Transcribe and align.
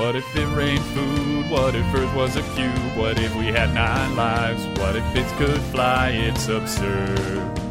What 0.00 0.16
if 0.16 0.34
it 0.34 0.46
rained 0.56 0.82
food? 0.96 1.50
What 1.50 1.74
if 1.74 1.84
Earth 1.94 2.16
was 2.16 2.34
a 2.34 2.42
cube? 2.54 2.96
What 2.96 3.18
if 3.18 3.36
we 3.36 3.48
had 3.48 3.74
nine 3.74 4.16
lives? 4.16 4.64
What 4.80 4.96
if 4.96 5.04
bits 5.12 5.30
could 5.32 5.60
fly? 5.64 6.08
It's 6.08 6.48
absurd. 6.48 7.18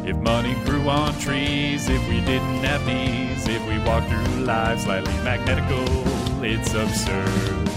If 0.06 0.14
money 0.14 0.54
grew 0.64 0.88
on 0.88 1.18
trees, 1.18 1.88
if 1.88 2.08
we 2.08 2.20
didn't 2.20 2.62
have 2.62 2.86
knees, 2.86 3.48
if 3.48 3.60
we 3.66 3.80
walked 3.80 4.08
through 4.08 4.44
life 4.44 4.78
slightly 4.78 5.12
magnetical, 5.24 5.84
it's 6.44 6.72
absurd. 6.72 7.68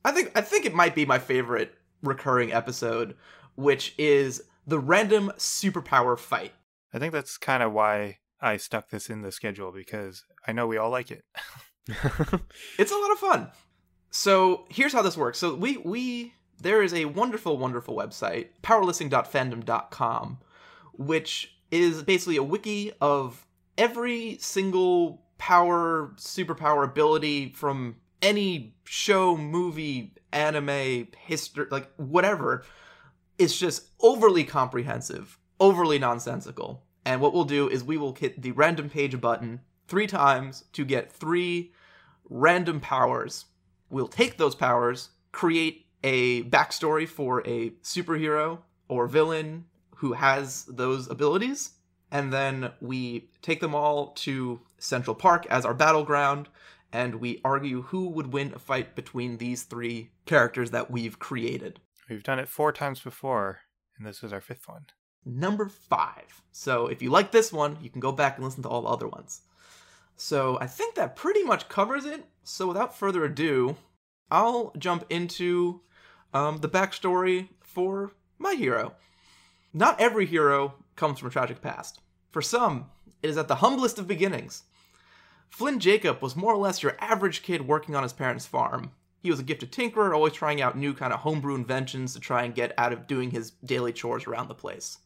I 0.04 0.12
think 0.12 0.32
I 0.34 0.42
think 0.42 0.66
it 0.66 0.74
might 0.74 0.94
be 0.94 1.06
my 1.06 1.18
favorite 1.18 1.72
recurring 2.02 2.52
episode, 2.52 3.16
which 3.54 3.94
is 3.96 4.42
the 4.66 4.78
random 4.78 5.32
superpower 5.38 6.18
fight. 6.18 6.52
I 6.92 6.98
think 6.98 7.14
that's 7.14 7.38
kind 7.38 7.62
of 7.62 7.72
why 7.72 8.18
I 8.42 8.58
stuck 8.58 8.90
this 8.90 9.08
in 9.08 9.22
the 9.22 9.32
schedule 9.32 9.72
because 9.72 10.22
I 10.46 10.52
know 10.52 10.66
we 10.66 10.76
all 10.76 10.90
like 10.90 11.10
it. 11.10 11.24
It's 12.78 12.92
a 12.92 12.96
lot 12.96 13.10
of 13.10 13.18
fun. 13.18 13.48
So 14.10 14.66
here's 14.68 14.92
how 14.92 15.00
this 15.00 15.16
works. 15.16 15.38
So 15.38 15.54
we 15.54 15.78
we 15.78 16.34
there 16.60 16.82
is 16.82 16.94
a 16.94 17.06
wonderful, 17.06 17.58
wonderful 17.58 17.96
website, 17.96 18.48
powerlisting.fandom.com, 18.62 20.38
which 20.94 21.56
is 21.70 22.02
basically 22.02 22.36
a 22.36 22.42
wiki 22.42 22.92
of 23.00 23.46
every 23.78 24.36
single 24.38 25.22
power, 25.38 26.12
superpower 26.16 26.84
ability 26.84 27.52
from 27.52 27.96
any 28.22 28.74
show, 28.84 29.36
movie, 29.36 30.14
anime, 30.32 31.08
history, 31.18 31.66
like 31.70 31.90
whatever. 31.96 32.64
It's 33.38 33.58
just 33.58 33.88
overly 34.00 34.44
comprehensive, 34.44 35.38
overly 35.58 35.98
nonsensical. 35.98 36.84
And 37.04 37.20
what 37.20 37.32
we'll 37.32 37.44
do 37.44 37.68
is 37.68 37.82
we 37.82 37.96
will 37.96 38.14
hit 38.14 38.42
the 38.42 38.52
random 38.52 38.90
page 38.90 39.18
button 39.20 39.60
three 39.88 40.06
times 40.06 40.64
to 40.74 40.84
get 40.84 41.10
three 41.10 41.72
random 42.28 42.80
powers. 42.80 43.46
We'll 43.88 44.08
take 44.08 44.36
those 44.36 44.54
powers, 44.54 45.08
create 45.32 45.86
a 46.02 46.42
backstory 46.44 47.06
for 47.08 47.46
a 47.46 47.70
superhero 47.82 48.58
or 48.88 49.06
villain 49.06 49.66
who 49.96 50.14
has 50.14 50.64
those 50.64 51.10
abilities, 51.10 51.72
and 52.10 52.32
then 52.32 52.72
we 52.80 53.28
take 53.42 53.60
them 53.60 53.74
all 53.74 54.08
to 54.12 54.60
Central 54.78 55.14
Park 55.14 55.46
as 55.46 55.64
our 55.64 55.74
battleground, 55.74 56.48
and 56.92 57.16
we 57.16 57.40
argue 57.44 57.82
who 57.82 58.08
would 58.08 58.32
win 58.32 58.52
a 58.54 58.58
fight 58.58 58.96
between 58.96 59.36
these 59.36 59.62
three 59.62 60.10
characters 60.26 60.70
that 60.70 60.90
we've 60.90 61.18
created. 61.18 61.80
We've 62.08 62.22
done 62.22 62.38
it 62.38 62.48
four 62.48 62.72
times 62.72 63.00
before, 63.00 63.60
and 63.96 64.06
this 64.06 64.22
is 64.22 64.32
our 64.32 64.40
fifth 64.40 64.66
one. 64.68 64.86
Number 65.24 65.68
five. 65.68 66.42
So 66.50 66.86
if 66.86 67.02
you 67.02 67.10
like 67.10 67.30
this 67.30 67.52
one, 67.52 67.76
you 67.82 67.90
can 67.90 68.00
go 68.00 68.10
back 68.10 68.36
and 68.36 68.44
listen 68.44 68.62
to 68.62 68.68
all 68.68 68.82
the 68.82 68.88
other 68.88 69.06
ones. 69.06 69.42
So 70.16 70.58
I 70.60 70.66
think 70.66 70.94
that 70.94 71.14
pretty 71.14 71.44
much 71.44 71.68
covers 71.68 72.06
it. 72.06 72.24
So 72.42 72.66
without 72.66 72.98
further 72.98 73.24
ado, 73.24 73.76
I'll 74.30 74.72
jump 74.78 75.04
into 75.10 75.82
um, 76.32 76.58
the 76.58 76.68
backstory 76.68 77.48
for 77.60 78.12
my 78.38 78.54
hero. 78.54 78.94
Not 79.72 80.00
every 80.00 80.26
hero 80.26 80.74
comes 80.96 81.18
from 81.18 81.28
a 81.28 81.30
tragic 81.30 81.62
past. 81.62 82.00
For 82.30 82.42
some, 82.42 82.86
it 83.22 83.30
is 83.30 83.36
at 83.36 83.48
the 83.48 83.56
humblest 83.56 83.98
of 83.98 84.08
beginnings. 84.08 84.64
Flynn 85.48 85.80
Jacob 85.80 86.22
was 86.22 86.36
more 86.36 86.54
or 86.54 86.58
less 86.58 86.82
your 86.82 86.96
average 87.00 87.42
kid 87.42 87.66
working 87.66 87.94
on 87.94 88.02
his 88.02 88.12
parents' 88.12 88.46
farm. 88.46 88.92
He 89.22 89.30
was 89.30 89.40
a 89.40 89.44
gifted 89.44 89.72
tinkerer, 89.72 90.14
always 90.14 90.32
trying 90.32 90.62
out 90.62 90.78
new 90.78 90.94
kind 90.94 91.12
of 91.12 91.20
homebrew 91.20 91.54
inventions 91.54 92.14
to 92.14 92.20
try 92.20 92.44
and 92.44 92.54
get 92.54 92.72
out 92.78 92.92
of 92.92 93.06
doing 93.06 93.30
his 93.30 93.50
daily 93.64 93.92
chores 93.92 94.26
around 94.26 94.48
the 94.48 94.54
place. 94.54 94.98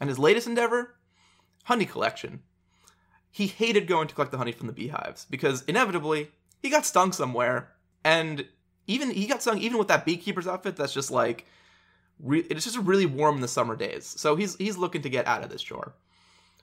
And 0.00 0.08
his 0.08 0.18
latest 0.18 0.46
endeavor? 0.46 0.94
Honey 1.64 1.84
collection. 1.84 2.42
He 3.30 3.48
hated 3.48 3.86
going 3.86 4.08
to 4.08 4.14
collect 4.14 4.30
the 4.30 4.38
honey 4.38 4.52
from 4.52 4.68
the 4.68 4.72
beehives 4.72 5.26
because 5.28 5.62
inevitably 5.64 6.30
he 6.62 6.70
got 6.70 6.86
stung 6.86 7.12
somewhere, 7.12 7.72
and 8.02 8.46
even 8.86 9.10
he 9.10 9.26
got 9.26 9.42
stung 9.42 9.58
even 9.58 9.78
with 9.78 9.88
that 9.88 10.04
beekeeper's 10.04 10.46
outfit. 10.46 10.76
That's 10.76 10.92
just 10.94 11.10
like 11.10 11.46
re- 12.20 12.46
it's 12.50 12.64
just 12.64 12.78
really 12.78 13.06
warm 13.06 13.36
in 13.36 13.40
the 13.40 13.48
summer 13.48 13.76
days. 13.76 14.04
So 14.04 14.36
he's 14.36 14.56
he's 14.56 14.76
looking 14.76 15.02
to 15.02 15.10
get 15.10 15.26
out 15.26 15.42
of 15.42 15.50
this 15.50 15.62
chore. 15.62 15.94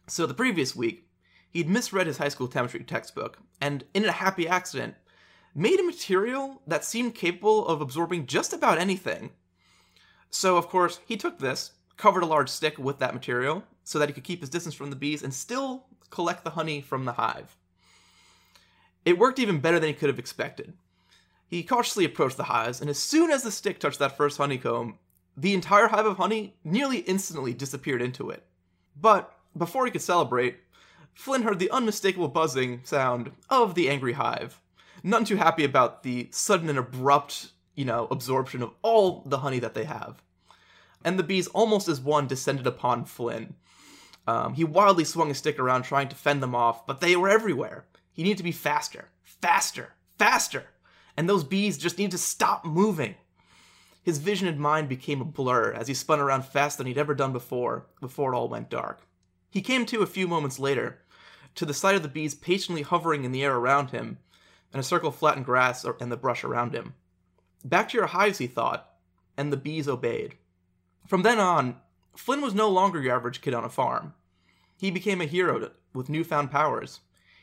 So 0.07 0.25
the 0.25 0.33
previous 0.33 0.75
week, 0.75 1.07
he'd 1.51 1.69
misread 1.69 2.07
his 2.07 2.17
high 2.17 2.29
school 2.29 2.47
chemistry 2.47 2.83
textbook, 2.83 3.37
and 3.61 3.83
in 3.93 4.05
a 4.05 4.11
happy 4.11 4.47
accident, 4.47 4.95
made 5.55 5.79
a 5.79 5.83
material 5.83 6.61
that 6.67 6.83
seemed 6.83 7.15
capable 7.15 7.67
of 7.67 7.81
absorbing 7.81 8.25
just 8.25 8.53
about 8.53 8.77
anything. 8.77 9.31
So 10.29 10.57
of 10.57 10.67
course 10.67 10.99
he 11.05 11.15
took 11.15 11.39
this, 11.39 11.71
covered 11.95 12.23
a 12.23 12.27
large 12.27 12.49
stick 12.49 12.77
with 12.77 12.99
that 12.99 13.13
material, 13.13 13.63
so 13.83 13.99
that 13.99 14.09
he 14.09 14.13
could 14.13 14.23
keep 14.23 14.41
his 14.41 14.49
distance 14.49 14.75
from 14.75 14.89
the 14.89 14.95
bees 14.95 15.23
and 15.23 15.33
still 15.33 15.85
collect 16.09 16.43
the 16.43 16.51
honey 16.51 16.81
from 16.81 17.05
the 17.05 17.13
hive. 17.13 17.55
It 19.05 19.17
worked 19.17 19.39
even 19.39 19.59
better 19.59 19.79
than 19.79 19.89
he 19.89 19.93
could 19.93 20.09
have 20.09 20.19
expected. 20.19 20.73
He 21.53 21.61
cautiously 21.61 22.03
approached 22.03 22.37
the 22.37 22.45
hives, 22.45 22.81
and 22.81 22.89
as 22.89 22.97
soon 22.97 23.29
as 23.29 23.43
the 23.43 23.51
stick 23.51 23.79
touched 23.79 23.99
that 23.99 24.17
first 24.17 24.39
honeycomb, 24.39 24.97
the 25.37 25.53
entire 25.53 25.87
hive 25.87 26.07
of 26.07 26.17
honey 26.17 26.55
nearly 26.63 27.01
instantly 27.01 27.53
disappeared 27.53 28.01
into 28.01 28.31
it. 28.31 28.43
But 28.99 29.31
before 29.55 29.85
he 29.85 29.91
could 29.91 30.01
celebrate, 30.01 30.57
Flynn 31.13 31.43
heard 31.43 31.59
the 31.59 31.69
unmistakable 31.69 32.27
buzzing 32.27 32.81
sound 32.83 33.33
of 33.51 33.75
the 33.75 33.87
angry 33.87 34.13
hive. 34.13 34.59
None 35.03 35.25
too 35.25 35.35
happy 35.35 35.63
about 35.63 36.01
the 36.01 36.27
sudden 36.31 36.69
and 36.69 36.79
abrupt, 36.79 37.51
you 37.75 37.85
know, 37.85 38.07
absorption 38.09 38.63
of 38.63 38.71
all 38.81 39.21
the 39.23 39.37
honey 39.37 39.59
that 39.59 39.75
they 39.75 39.83
have. 39.83 40.23
And 41.05 41.19
the 41.19 41.23
bees, 41.23 41.45
almost 41.49 41.87
as 41.87 42.01
one, 42.01 42.25
descended 42.25 42.65
upon 42.65 43.05
Flynn. 43.05 43.53
Um, 44.25 44.55
he 44.55 44.63
wildly 44.63 45.03
swung 45.03 45.27
his 45.27 45.37
stick 45.37 45.59
around 45.59 45.83
trying 45.83 46.09
to 46.09 46.15
fend 46.15 46.41
them 46.41 46.55
off, 46.55 46.87
but 46.87 46.99
they 46.99 47.15
were 47.15 47.29
everywhere. 47.29 47.85
He 48.11 48.23
needed 48.23 48.39
to 48.39 48.43
be 48.43 48.51
faster, 48.51 49.09
faster, 49.21 49.93
faster. 50.17 50.65
And 51.15 51.29
those 51.29 51.43
bees 51.43 51.77
just 51.77 51.97
needed 51.97 52.11
to 52.11 52.17
stop 52.17 52.65
moving. 52.65 53.15
His 54.01 54.17
vision 54.17 54.47
and 54.47 54.59
mind 54.59 54.89
became 54.89 55.21
a 55.21 55.25
blur 55.25 55.71
as 55.71 55.87
he 55.87 55.93
spun 55.93 56.19
around 56.19 56.45
faster 56.45 56.79
than 56.79 56.87
he'd 56.87 56.97
ever 56.97 57.15
done 57.15 57.31
before, 57.31 57.85
before 58.01 58.33
it 58.33 58.35
all 58.35 58.49
went 58.49 58.69
dark. 58.69 59.07
He 59.49 59.61
came 59.61 59.85
to 59.85 60.01
a 60.01 60.07
few 60.07 60.27
moments 60.27 60.59
later, 60.59 60.99
to 61.55 61.65
the 61.65 61.73
sight 61.73 61.95
of 61.95 62.01
the 62.01 62.09
bees 62.09 62.35
patiently 62.35 62.81
hovering 62.81 63.23
in 63.23 63.31
the 63.31 63.43
air 63.43 63.55
around 63.55 63.91
him, 63.91 64.17
and 64.73 64.79
a 64.79 64.83
circle 64.83 65.09
of 65.09 65.15
flattened 65.15 65.45
grass 65.45 65.85
and 65.85 66.11
the 66.11 66.17
brush 66.17 66.43
around 66.43 66.73
him. 66.73 66.95
Back 67.63 67.89
to 67.89 67.97
your 67.97 68.07
hives, 68.07 68.39
he 68.39 68.47
thought, 68.47 68.89
and 69.37 69.53
the 69.53 69.57
bees 69.57 69.87
obeyed. 69.87 70.35
From 71.07 71.21
then 71.21 71.39
on, 71.39 71.77
Flynn 72.15 72.41
was 72.41 72.53
no 72.53 72.69
longer 72.69 73.01
your 73.01 73.15
average 73.15 73.41
kid 73.41 73.53
on 73.53 73.63
a 73.63 73.69
farm. 73.69 74.13
He 74.77 74.91
became 74.91 75.21
a 75.21 75.25
hero 75.25 75.71
with 75.93 76.09
newfound 76.09 76.51
powers. 76.51 76.99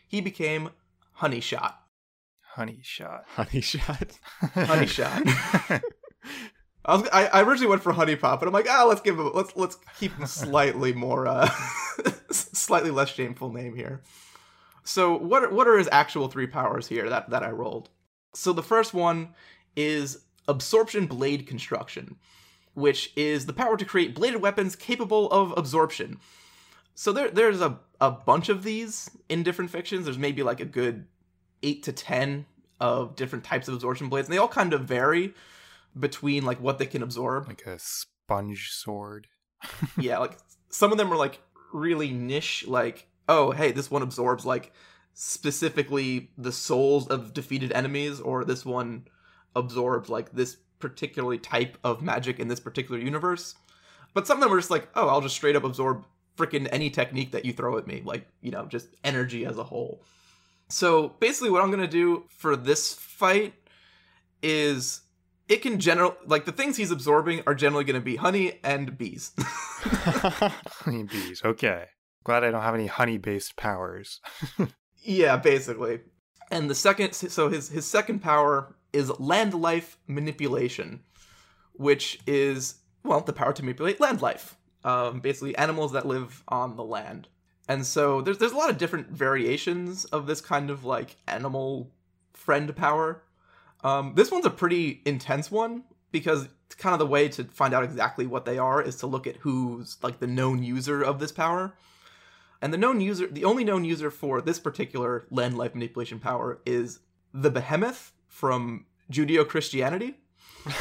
He 0.06 0.20
became 0.20 0.70
Honey 1.12 1.41
Shot. 1.41 1.80
Honey 2.54 2.80
shot. 2.82 3.24
Honey 3.36 3.60
shot. 3.60 4.18
Honey 4.54 4.86
Shot. 4.86 5.22
I, 6.84 6.96
was, 6.96 7.08
I, 7.12 7.26
I 7.26 7.42
originally 7.42 7.70
went 7.70 7.82
for 7.82 7.92
Honey 7.92 8.16
Pop, 8.16 8.40
but 8.40 8.48
I'm 8.48 8.52
like, 8.52 8.66
ah, 8.68 8.84
let's 8.84 9.00
give 9.00 9.18
him, 9.18 9.30
let's 9.34 9.54
let's 9.54 9.76
keep 9.98 10.12
him 10.14 10.26
slightly 10.26 10.92
more, 10.92 11.28
uh, 11.28 11.48
slightly 12.30 12.90
less 12.90 13.10
shameful 13.10 13.52
name 13.52 13.76
here. 13.76 14.02
So 14.82 15.16
what 15.16 15.44
are, 15.44 15.50
what 15.50 15.68
are 15.68 15.78
his 15.78 15.88
actual 15.92 16.28
three 16.28 16.48
powers 16.48 16.88
here 16.88 17.08
that 17.08 17.30
that 17.30 17.44
I 17.44 17.50
rolled? 17.50 17.90
So 18.34 18.52
the 18.52 18.62
first 18.62 18.94
one 18.94 19.34
is 19.76 20.24
absorption 20.48 21.06
blade 21.06 21.46
construction, 21.46 22.16
which 22.74 23.12
is 23.14 23.46
the 23.46 23.52
power 23.52 23.76
to 23.76 23.84
create 23.84 24.14
bladed 24.14 24.42
weapons 24.42 24.74
capable 24.74 25.30
of 25.30 25.54
absorption. 25.56 26.18
So 26.96 27.12
there 27.12 27.30
there's 27.30 27.60
a 27.60 27.78
a 28.00 28.10
bunch 28.10 28.48
of 28.48 28.64
these 28.64 29.08
in 29.28 29.44
different 29.44 29.70
fictions. 29.70 30.06
There's 30.06 30.18
maybe 30.18 30.42
like 30.42 30.60
a 30.60 30.64
good 30.64 31.06
eight 31.62 31.83
to 31.84 31.92
ten 31.92 32.47
of 32.80 33.15
different 33.16 33.45
types 33.45 33.68
of 33.68 33.74
absorption 33.74 34.09
blades, 34.09 34.28
and 34.28 34.34
they 34.34 34.39
all 34.39 34.48
kind 34.48 34.72
of 34.72 34.83
vary 34.83 35.34
between 35.98 36.45
like 36.45 36.60
what 36.60 36.78
they 36.78 36.86
can 36.86 37.03
absorb. 37.03 37.48
Like 37.48 37.66
a 37.66 37.78
sponge 37.78 38.71
sword. 38.71 39.27
yeah, 39.98 40.18
like 40.18 40.39
some 40.71 40.92
of 40.92 40.98
them 40.98 41.12
are 41.12 41.16
like 41.16 41.41
really 41.72 42.10
niche, 42.10 42.65
like, 42.66 43.07
oh, 43.28 43.51
hey, 43.51 43.72
this 43.72 43.91
one 43.91 44.03
absorbs 44.03 44.47
like 44.47 44.72
specifically 45.15 46.30
the 46.39 46.53
souls 46.53 47.09
of 47.09 47.34
defeated 47.34 47.72
enemies, 47.72 48.21
or 48.21 48.45
this 48.45 48.65
one 48.65 49.06
absorbs 49.54 50.09
like 50.09 50.33
this 50.33 50.56
particularly 50.78 51.39
type 51.39 51.77
of 51.84 52.03
magic 52.03 52.41
in 52.41 52.48
this 52.48 52.60
particular 52.60 53.01
universe. 53.01 53.54
But 54.15 54.27
some 54.27 54.39
of 54.39 54.42
them 54.42 54.53
are 54.53 54.59
just 54.59 54.71
like, 54.71 54.89
oh, 54.95 55.09
I'll 55.09 55.21
just 55.21 55.36
straight 55.36 55.56
up 55.56 55.65
absorb 55.65 56.04
freaking 56.36 56.68
any 56.72 56.91
technique 56.91 57.33
that 57.33 57.45
you 57.45 57.53
throw 57.53 57.77
at 57.78 57.86
me, 57.86 58.03
like, 58.04 58.27
you 58.41 58.51
know, 58.51 58.66
just 58.66 58.89
energy 59.04 59.45
as 59.45 59.59
a 59.59 59.65
whole. 59.65 60.03
So 60.70 61.10
basically, 61.20 61.50
what 61.50 61.62
I'm 61.62 61.70
gonna 61.70 61.86
do 61.86 62.24
for 62.30 62.56
this 62.56 62.94
fight 62.94 63.54
is 64.42 65.02
it 65.50 65.62
can 65.62 65.80
general 65.80 66.16
like 66.26 66.44
the 66.44 66.52
things 66.52 66.76
he's 66.76 66.92
absorbing 66.92 67.42
are 67.46 67.54
generally 67.54 67.84
going 67.84 67.94
to 67.94 68.00
be 68.00 68.16
honey 68.16 68.60
and 68.62 68.96
bees. 68.96 69.32
honey 69.40 71.02
bees. 71.02 71.42
Okay. 71.44 71.86
Glad 72.22 72.44
I 72.44 72.52
don't 72.52 72.62
have 72.62 72.74
any 72.74 72.86
honey 72.86 73.18
based 73.18 73.56
powers. 73.56 74.20
yeah, 75.02 75.36
basically. 75.36 76.00
And 76.52 76.70
the 76.70 76.74
second, 76.74 77.14
so 77.14 77.48
his 77.48 77.68
his 77.68 77.84
second 77.84 78.20
power 78.20 78.76
is 78.92 79.10
land 79.18 79.54
life 79.54 79.98
manipulation, 80.06 81.00
which 81.72 82.20
is 82.26 82.76
well 83.02 83.20
the 83.20 83.32
power 83.32 83.52
to 83.52 83.62
manipulate 83.62 84.00
land 84.00 84.22
life. 84.22 84.56
Um, 84.84 85.20
basically, 85.20 85.56
animals 85.56 85.92
that 85.92 86.06
live 86.06 86.44
on 86.48 86.76
the 86.76 86.84
land. 86.84 87.26
And 87.70 87.86
so 87.86 88.20
there's 88.20 88.38
there's 88.38 88.50
a 88.50 88.56
lot 88.56 88.68
of 88.68 88.78
different 88.78 89.10
variations 89.10 90.04
of 90.06 90.26
this 90.26 90.40
kind 90.40 90.70
of 90.70 90.84
like 90.84 91.14
animal 91.28 91.92
friend 92.32 92.74
power. 92.74 93.22
Um, 93.84 94.14
this 94.16 94.32
one's 94.32 94.44
a 94.44 94.50
pretty 94.50 95.00
intense 95.06 95.52
one 95.52 95.84
because 96.10 96.48
kind 96.78 96.94
of 96.94 96.98
the 96.98 97.06
way 97.06 97.28
to 97.28 97.44
find 97.44 97.72
out 97.72 97.84
exactly 97.84 98.26
what 98.26 98.44
they 98.44 98.58
are 98.58 98.82
is 98.82 98.96
to 98.96 99.06
look 99.06 99.24
at 99.28 99.36
who's 99.36 99.98
like 100.02 100.18
the 100.18 100.26
known 100.26 100.64
user 100.64 101.00
of 101.00 101.20
this 101.20 101.30
power. 101.30 101.74
And 102.60 102.72
the 102.72 102.76
known 102.76 103.00
user, 103.00 103.28
the 103.28 103.44
only 103.44 103.62
known 103.62 103.84
user 103.84 104.10
for 104.10 104.40
this 104.40 104.58
particular 104.58 105.24
land 105.30 105.56
life 105.56 105.72
manipulation 105.72 106.18
power 106.18 106.60
is 106.66 106.98
the 107.32 107.50
behemoth 107.50 108.10
from 108.26 108.86
Judeo 109.12 109.46
Christianity. 109.46 110.16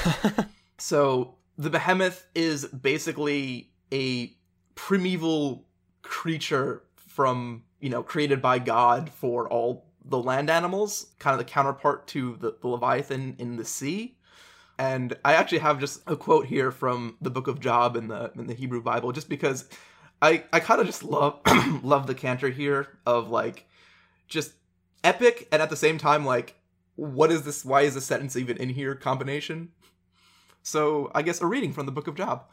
so 0.80 1.36
the 1.56 1.70
behemoth 1.70 2.26
is 2.34 2.66
basically 2.66 3.70
a 3.94 4.34
primeval 4.74 5.69
creature 6.10 6.82
from, 6.96 7.64
you 7.80 7.90
know, 7.90 8.02
created 8.02 8.42
by 8.42 8.60
God 8.60 9.10
for 9.10 9.48
all 9.48 9.86
the 10.04 10.18
land 10.18 10.50
animals, 10.50 11.08
kind 11.20 11.34
of 11.34 11.38
the 11.38 11.52
counterpart 11.52 12.08
to 12.08 12.36
the, 12.38 12.58
the 12.60 12.68
Leviathan 12.68 13.36
in 13.38 13.58
the 13.58 13.66
sea. 13.66 14.18
And 14.80 15.16
I 15.24 15.34
actually 15.34 15.60
have 15.60 15.80
just 15.80 16.02
a 16.08 16.16
quote 16.16 16.48
here 16.48 16.72
from 16.72 17.18
the 17.22 17.30
book 17.30 17.48
of 17.48 17.60
Job 17.60 17.96
in 17.96 18.08
the 18.08 18.32
in 18.36 18.48
the 18.48 18.54
Hebrew 18.54 18.82
Bible, 18.82 19.12
just 19.12 19.30
because 19.30 19.70
I 20.22 20.46
I 20.52 20.60
kind 20.62 20.80
of 20.82 20.88
just 20.88 21.04
love 21.04 21.40
love 21.84 22.08
the 22.08 22.16
canter 22.16 22.50
here 22.50 22.98
of 23.06 23.30
like 23.30 23.68
just 24.28 24.54
epic 25.04 25.48
and 25.52 25.62
at 25.62 25.70
the 25.70 25.76
same 25.76 25.98
time 25.98 26.26
like 26.26 26.56
what 26.96 27.32
is 27.32 27.44
this 27.44 27.64
why 27.64 27.82
is 27.82 27.96
this 27.96 28.06
sentence 28.06 28.36
even 28.36 28.58
in 28.58 28.70
here 28.70 28.96
combination 28.96 29.70
so 30.62 31.10
i 31.16 31.22
guess 31.22 31.42
a 31.42 31.46
reading 31.46 31.72
from 31.72 31.86
the 31.86 31.92
book 31.92 32.08
of 32.08 32.16
job 32.16 32.46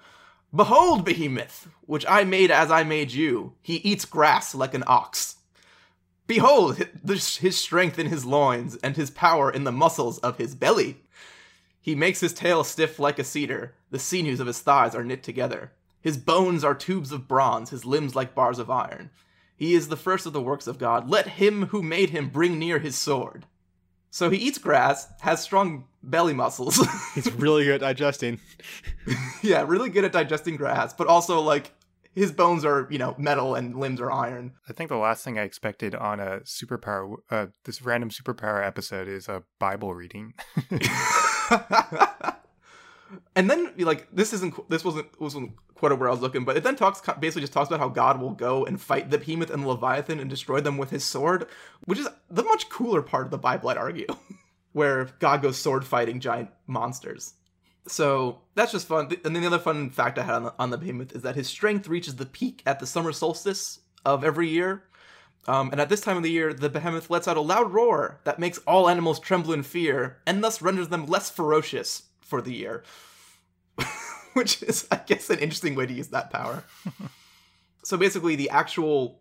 behold 0.55 1.05
behemoth 1.05 1.69
which 1.83 2.07
i 2.09 2.25
made 2.25 2.51
as 2.51 2.71
i 2.71 2.83
made 2.83 3.13
you 3.13 3.53
he 3.63 3.77
eats 3.77 4.05
grass 4.05 4.55
like 4.55 4.75
an 4.75 4.85
ox 4.87 5.37
behold 6.27 6.83
his 7.07 7.57
strength 7.57 7.99
in 7.99 8.07
his 8.07 8.25
loins 8.25 8.77
and 8.77 8.97
his 8.97 9.11
power 9.11 9.51
in 9.51 9.65
the 9.65 9.73
muscles 9.73 10.19
of 10.19 10.39
his 10.39 10.55
belly 10.55 10.99
he 11.81 11.95
makes 11.95 12.21
his 12.21 12.33
tail 12.33 12.65
stiff 12.65 12.99
like 12.99 13.19
a 13.19 13.25
cedar 13.25 13.75
the 13.91 13.99
sinews 13.99 14.41
of 14.41 14.47
his 14.47 14.61
thighs 14.61 14.95
are 14.95 15.05
knit 15.05 15.23
together 15.23 15.73
his 16.07 16.19
bones 16.19 16.63
are 16.63 16.73
tubes 16.73 17.11
of 17.11 17.27
bronze, 17.27 17.71
his 17.71 17.85
limbs 17.85 18.15
like 18.15 18.33
bars 18.33 18.61
of 18.61 18.71
iron. 18.71 19.11
He 19.57 19.75
is 19.75 19.89
the 19.89 19.97
first 19.97 20.25
of 20.25 20.33
the 20.33 20.41
works 20.41 20.69
of 20.69 20.79
God. 20.79 21.11
Let 21.11 21.27
him 21.27 21.67
who 21.67 21.83
made 21.83 22.11
him 22.11 22.29
bring 22.29 22.61
near 22.61 22.79
his 22.79 22.95
sword. 22.95 23.45
So 24.17 24.31
he 24.31 24.39
eats 24.39 24.57
grass, 24.57 25.09
has 25.21 25.43
strong 25.43 25.85
belly 26.03 26.33
muscles. 26.33 26.81
He's 27.15 27.31
really 27.35 27.65
good 27.65 27.75
at 27.75 27.81
digesting. 27.83 28.41
yeah, 29.43 29.63
really 29.69 29.91
good 29.91 30.07
at 30.07 30.13
digesting 30.13 30.57
grass, 30.57 30.95
but 30.95 31.07
also 31.07 31.43
like 31.43 31.75
his 32.15 32.33
bones 32.33 32.65
are, 32.65 32.89
you 32.91 32.97
know, 32.97 33.15
metal 33.19 33.55
and 33.55 33.79
limbs 33.79 34.01
are 34.01 34.11
iron. 34.11 34.55
I 34.71 34.73
think 34.73 34.89
the 34.89 34.97
last 34.97 35.23
thing 35.23 35.39
I 35.39 35.43
expected 35.43 35.95
on 35.95 36.19
a 36.19 36.41
superpower, 36.47 37.17
uh, 37.31 37.49
this 37.65 37.83
random 37.83 38.09
superpower 38.09 38.67
episode 38.67 39.07
is 39.07 39.29
a 39.29 39.43
Bible 39.59 39.95
reading 39.95 40.33
and 43.35 43.51
then 43.51 43.73
like 43.79 44.09
this 44.13 44.33
isn't 44.33 44.69
this 44.69 44.85
wasn't 44.85 45.21
wasn't 45.21 45.53
quite 45.75 45.97
where 45.99 46.09
I 46.09 46.13
was 46.13 46.21
looking, 46.21 46.45
but 46.45 46.57
it 46.57 46.65
then 46.65 46.77
talks 46.77 47.01
basically 47.21 47.43
just 47.43 47.53
talks 47.53 47.69
about 47.69 47.81
how 47.81 47.89
God 47.89 48.21
will 48.21 48.31
go 48.31 48.65
and 48.65 48.81
fight 48.81 49.11
the 49.11 49.19
behemoth 49.19 49.51
and 49.51 49.63
the 49.63 49.69
leviathan 49.69 50.19
and 50.19 50.29
destroy 50.29 50.61
them 50.61 50.79
with 50.79 50.91
his 50.91 51.05
sword, 51.05 51.47
which 51.85 51.99
is 51.99 52.09
the 52.31 52.43
much 52.43 52.69
cooler 52.69 53.03
part 53.03 53.27
of 53.27 53.31
the 53.31 53.39
Bible, 53.39 53.69
I'd 53.69 53.77
argue, 53.77 54.07
where 54.73 55.11
God 55.19 55.43
goes 55.43 55.59
sword 55.59 55.85
fighting 55.85 56.21
giant 56.21 56.51
monsters. 56.67 57.35
So 57.87 58.41
that's 58.55 58.73
just 58.73 58.89
fun. 58.89 59.09
And 59.25 59.37
then 59.37 59.43
the 59.43 59.47
other 59.47 59.59
fun 59.59 59.91
fact 59.91 60.19
I 60.19 60.23
had 60.23 60.35
on 60.35 60.43
the, 60.45 60.55
on 60.59 60.71
the 60.71 60.79
behemoth 60.79 61.15
is 61.15 61.23
that 61.23 61.37
his 61.37 61.47
strength 61.47 61.87
reaches 61.87 62.17
the 62.17 62.27
peak 62.27 62.63
at 62.67 62.81
the 62.81 62.87
summer 62.87 63.13
solstice 63.13 63.81
of 64.05 64.25
every 64.25 64.49
year. 64.49 64.85
Um, 65.47 65.71
and 65.71 65.81
at 65.81 65.89
this 65.89 66.01
time 66.01 66.17
of 66.17 66.25
the 66.25 66.31
year, 66.31 66.53
the 66.53 66.69
behemoth 66.69 67.11
lets 67.11 67.29
out 67.29 67.37
a 67.37 67.41
loud 67.41 67.73
roar 67.73 68.21
that 68.25 68.41
makes 68.41 68.59
all 68.67 68.89
animals 68.89 69.21
tremble 69.21 69.53
in 69.53 69.63
fear 69.63 70.17
and 70.27 70.43
thus 70.43 70.61
renders 70.61 70.89
them 70.89 71.07
less 71.07 71.31
ferocious 71.31 72.05
for 72.27 72.43
the 72.43 72.53
year. 72.53 72.83
Which 74.35 74.63
is, 74.63 74.87
I 74.91 75.01
guess, 75.07 75.31
an 75.31 75.39
interesting 75.39 75.75
way 75.75 75.87
to 75.87 75.93
use 75.93 76.09
that 76.09 76.31
power. 76.31 76.65
so 77.83 77.97
basically, 77.97 78.37
the 78.37 78.51
actual 78.51 79.21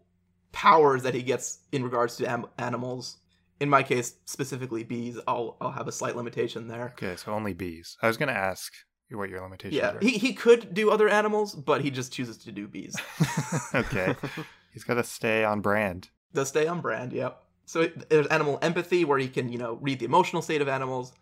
powers 0.52 1.04
that 1.04 1.14
he 1.14 1.22
gets 1.22 1.60
in 1.72 1.84
regards 1.84 2.18
to 2.18 2.30
am- 2.30 2.48
animals, 2.58 3.18
in 3.60 3.70
my 3.70 3.84
case, 3.84 4.16
specifically 4.26 4.84
bees, 4.84 5.20
I'll, 5.28 5.58
I'll 5.62 5.72
have 5.72 5.88
a 5.88 5.92
slight 5.92 6.16
limitation 6.16 6.68
there. 6.68 6.94
Okay, 6.98 7.16
so 7.16 7.32
only 7.32 7.54
bees. 7.54 7.98
I 8.02 8.08
was 8.08 8.18
going 8.18 8.30
to 8.30 8.38
ask 8.38 8.74
what 9.12 9.30
your 9.30 9.42
limitations 9.42 9.76
yeah, 9.76 9.92
are. 9.92 10.00
he, 10.00 10.18
he 10.18 10.34
could 10.34 10.74
do 10.74 10.90
other 10.90 11.08
animals, 11.08 11.54
but 11.54 11.82
he 11.82 11.92
just 11.92 12.12
chooses 12.12 12.38
to 12.40 12.52
do 12.52 12.68
bees. 12.68 12.96
okay. 13.76 14.16
He's 14.74 14.84
got 14.84 14.96
to 14.96 15.04
stay 15.04 15.44
on 15.44 15.62
brand. 15.62 16.10
Does 16.34 16.50
stay 16.50 16.68
on 16.68 16.82
brand, 16.82 17.14
yep. 17.14 17.44
So 17.66 17.90
there's 18.10 18.28
animal 18.28 18.60
empathy, 18.62 19.06
where 19.06 19.18
he 19.18 19.28
can, 19.28 19.50
you 19.50 19.58
know, 19.58 19.78
read 19.82 20.00
the 20.00 20.06
emotional 20.06 20.42
state 20.42 20.62
of 20.62 20.68
animals 20.68 21.14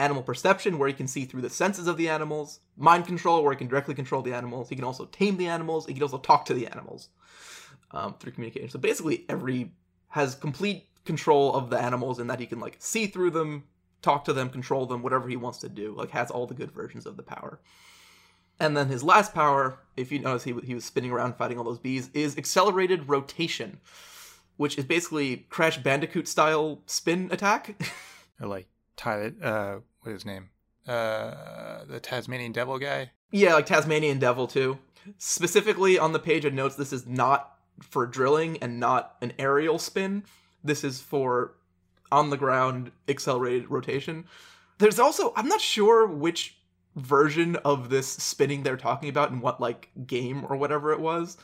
animal 0.00 0.22
perception, 0.22 0.78
where 0.78 0.88
he 0.88 0.94
can 0.94 1.06
see 1.06 1.24
through 1.24 1.42
the 1.42 1.50
senses 1.50 1.86
of 1.86 1.96
the 1.96 2.08
animals, 2.08 2.60
mind 2.76 3.06
control, 3.06 3.42
where 3.42 3.52
he 3.52 3.58
can 3.58 3.68
directly 3.68 3.94
control 3.94 4.22
the 4.22 4.34
animals. 4.34 4.68
He 4.68 4.76
can 4.76 4.84
also 4.84 5.04
tame 5.06 5.36
the 5.36 5.46
animals. 5.46 5.86
He 5.86 5.94
can 5.94 6.02
also 6.02 6.18
talk 6.18 6.44
to 6.46 6.54
the 6.54 6.66
animals 6.66 7.08
um, 7.92 8.14
through 8.18 8.32
communication. 8.32 8.70
So 8.70 8.78
basically, 8.78 9.24
every 9.28 9.72
has 10.08 10.34
complete 10.34 10.86
control 11.04 11.54
of 11.54 11.70
the 11.70 11.78
animals 11.78 12.18
in 12.18 12.26
that 12.26 12.40
he 12.40 12.46
can 12.46 12.60
like 12.60 12.76
see 12.78 13.06
through 13.06 13.30
them, 13.30 13.64
talk 14.02 14.24
to 14.24 14.32
them, 14.32 14.50
control 14.50 14.86
them, 14.86 15.02
whatever 15.02 15.28
he 15.28 15.36
wants 15.36 15.58
to 15.58 15.68
do. 15.68 15.94
Like 15.94 16.10
has 16.10 16.30
all 16.30 16.46
the 16.46 16.54
good 16.54 16.72
versions 16.72 17.06
of 17.06 17.16
the 17.16 17.22
power. 17.22 17.60
And 18.58 18.76
then 18.76 18.88
his 18.88 19.02
last 19.02 19.32
power, 19.32 19.78
if 19.96 20.12
you 20.12 20.18
notice, 20.18 20.44
he 20.44 20.54
he 20.64 20.74
was 20.74 20.84
spinning 20.84 21.10
around 21.10 21.36
fighting 21.36 21.58
all 21.58 21.64
those 21.64 21.78
bees, 21.78 22.10
is 22.12 22.36
accelerated 22.36 23.08
rotation, 23.08 23.80
which 24.56 24.76
is 24.76 24.84
basically 24.84 25.46
Crash 25.48 25.78
Bandicoot 25.78 26.28
style 26.28 26.82
spin 26.86 27.28
attack. 27.32 27.80
or 28.40 28.48
like 28.48 28.68
Tyler, 28.96 29.32
uh, 29.42 29.76
what 30.02 30.12
his 30.12 30.24
name? 30.24 30.50
Uh, 30.86 31.84
the 31.86 32.00
Tasmanian 32.00 32.52
Devil 32.52 32.78
guy. 32.78 33.10
Yeah, 33.30 33.54
like 33.54 33.66
Tasmanian 33.66 34.18
Devil 34.18 34.46
too. 34.46 34.78
Specifically 35.18 35.98
on 35.98 36.12
the 36.12 36.18
page 36.18 36.44
it 36.44 36.54
notes 36.54 36.76
this 36.76 36.92
is 36.92 37.06
not 37.06 37.56
for 37.80 38.06
drilling 38.06 38.58
and 38.58 38.80
not 38.80 39.16
an 39.20 39.32
aerial 39.38 39.78
spin. 39.78 40.24
This 40.62 40.84
is 40.84 41.00
for 41.00 41.54
on 42.12 42.30
the 42.30 42.36
ground 42.36 42.90
accelerated 43.08 43.70
rotation. 43.70 44.24
There's 44.78 44.98
also 44.98 45.32
I'm 45.36 45.48
not 45.48 45.60
sure 45.60 46.06
which 46.06 46.56
version 46.96 47.56
of 47.56 47.88
this 47.88 48.08
spinning 48.08 48.62
they're 48.62 48.76
talking 48.76 49.08
about 49.08 49.30
and 49.30 49.40
what 49.40 49.60
like 49.60 49.90
game 50.06 50.44
or 50.48 50.56
whatever 50.56 50.92
it 50.92 51.00
was, 51.00 51.36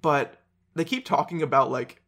but 0.00 0.40
they 0.74 0.84
keep 0.84 1.04
talking 1.04 1.42
about 1.42 1.70
like 1.70 2.00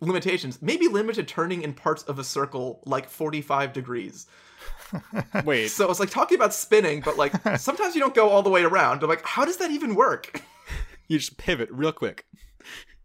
limitations. 0.00 0.60
Maybe 0.60 0.88
limited 0.88 1.26
turning 1.26 1.62
in 1.62 1.72
parts 1.72 2.02
of 2.04 2.18
a 2.18 2.24
circle 2.24 2.82
like 2.84 3.08
45 3.08 3.72
degrees. 3.72 4.26
Wait. 5.44 5.68
So 5.68 5.90
it's 5.90 6.00
like 6.00 6.10
talking 6.10 6.36
about 6.36 6.54
spinning, 6.54 7.00
but 7.00 7.16
like 7.16 7.32
sometimes 7.58 7.94
you 7.94 8.00
don't 8.00 8.14
go 8.14 8.28
all 8.28 8.42
the 8.42 8.50
way 8.50 8.62
around. 8.62 9.02
I'm 9.02 9.08
like, 9.08 9.24
how 9.26 9.44
does 9.44 9.56
that 9.58 9.70
even 9.70 9.94
work? 9.94 10.40
You 11.08 11.18
just 11.18 11.36
pivot 11.36 11.68
real 11.70 11.92
quick. 11.92 12.24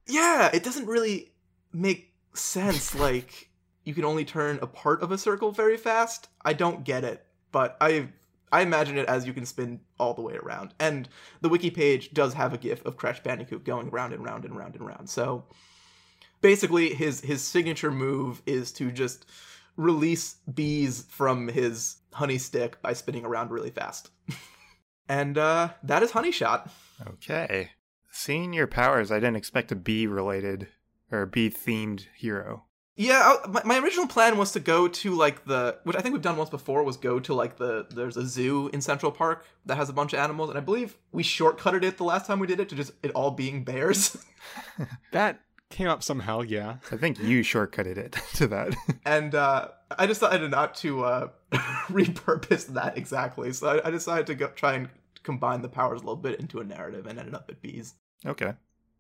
Yeah, 0.06 0.50
it 0.54 0.64
doesn't 0.64 0.86
really 0.86 1.34
make 1.74 2.14
sense. 2.34 2.96
Like 2.96 3.50
you 3.84 3.94
can 3.94 4.06
only 4.06 4.24
turn 4.24 4.60
a 4.62 4.68
part 4.68 5.02
of 5.02 5.12
a 5.12 5.18
circle 5.18 5.52
very 5.52 5.76
fast. 5.76 6.30
I 6.46 6.54
don't 6.54 6.86
get 6.86 7.04
it, 7.04 7.26
but 7.52 7.76
I 7.82 8.08
I 8.52 8.62
imagine 8.62 8.98
it 8.98 9.10
as 9.10 9.28
you 9.28 9.34
can 9.34 9.46
spin 9.46 9.82
all 10.00 10.14
the 10.14 10.22
way 10.22 10.36
around. 10.36 10.74
And 10.80 11.10
the 11.42 11.50
wiki 11.50 11.70
page 11.70 12.14
does 12.14 12.34
have 12.36 12.54
a 12.54 12.58
gif 12.58 12.86
of 12.86 12.96
Crash 12.96 13.22
Bandicoot 13.24 13.66
going 13.66 13.90
round 13.90 14.14
and 14.14 14.24
round 14.24 14.46
and 14.46 14.56
round 14.56 14.76
and 14.76 14.86
round. 14.86 15.10
So 15.10 15.44
basically 16.42 16.94
his 16.94 17.22
his 17.22 17.44
signature 17.44 17.92
move 17.92 18.42
is 18.46 18.72
to 18.74 18.92
just 18.92 19.26
release 19.78 20.36
bees 20.54 21.06
from 21.10 21.48
his 21.48 21.98
honey 22.12 22.38
stick 22.38 22.82
by 22.82 22.94
spinning 22.94 23.26
around 23.26 23.52
really 23.52 23.70
fast. 23.70 24.10
and 25.10 25.38
uh 25.38 25.70
that 25.84 26.04
is 26.04 26.12
honey 26.12 26.32
shot. 26.32 26.70
Okay. 27.08 27.72
Seeing 28.12 28.52
your 28.52 28.68
powers, 28.68 29.12
I 29.12 29.20
didn't 29.20 29.36
expect 29.36 29.72
a 29.72 29.76
bee 29.76 30.08
related 30.08 30.68
or 31.12 31.26
bee 31.26 31.50
themed 31.50 32.08
hero. 32.16 32.64
Yeah, 33.00 33.38
I, 33.44 33.48
my, 33.48 33.62
my 33.64 33.78
original 33.78 34.08
plan 34.08 34.38
was 34.38 34.54
to 34.54 34.60
go 34.60 34.88
to 34.88 35.14
like 35.14 35.46
the 35.46 35.78
which 35.84 35.96
I 35.96 36.02
think 36.02 36.14
we've 36.14 36.22
done 36.22 36.36
once 36.36 36.50
before 36.50 36.84
was 36.84 36.98
go 36.98 37.20
to 37.20 37.34
like 37.36 37.58
the 37.58 37.86
there's 37.92 38.18
a 38.18 38.26
zoo 38.26 38.72
in 38.74 38.82
Central 38.82 39.12
Park 39.12 39.46
that 39.68 39.76
has 39.76 39.88
a 39.88 39.94
bunch 39.94 40.14
of 40.14 40.20
animals 40.20 40.50
and 40.50 40.58
I 40.58 40.62
believe 40.62 40.98
we 41.12 41.22
shortcutted 41.22 41.84
it 41.84 41.98
the 41.98 42.04
last 42.04 42.26
time 42.26 42.40
we 42.40 42.48
did 42.48 42.60
it 42.60 42.70
to 42.70 42.76
just 42.76 42.92
it 43.04 43.12
all 43.12 43.30
being 43.30 43.64
bears. 43.64 44.18
that 45.12 45.42
Came 45.70 45.88
up 45.88 46.02
somehow, 46.02 46.42
yeah. 46.42 46.78
I 46.92 46.98
think 46.98 47.20
you 47.20 47.42
shortcutted 47.42 47.98
it 47.98 48.14
to 48.36 48.48
that. 48.48 48.76
and 49.06 49.36
uh, 49.36 49.70
I 49.98 50.06
decided 50.06 50.50
not 50.52 50.76
to 50.76 51.04
uh, 51.04 51.28
repurpose 51.88 52.68
that 52.68 52.98
exactly. 52.98 53.52
So 53.54 53.68
I, 53.68 53.88
I 53.88 53.92
decided 53.92 54.28
to 54.28 54.36
go 54.36 54.48
try 54.48 54.74
and 54.74 54.90
combine 55.24 55.62
the 55.62 55.70
powers 55.70 55.98
a 56.00 56.04
little 56.04 56.16
bit 56.16 56.40
into 56.40 56.60
a 56.62 56.64
narrative, 56.64 57.06
and 57.06 57.20
ended 57.20 57.36
up 57.36 57.50
at 57.50 57.62
bees. 57.62 57.96
okay. 58.26 58.54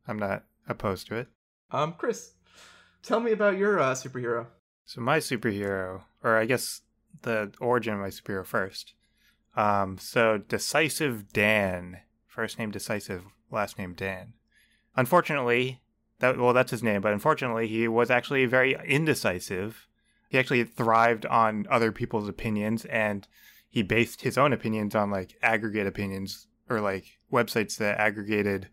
I'm 0.09 0.19
not 0.19 0.43
opposed 0.69 1.07
to 1.07 1.15
it. 1.15 1.27
Um, 1.71 1.93
Chris, 1.97 2.31
tell 3.03 3.19
me 3.19 3.31
about 3.31 3.57
your 3.57 3.79
uh, 3.79 3.93
superhero. 3.93 4.47
So 4.85 5.01
my 5.01 5.19
superhero, 5.19 6.01
or 6.23 6.37
I 6.37 6.45
guess 6.45 6.81
the 7.23 7.51
origin 7.59 7.93
of 7.93 7.99
my 7.99 8.07
superhero 8.07 8.45
first. 8.45 8.93
Um, 9.55 9.97
so 9.97 10.37
Decisive 10.37 11.33
Dan, 11.33 11.99
first 12.25 12.57
name 12.59 12.71
Decisive, 12.71 13.23
last 13.51 13.77
name 13.77 13.93
Dan. 13.93 14.33
Unfortunately, 14.95 15.81
that 16.19 16.37
well, 16.37 16.53
that's 16.53 16.71
his 16.71 16.83
name, 16.83 17.01
but 17.01 17.13
unfortunately, 17.13 17.67
he 17.67 17.87
was 17.87 18.09
actually 18.09 18.45
very 18.45 18.75
indecisive. 18.85 19.87
He 20.29 20.37
actually 20.37 20.63
thrived 20.63 21.25
on 21.25 21.65
other 21.69 21.91
people's 21.91 22.27
opinions, 22.27 22.85
and 22.85 23.27
he 23.69 23.81
based 23.83 24.21
his 24.21 24.37
own 24.37 24.53
opinions 24.53 24.95
on 24.95 25.11
like 25.11 25.35
aggregate 25.41 25.87
opinions 25.87 26.47
or 26.69 26.81
like 26.81 27.19
websites 27.31 27.77
that 27.77 27.99
aggregated 27.99 28.67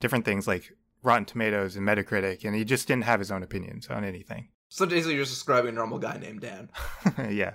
different 0.00 0.24
things 0.24 0.46
like 0.46 0.72
Rotten 1.02 1.24
Tomatoes 1.24 1.76
and 1.76 1.86
Metacritic, 1.86 2.44
and 2.44 2.54
he 2.54 2.64
just 2.64 2.86
didn't 2.88 3.04
have 3.04 3.20
his 3.20 3.30
own 3.32 3.42
opinions 3.42 3.88
on 3.88 4.04
anything. 4.04 4.48
So 4.68 4.84
basically, 4.86 5.14
you're 5.14 5.24
just 5.24 5.34
describing 5.36 5.70
a 5.70 5.72
normal 5.72 5.98
guy 5.98 6.18
named 6.18 6.40
Dan. 6.40 6.68
yeah. 7.30 7.52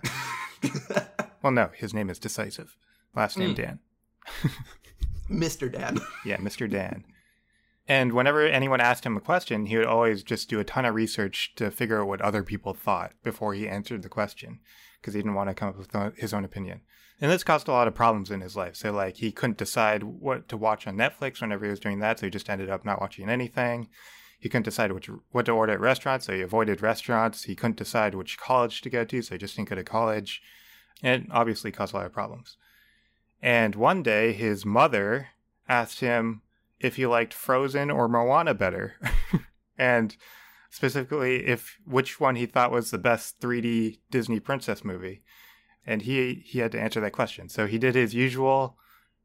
Well, 1.41 1.51
no, 1.51 1.69
his 1.75 1.93
name 1.93 2.09
is 2.09 2.19
Decisive. 2.19 2.75
Last 3.15 3.37
name 3.37 3.53
Mm. 3.53 3.55
Dan. 3.55 3.79
Mr. 5.29 5.71
Dan. 5.71 5.99
Yeah, 6.25 6.37
Mr. 6.37 6.69
Dan. 6.69 7.03
And 7.87 8.13
whenever 8.13 8.45
anyone 8.45 8.79
asked 8.79 9.05
him 9.05 9.17
a 9.17 9.21
question, 9.21 9.65
he 9.65 9.77
would 9.77 9.87
always 9.87 10.23
just 10.23 10.49
do 10.49 10.59
a 10.59 10.63
ton 10.63 10.85
of 10.85 10.95
research 10.95 11.53
to 11.55 11.71
figure 11.71 12.01
out 12.01 12.07
what 12.07 12.21
other 12.21 12.43
people 12.43 12.73
thought 12.73 13.13
before 13.23 13.53
he 13.53 13.67
answered 13.67 14.03
the 14.03 14.09
question 14.09 14.59
because 14.99 15.13
he 15.13 15.19
didn't 15.19 15.33
want 15.33 15.49
to 15.49 15.55
come 15.55 15.69
up 15.69 15.77
with 15.77 16.17
his 16.17 16.33
own 16.33 16.45
opinion. 16.45 16.81
And 17.19 17.31
this 17.31 17.43
caused 17.43 17.67
a 17.67 17.71
lot 17.71 17.87
of 17.87 17.93
problems 17.93 18.31
in 18.31 18.41
his 18.41 18.55
life. 18.55 18.75
So, 18.75 18.91
like, 18.91 19.17
he 19.17 19.31
couldn't 19.31 19.57
decide 19.57 20.03
what 20.03 20.47
to 20.49 20.57
watch 20.57 20.87
on 20.87 20.95
Netflix 20.95 21.41
whenever 21.41 21.65
he 21.65 21.71
was 21.71 21.79
doing 21.79 21.99
that, 21.99 22.19
so 22.19 22.25
he 22.25 22.31
just 22.31 22.49
ended 22.49 22.69
up 22.69 22.83
not 22.83 22.99
watching 22.99 23.29
anything. 23.29 23.89
He 24.39 24.49
couldn't 24.49 24.63
decide 24.63 24.91
which 24.91 25.07
what 25.31 25.45
to 25.45 25.51
order 25.51 25.73
at 25.73 25.79
restaurants, 25.79 26.25
so 26.25 26.33
he 26.33 26.41
avoided 26.41 26.81
restaurants. 26.81 27.43
He 27.43 27.55
couldn't 27.55 27.77
decide 27.77 28.15
which 28.15 28.39
college 28.39 28.81
to 28.81 28.89
go 28.89 29.05
to, 29.05 29.21
so 29.21 29.35
he 29.35 29.39
just 29.39 29.55
didn't 29.55 29.69
go 29.69 29.75
to 29.75 29.83
college. 29.83 30.41
And 31.03 31.25
it 31.25 31.29
obviously 31.31 31.71
caused 31.71 31.93
a 31.93 31.97
lot 31.97 32.07
of 32.07 32.13
problems. 32.13 32.57
And 33.39 33.75
one 33.75 34.01
day, 34.01 34.33
his 34.33 34.65
mother 34.65 35.29
asked 35.69 35.99
him 35.99 36.41
if 36.81 36.95
he 36.95 37.05
liked 37.05 37.33
Frozen 37.33 37.91
or 37.91 38.07
Moana 38.07 38.53
better, 38.53 38.95
and 39.77 40.15
specifically 40.69 41.47
if 41.47 41.77
which 41.85 42.19
one 42.19 42.35
he 42.35 42.45
thought 42.45 42.71
was 42.71 42.91
the 42.91 42.97
best 42.97 43.39
3D 43.39 43.99
Disney 44.09 44.39
princess 44.39 44.83
movie. 44.83 45.21
And 45.85 46.03
he 46.03 46.43
he 46.45 46.59
had 46.59 46.71
to 46.73 46.79
answer 46.79 46.99
that 47.01 47.11
question. 47.11 47.49
So 47.49 47.65
he 47.67 47.77
did 47.77 47.95
his 47.95 48.13
usual 48.13 48.77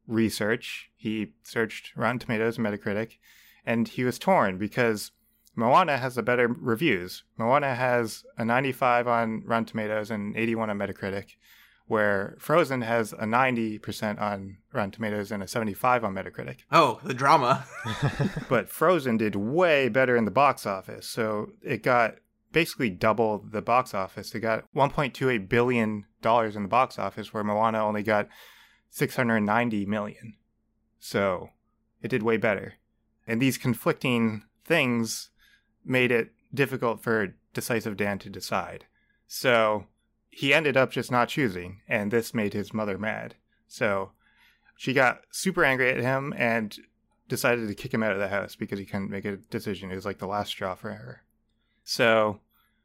research. 0.07 0.89
He 0.95 1.33
searched 1.43 1.95
Rotten 1.95 2.19
Tomatoes 2.19 2.57
and 2.57 2.65
Metacritic, 2.65 3.17
and 3.65 3.87
he 3.87 4.03
was 4.03 4.17
torn 4.17 4.57
because 4.57 5.11
Moana 5.55 5.97
has 5.97 6.15
the 6.15 6.23
better 6.23 6.47
reviews. 6.47 7.23
Moana 7.37 7.75
has 7.75 8.23
a 8.37 8.45
95 8.45 9.07
on 9.07 9.43
Rotten 9.43 9.65
Tomatoes 9.65 10.11
and 10.11 10.37
81 10.37 10.69
on 10.69 10.77
Metacritic, 10.77 11.35
where 11.87 12.35
Frozen 12.37 12.81
has 12.81 13.13
a 13.13 13.23
90% 13.23 14.19
on 14.21 14.57
Rotten 14.73 14.91
Tomatoes 14.91 15.31
and 15.31 15.41
a 15.41 15.47
75 15.47 16.03
on 16.03 16.13
Metacritic. 16.13 16.57
Oh, 16.71 16.99
the 17.03 17.13
drama. 17.13 17.65
But 18.49 18.69
Frozen 18.69 19.17
did 19.17 19.35
way 19.35 19.89
better 19.89 20.15
in 20.15 20.25
the 20.25 20.31
box 20.31 20.65
office. 20.65 21.07
So 21.07 21.51
it 21.61 21.83
got 21.83 22.15
basically 22.51 22.89
double 22.89 23.39
the 23.39 23.61
box 23.61 23.93
office. 23.93 24.33
It 24.35 24.39
got 24.41 24.65
1.28 24.75 25.49
billion 25.49 26.05
dollars 26.21 26.55
in 26.55 26.63
the 26.63 26.69
box 26.69 26.99
office 26.99 27.33
where 27.33 27.43
Moana 27.43 27.83
only 27.83 28.03
got 28.03 28.27
690 28.89 29.85
million. 29.85 30.35
So 30.99 31.49
it 32.01 32.09
did 32.09 32.23
way 32.23 32.37
better. 32.37 32.73
And 33.25 33.41
these 33.41 33.57
conflicting 33.57 34.43
things 34.65 35.29
made 35.85 36.11
it 36.11 36.31
difficult 36.53 37.01
for 37.01 37.35
decisive 37.53 37.97
Dan 37.97 38.19
to 38.19 38.29
decide. 38.29 38.85
So 39.27 39.85
he 40.37 40.53
ended 40.53 40.77
up 40.77 40.91
just 40.91 41.09
not 41.09 41.29
choosing, 41.29 41.81
and 41.89 42.11
this 42.11 42.31
made 42.31 42.53
his 42.53 42.71
mother 42.71 42.99
mad. 42.99 43.33
So 43.65 44.11
she 44.77 44.93
got 44.93 45.21
super 45.31 45.65
angry 45.65 45.89
at 45.89 45.97
him 45.97 46.31
and 46.37 46.77
decided 47.27 47.67
to 47.67 47.73
kick 47.73 47.91
him 47.91 48.03
out 48.03 48.11
of 48.11 48.19
the 48.19 48.27
house 48.27 48.55
because 48.55 48.77
he 48.77 48.85
couldn't 48.85 49.09
make 49.09 49.25
a 49.25 49.37
decision. 49.37 49.89
It 49.89 49.95
was 49.95 50.05
like 50.05 50.19
the 50.19 50.27
last 50.27 50.49
straw 50.49 50.75
for 50.75 50.91
her. 50.91 51.23
So 51.83 52.41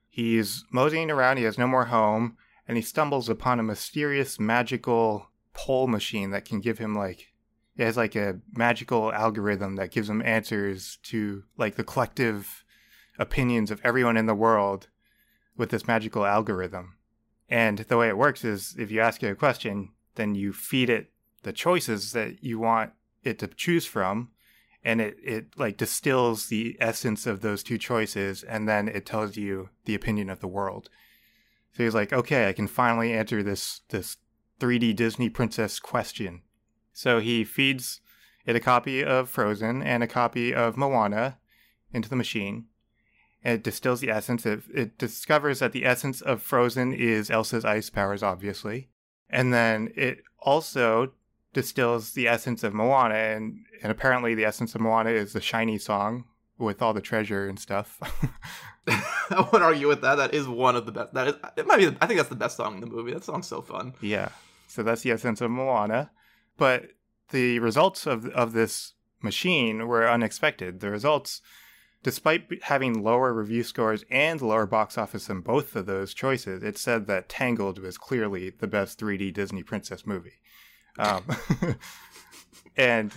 he's 0.08 0.64
moseying 0.72 1.10
around, 1.10 1.36
he 1.36 1.42
has 1.42 1.58
no 1.58 1.66
more 1.66 1.84
home, 1.84 2.38
and 2.66 2.78
he 2.78 2.82
stumbles 2.82 3.28
upon 3.28 3.60
a 3.60 3.62
mysterious 3.62 4.40
magical 4.40 5.28
poll 5.52 5.86
machine 5.86 6.30
that 6.30 6.46
can 6.46 6.58
give 6.60 6.78
him 6.78 6.94
like 6.94 7.34
it 7.76 7.84
has 7.84 7.98
like 7.98 8.16
a 8.16 8.40
magical 8.54 9.12
algorithm 9.12 9.76
that 9.76 9.90
gives 9.90 10.08
him 10.08 10.22
answers 10.22 10.96
to 11.02 11.44
like 11.58 11.76
the 11.76 11.84
collective 11.84 12.64
opinions 13.18 13.70
of 13.70 13.82
everyone 13.84 14.16
in 14.16 14.24
the 14.24 14.34
world 14.34 14.88
with 15.54 15.68
this 15.68 15.86
magical 15.86 16.24
algorithm. 16.24 16.96
And 17.52 17.80
the 17.80 17.98
way 17.98 18.08
it 18.08 18.16
works 18.16 18.46
is 18.46 18.74
if 18.78 18.90
you 18.90 19.00
ask 19.02 19.22
it 19.22 19.30
a 19.30 19.34
question, 19.34 19.90
then 20.14 20.34
you 20.34 20.54
feed 20.54 20.88
it 20.88 21.10
the 21.42 21.52
choices 21.52 22.12
that 22.12 22.42
you 22.42 22.58
want 22.58 22.92
it 23.24 23.38
to 23.40 23.46
choose 23.46 23.84
from. 23.84 24.30
And 24.82 25.02
it, 25.02 25.18
it 25.22 25.46
like 25.58 25.76
distills 25.76 26.46
the 26.46 26.78
essence 26.80 27.26
of 27.26 27.42
those 27.42 27.62
two 27.62 27.76
choices 27.76 28.42
and 28.42 28.66
then 28.66 28.88
it 28.88 29.04
tells 29.04 29.36
you 29.36 29.68
the 29.84 29.94
opinion 29.94 30.30
of 30.30 30.40
the 30.40 30.48
world. 30.48 30.88
So 31.76 31.84
he's 31.84 31.94
like 31.94 32.10
okay 32.12 32.48
i 32.48 32.54
can 32.54 32.66
finally 32.66 33.12
answer 33.12 33.42
this 33.42 33.82
this 33.90 34.16
3d 34.58 34.96
disney 34.96 35.28
princess 35.28 35.78
question. 35.78 36.40
So 36.94 37.20
he 37.20 37.44
feeds 37.44 38.00
it 38.46 38.56
a 38.56 38.60
copy 38.60 39.04
of 39.04 39.28
frozen 39.28 39.82
and 39.82 40.02
a 40.02 40.08
copy 40.08 40.54
of 40.54 40.78
moana 40.78 41.36
into 41.92 42.08
the 42.08 42.16
machine 42.16 42.64
and 43.44 43.54
it 43.54 43.62
distills 43.62 44.00
the 44.00 44.10
essence 44.10 44.46
it, 44.46 44.62
it 44.74 44.98
discovers 44.98 45.58
that 45.58 45.72
the 45.72 45.84
essence 45.84 46.20
of 46.20 46.42
frozen 46.42 46.92
is 46.92 47.30
elsa's 47.30 47.64
ice 47.64 47.90
powers 47.90 48.22
obviously 48.22 48.88
and 49.30 49.52
then 49.52 49.92
it 49.96 50.22
also 50.40 51.12
distills 51.52 52.12
the 52.12 52.28
essence 52.28 52.62
of 52.62 52.74
Moana, 52.74 53.14
and, 53.14 53.64
and 53.82 53.92
apparently 53.92 54.34
the 54.34 54.44
essence 54.44 54.74
of 54.74 54.80
Moana 54.80 55.10
is 55.10 55.32
the 55.32 55.40
shiny 55.40 55.78
song 55.78 56.24
with 56.58 56.82
all 56.82 56.92
the 56.92 57.00
treasure 57.00 57.48
and 57.48 57.58
stuff. 57.58 57.98
I 58.88 59.48
won't 59.52 59.62
argue 59.62 59.88
with 59.88 60.00
that. 60.02 60.16
That 60.16 60.34
is 60.34 60.48
one 60.48 60.76
of 60.76 60.86
the 60.86 60.92
best. 60.92 61.14
That 61.14 61.28
is, 61.28 61.34
it 61.56 61.66
might 61.66 61.78
be. 61.78 61.86
I 62.00 62.06
think 62.06 62.18
that's 62.18 62.28
the 62.28 62.34
best 62.34 62.56
song 62.56 62.74
in 62.74 62.80
the 62.80 62.86
movie. 62.86 63.12
That 63.12 63.24
song's 63.24 63.46
so 63.46 63.62
fun. 63.62 63.94
yeah, 64.00 64.30
so 64.66 64.82
that's 64.82 65.02
the 65.02 65.12
essence 65.12 65.40
of 65.40 65.50
Moana. 65.50 66.10
But 66.56 66.88
the 67.30 67.60
results 67.60 68.06
of 68.06 68.26
of 68.26 68.52
this 68.52 68.94
machine 69.22 69.86
were 69.86 70.10
unexpected. 70.10 70.80
The 70.80 70.90
results, 70.90 71.42
despite 72.02 72.62
having 72.64 73.02
lower 73.02 73.32
review 73.32 73.62
scores 73.62 74.04
and 74.10 74.40
lower 74.40 74.66
box 74.66 74.98
office 74.98 75.26
than 75.26 75.40
both 75.40 75.76
of 75.76 75.86
those 75.86 76.14
choices, 76.14 76.62
it 76.62 76.76
said 76.76 77.06
that 77.06 77.28
Tangled 77.28 77.78
was 77.78 77.96
clearly 77.96 78.50
the 78.50 78.66
best 78.66 78.98
3D 78.98 79.32
Disney 79.32 79.62
princess 79.62 80.06
movie. 80.06 80.40
Um, 80.98 81.24
and 82.76 83.12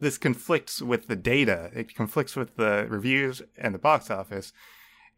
this 0.00 0.18
conflicts 0.18 0.80
with 0.80 1.08
the 1.08 1.16
data. 1.16 1.70
It 1.74 1.94
conflicts 1.94 2.36
with 2.36 2.56
the 2.56 2.86
reviews 2.88 3.42
and 3.56 3.74
the 3.74 3.78
box 3.78 4.10
office, 4.10 4.52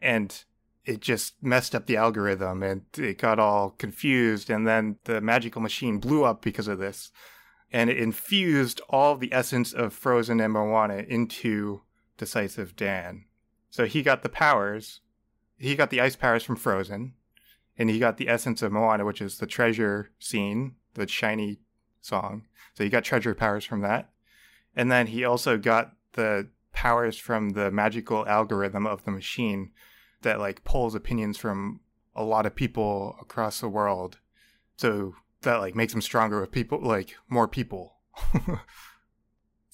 and 0.01 0.45
it 0.85 1.01
just 1.01 1.35
messed 1.43 1.75
up 1.75 1.87
the 1.87 1.97
algorithm, 1.97 2.63
and 2.63 2.83
it 2.97 3.19
got 3.19 3.39
all 3.39 3.71
confused. 3.71 4.51
And 4.51 4.67
then 4.67 4.97
the 5.05 5.21
magical 5.21 5.61
machine 5.61 5.99
blew 5.99 6.25
up 6.25 6.43
because 6.43 6.69
of 6.69 6.79
this, 6.79 7.13
and 7.71 7.89
it 7.89 7.99
infused 7.99 8.81
all 8.89 9.17
the 9.17 9.33
essence 9.33 9.73
of 9.73 9.93
Frozen 9.93 10.41
and 10.41 10.53
Moana 10.53 11.05
into 11.07 11.83
Decisive 12.21 12.77
Dan. 12.77 13.25
So 13.71 13.87
he 13.87 14.03
got 14.03 14.23
the 14.23 14.29
powers. 14.29 15.01
He 15.57 15.75
got 15.75 15.89
the 15.89 16.03
ice 16.03 16.17
powers 16.17 16.43
from 16.43 16.57
Frozen, 16.57 17.15
and 17.79 17.89
he 17.89 17.99
got 17.99 18.19
the 18.19 18.29
essence 18.29 18.61
of 18.61 18.73
Moana, 18.73 19.07
which 19.07 19.23
is 19.23 19.39
the 19.39 19.47
treasure 19.47 20.11
scene, 20.19 20.75
the 20.95 21.09
shiny 21.09 21.61
song. 22.03 22.47
So 22.75 22.85
he 22.85 22.91
got 22.91 23.05
treasure 23.05 23.35
powers 23.35 23.65
from 23.65 23.81
that. 23.81 24.11
And 24.77 24.93
then 24.93 25.07
he 25.07 25.25
also 25.25 25.57
got 25.57 25.93
the 26.13 26.51
powers 26.73 27.17
from 27.17 27.51
the 27.51 27.71
magical 27.71 28.27
algorithm 28.29 28.87
of 28.87 29.05
the 29.05 29.11
machine 29.11 29.71
that 30.21 30.39
like 30.39 30.63
pulls 30.63 30.95
opinions 30.95 31.39
from 31.39 31.81
a 32.15 32.23
lot 32.23 32.45
of 32.45 32.55
people 32.55 33.17
across 33.19 33.61
the 33.61 33.69
world. 33.69 34.19
So 34.77 35.15
that 35.41 35.57
like 35.57 35.75
makes 35.75 35.95
him 35.95 36.03
stronger 36.03 36.39
with 36.39 36.53
people 36.53 36.81
like 36.83 37.17
more 37.31 37.49
people. 37.49 37.95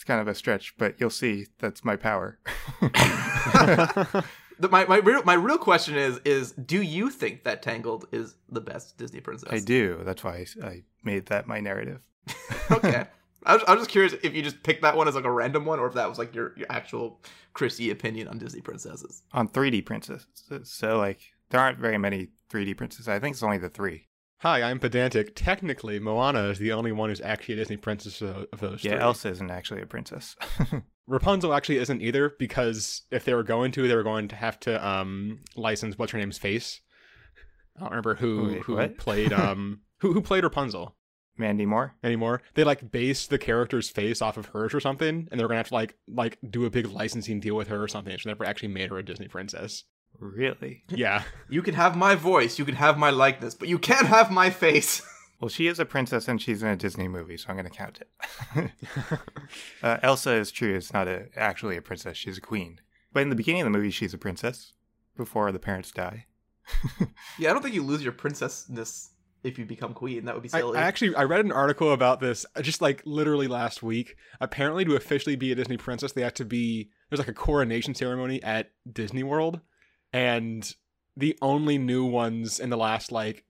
kind 0.06 0.20
of 0.20 0.28
a 0.28 0.34
stretch, 0.34 0.74
but 0.78 0.94
you'll 0.98 1.10
see 1.10 1.46
that's 1.58 1.84
my 1.84 1.96
power. 1.96 2.38
The, 4.58 4.70
my 4.70 4.86
my 4.86 4.96
real 4.96 5.22
my 5.24 5.34
real 5.34 5.58
question 5.58 5.96
is 5.96 6.18
is 6.24 6.52
do 6.52 6.80
you 6.80 7.10
think 7.10 7.44
that 7.44 7.62
Tangled 7.62 8.06
is 8.10 8.36
the 8.48 8.60
best 8.60 8.96
Disney 8.96 9.20
princess? 9.20 9.52
I 9.52 9.58
do. 9.58 10.00
That's 10.02 10.24
why 10.24 10.46
I, 10.62 10.66
I 10.66 10.82
made 11.04 11.26
that 11.26 11.46
my 11.46 11.60
narrative. 11.60 12.00
okay. 12.70 13.06
I 13.44 13.54
was, 13.54 13.64
I 13.68 13.72
was 13.72 13.80
just 13.82 13.90
curious 13.90 14.14
if 14.22 14.34
you 14.34 14.42
just 14.42 14.62
picked 14.62 14.82
that 14.82 14.96
one 14.96 15.08
as 15.08 15.14
like 15.14 15.24
a 15.24 15.30
random 15.30 15.66
one, 15.66 15.78
or 15.78 15.86
if 15.86 15.94
that 15.94 16.08
was 16.08 16.18
like 16.18 16.34
your, 16.34 16.52
your 16.56 16.66
actual 16.70 17.20
Chrissy 17.52 17.90
opinion 17.90 18.28
on 18.28 18.38
Disney 18.38 18.60
princesses. 18.60 19.22
On 19.32 19.46
3D 19.46 19.84
princesses. 19.86 20.26
So, 20.64 20.98
like, 20.98 21.20
there 21.50 21.60
aren't 21.60 21.78
very 21.78 21.96
many 21.96 22.30
3D 22.50 22.76
princesses. 22.76 23.08
I 23.08 23.20
think 23.20 23.34
it's 23.34 23.44
only 23.44 23.58
the 23.58 23.68
three. 23.68 24.08
Hi, 24.40 24.62
I'm 24.62 24.78
pedantic. 24.78 25.34
Technically, 25.34 25.98
Moana 25.98 26.44
is 26.50 26.58
the 26.58 26.72
only 26.72 26.92
one 26.92 27.08
who's 27.08 27.22
actually 27.22 27.54
a 27.54 27.56
Disney 27.58 27.76
princess 27.78 28.20
of 28.20 28.46
those 28.58 28.84
Yeah, 28.84 28.92
three. 28.92 29.00
Elsa 29.00 29.28
isn't 29.30 29.50
actually 29.50 29.80
a 29.82 29.86
princess. 29.86 30.36
Rapunzel 31.06 31.54
actually 31.54 31.78
isn't 31.78 32.02
either 32.02 32.34
because 32.38 33.02
if 33.10 33.24
they 33.24 33.32
were 33.32 33.42
going 33.44 33.72
to, 33.72 33.88
they 33.88 33.94
were 33.94 34.02
going 34.02 34.28
to 34.28 34.36
have 34.36 34.58
to 34.60 34.86
um 34.86 35.40
license 35.56 35.96
what's 35.98 36.12
her 36.12 36.18
name's 36.18 36.38
face. 36.38 36.80
I 37.76 37.80
don't 37.80 37.90
remember 37.90 38.16
who 38.16 38.44
Wait, 38.44 38.62
who 38.62 38.74
what? 38.74 38.98
played 38.98 39.32
um 39.32 39.80
who 40.00 40.12
who 40.12 40.20
played 40.20 40.44
Rapunzel 40.44 40.96
Mandy 41.38 41.64
Moore? 41.64 41.94
anymore. 42.02 42.42
They 42.54 42.64
like 42.64 42.90
based 42.90 43.30
the 43.30 43.38
character's 43.38 43.88
face 43.88 44.20
off 44.20 44.36
of 44.36 44.46
hers 44.46 44.74
or 44.74 44.80
something, 44.80 45.28
and 45.30 45.38
they 45.40 45.44
were 45.44 45.48
gonna 45.48 45.58
have 45.60 45.68
to 45.68 45.74
like 45.74 45.96
like 46.08 46.38
do 46.50 46.66
a 46.66 46.70
big 46.70 46.86
licensing 46.88 47.40
deal 47.40 47.54
with 47.56 47.68
her 47.68 47.82
or 47.82 47.88
something. 47.88 48.12
So 48.18 48.28
they 48.28 48.30
never 48.32 48.44
actually 48.44 48.68
made 48.68 48.90
her 48.90 48.98
a 48.98 49.04
Disney 49.04 49.28
princess. 49.28 49.84
Really? 50.20 50.84
Yeah, 50.90 51.22
You 51.48 51.62
can 51.62 51.74
have 51.74 51.96
my 51.96 52.14
voice, 52.14 52.58
you 52.58 52.64
can 52.64 52.74
have 52.76 52.98
my 52.98 53.10
likeness, 53.10 53.54
but 53.54 53.68
you 53.68 53.78
can't 53.78 54.06
have 54.06 54.30
my 54.30 54.50
face. 54.50 55.02
Well, 55.38 55.50
she 55.50 55.66
is 55.66 55.78
a 55.78 55.84
princess 55.84 56.28
and 56.28 56.40
she's 56.40 56.62
in 56.62 56.68
a 56.70 56.76
Disney 56.76 57.08
movie, 57.08 57.36
so 57.36 57.48
I'm 57.50 57.56
going 57.56 57.68
to 57.68 57.76
count 57.76 58.00
it. 58.00 58.70
uh, 59.82 59.98
Elsa 60.02 60.32
is 60.32 60.50
true. 60.50 60.74
It's 60.74 60.94
not 60.94 61.08
a, 61.08 61.26
actually 61.36 61.76
a 61.76 61.82
princess. 61.82 62.16
She's 62.16 62.38
a 62.38 62.40
queen. 62.40 62.80
But 63.12 63.20
in 63.22 63.28
the 63.28 63.36
beginning 63.36 63.60
of 63.60 63.66
the 63.66 63.70
movie, 63.78 63.90
she's 63.90 64.14
a 64.14 64.18
princess 64.18 64.72
before 65.14 65.52
the 65.52 65.58
parents 65.58 65.90
die. 65.90 66.24
yeah, 67.38 67.50
I 67.50 67.52
don't 67.52 67.60
think 67.62 67.74
you 67.74 67.82
lose 67.82 68.02
your 68.02 68.12
princessness 68.14 69.10
if 69.44 69.58
you 69.58 69.64
become 69.66 69.92
queen. 69.94 70.24
That 70.24 70.34
would 70.34 70.42
be 70.42 70.48
silly. 70.48 70.78
I 70.78 70.82
actually 70.82 71.14
I 71.14 71.24
read 71.24 71.44
an 71.44 71.52
article 71.52 71.92
about 71.92 72.20
this 72.20 72.46
uh, 72.56 72.62
just 72.62 72.80
like 72.80 73.02
literally 73.04 73.46
last 73.46 73.82
week. 73.82 74.16
Apparently, 74.40 74.84
to 74.86 74.96
officially 74.96 75.36
be 75.36 75.52
a 75.52 75.54
Disney 75.54 75.76
princess, 75.76 76.12
they 76.12 76.22
have 76.22 76.34
to 76.34 76.44
be 76.44 76.90
there's 77.10 77.18
like 77.20 77.28
a 77.28 77.34
coronation 77.34 77.94
ceremony 77.94 78.42
at 78.42 78.70
Disney 78.90 79.22
World, 79.22 79.60
and 80.12 80.74
the 81.16 81.36
only 81.42 81.78
new 81.78 82.04
ones 82.04 82.60
in 82.60 82.70
the 82.70 82.76
last 82.76 83.10
like 83.12 83.44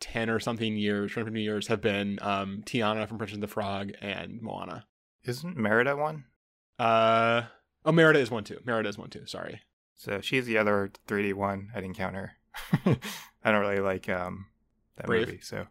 ten 0.00 0.28
or 0.28 0.40
something 0.40 0.76
years, 0.76 1.12
15 1.12 1.34
years, 1.36 1.68
have 1.68 1.80
been 1.80 2.18
um, 2.20 2.62
Tiana 2.66 3.06
from 3.08 3.18
Princess 3.18 3.34
and 3.34 3.42
the 3.42 3.48
Frog 3.48 3.92
and 4.00 4.42
Moana. 4.42 4.86
Isn't 5.24 5.56
Merida 5.56 5.96
one? 5.96 6.24
Uh 6.78 7.42
oh, 7.84 7.92
Merida 7.92 8.18
is 8.18 8.30
one 8.30 8.44
too. 8.44 8.58
Merida 8.64 8.88
is 8.88 8.98
one 8.98 9.10
too. 9.10 9.26
Sorry. 9.26 9.60
So 9.94 10.20
she's 10.20 10.46
the 10.46 10.58
other 10.58 10.90
3D 11.06 11.34
one. 11.34 11.70
I 11.74 11.80
didn't 11.80 11.96
count 11.96 12.16
her. 12.16 12.32
I 13.44 13.52
don't 13.52 13.60
really 13.60 13.80
like 13.80 14.08
um, 14.08 14.46
that 14.96 15.06
Brave? 15.06 15.28
movie. 15.28 15.40
So 15.40 15.66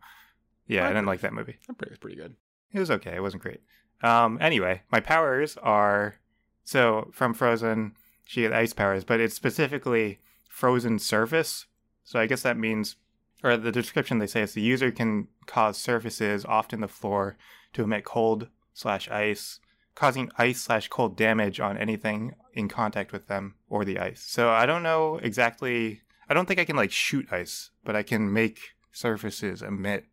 yeah, 0.67 0.81
I 0.81 0.83
Brave. 0.85 0.95
didn't 0.95 1.07
like 1.07 1.21
that 1.21 1.33
movie. 1.33 1.57
That 1.67 1.77
pretty, 1.77 1.91
was 1.91 1.99
pretty 1.99 2.15
good. 2.15 2.35
It 2.71 2.79
was 2.79 2.91
okay. 2.91 3.15
It 3.15 3.21
wasn't 3.21 3.43
great. 3.43 3.61
Um, 4.01 4.37
anyway, 4.41 4.83
my 4.91 5.01
powers 5.01 5.57
are 5.57 6.15
so 6.63 7.11
from 7.13 7.33
Frozen. 7.33 7.95
She 8.23 8.43
had 8.43 8.53
ice 8.53 8.71
powers, 8.71 9.03
but 9.03 9.19
it's 9.19 9.35
specifically 9.35 10.19
frozen 10.51 10.99
surface. 10.99 11.65
So 12.03 12.19
I 12.19 12.27
guess 12.27 12.41
that 12.41 12.57
means, 12.57 12.97
or 13.41 13.55
the 13.55 13.71
description 13.71 14.19
they 14.19 14.27
say 14.27 14.41
is 14.41 14.53
the 14.53 14.61
user 14.61 14.91
can 14.91 15.29
cause 15.45 15.77
surfaces, 15.77 16.45
often 16.45 16.81
the 16.81 16.87
floor, 16.87 17.37
to 17.73 17.83
emit 17.83 18.03
cold 18.03 18.49
slash 18.73 19.09
ice, 19.09 19.59
causing 19.95 20.29
ice 20.37 20.61
slash 20.61 20.89
cold 20.89 21.15
damage 21.15 21.59
on 21.59 21.77
anything 21.77 22.35
in 22.53 22.67
contact 22.67 23.13
with 23.13 23.27
them 23.27 23.55
or 23.69 23.85
the 23.85 23.97
ice. 23.97 24.21
So 24.21 24.49
I 24.49 24.65
don't 24.65 24.83
know 24.83 25.19
exactly. 25.23 26.01
I 26.29 26.33
don't 26.33 26.47
think 26.47 26.59
I 26.59 26.65
can 26.65 26.75
like 26.75 26.91
shoot 26.91 27.31
ice, 27.31 27.71
but 27.85 27.95
I 27.95 28.03
can 28.03 28.31
make 28.31 28.59
surfaces 28.91 29.61
emit 29.61 30.05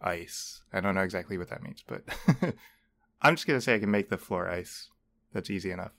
ice. 0.00 0.62
I 0.72 0.80
don't 0.80 0.94
know 0.94 1.02
exactly 1.02 1.36
what 1.38 1.50
that 1.50 1.62
means, 1.62 1.82
but 1.86 2.04
I'm 3.20 3.34
just 3.34 3.48
gonna 3.48 3.60
say 3.60 3.74
I 3.74 3.80
can 3.80 3.90
make 3.90 4.10
the 4.10 4.16
floor 4.16 4.48
ice. 4.48 4.90
That's 5.32 5.50
easy 5.50 5.72
enough. 5.72 5.92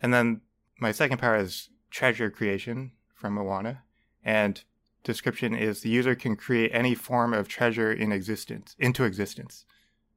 And 0.00 0.12
then 0.12 0.40
my 0.80 0.90
second 0.90 1.18
power 1.18 1.36
is 1.36 1.68
treasure 1.92 2.30
creation 2.30 2.90
from 3.14 3.34
Moana, 3.34 3.82
and 4.24 4.64
description 5.04 5.54
is 5.54 5.80
the 5.80 5.88
user 5.88 6.14
can 6.14 6.34
create 6.36 6.70
any 6.72 6.94
form 6.94 7.34
of 7.34 7.46
treasure 7.46 7.92
in 7.92 8.10
existence 8.10 8.74
into 8.78 9.04
existence. 9.04 9.66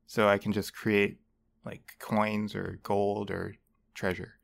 So 0.08 0.28
I 0.28 0.38
can 0.38 0.52
just 0.52 0.74
create 0.74 1.20
like 1.66 1.96
coins 2.00 2.56
or 2.56 2.80
gold 2.84 3.30
or 3.30 3.56
treasure. 3.94 4.36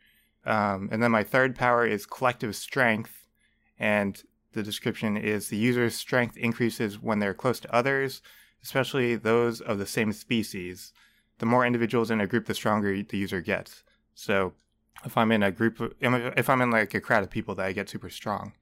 Um, 0.45 0.89
and 0.91 1.01
then 1.01 1.11
my 1.11 1.23
third 1.23 1.55
power 1.55 1.85
is 1.85 2.06
collective 2.06 2.56
strength, 2.56 3.27
and 3.79 4.21
the 4.53 4.63
description 4.63 5.15
is 5.15 5.47
the 5.47 5.58
user's 5.58 5.95
strength 5.95 6.36
increases 6.36 6.99
when 6.99 7.19
they're 7.19 7.34
close 7.34 7.60
to 7.62 7.73
others, 7.73 8.21
especially 8.63 9.15
those 9.15 9.62
of 9.62 9.77
the 9.77 9.86
same 9.86 10.12
species. 10.12 10.93
The 11.38 11.45
more 11.45 11.65
individuals 11.65 12.12
in 12.12 12.19
a 12.19 12.27
group, 12.27 12.47
the 12.47 12.53
stronger 12.53 13.01
the 13.01 13.17
user 13.17 13.41
gets. 13.41 13.84
So, 14.15 14.53
if 15.05 15.17
I'm 15.17 15.31
in 15.31 15.43
a 15.43 15.51
group, 15.51 15.79
of, 15.79 15.93
if 16.01 16.49
I'm 16.49 16.61
in 16.61 16.71
like 16.71 16.93
a 16.93 17.01
crowd 17.01 17.23
of 17.23 17.29
people, 17.29 17.55
that 17.55 17.65
I 17.65 17.71
get 17.71 17.89
super 17.89 18.09
strong. 18.09 18.53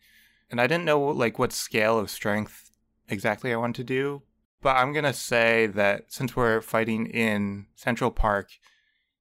And 0.49 0.59
I 0.59 0.67
didn't 0.67 0.85
know 0.85 0.99
like 0.99 1.37
what 1.37 1.53
scale 1.53 1.99
of 1.99 2.09
strength 2.09 2.71
exactly 3.07 3.53
I 3.53 3.57
want 3.57 3.75
to 3.77 3.83
do, 3.83 4.23
but 4.61 4.75
I'm 4.75 4.93
gonna 4.93 5.13
say 5.13 5.67
that 5.67 6.11
since 6.11 6.35
we're 6.35 6.61
fighting 6.61 7.07
in 7.07 7.67
Central 7.75 8.11
Park, 8.11 8.49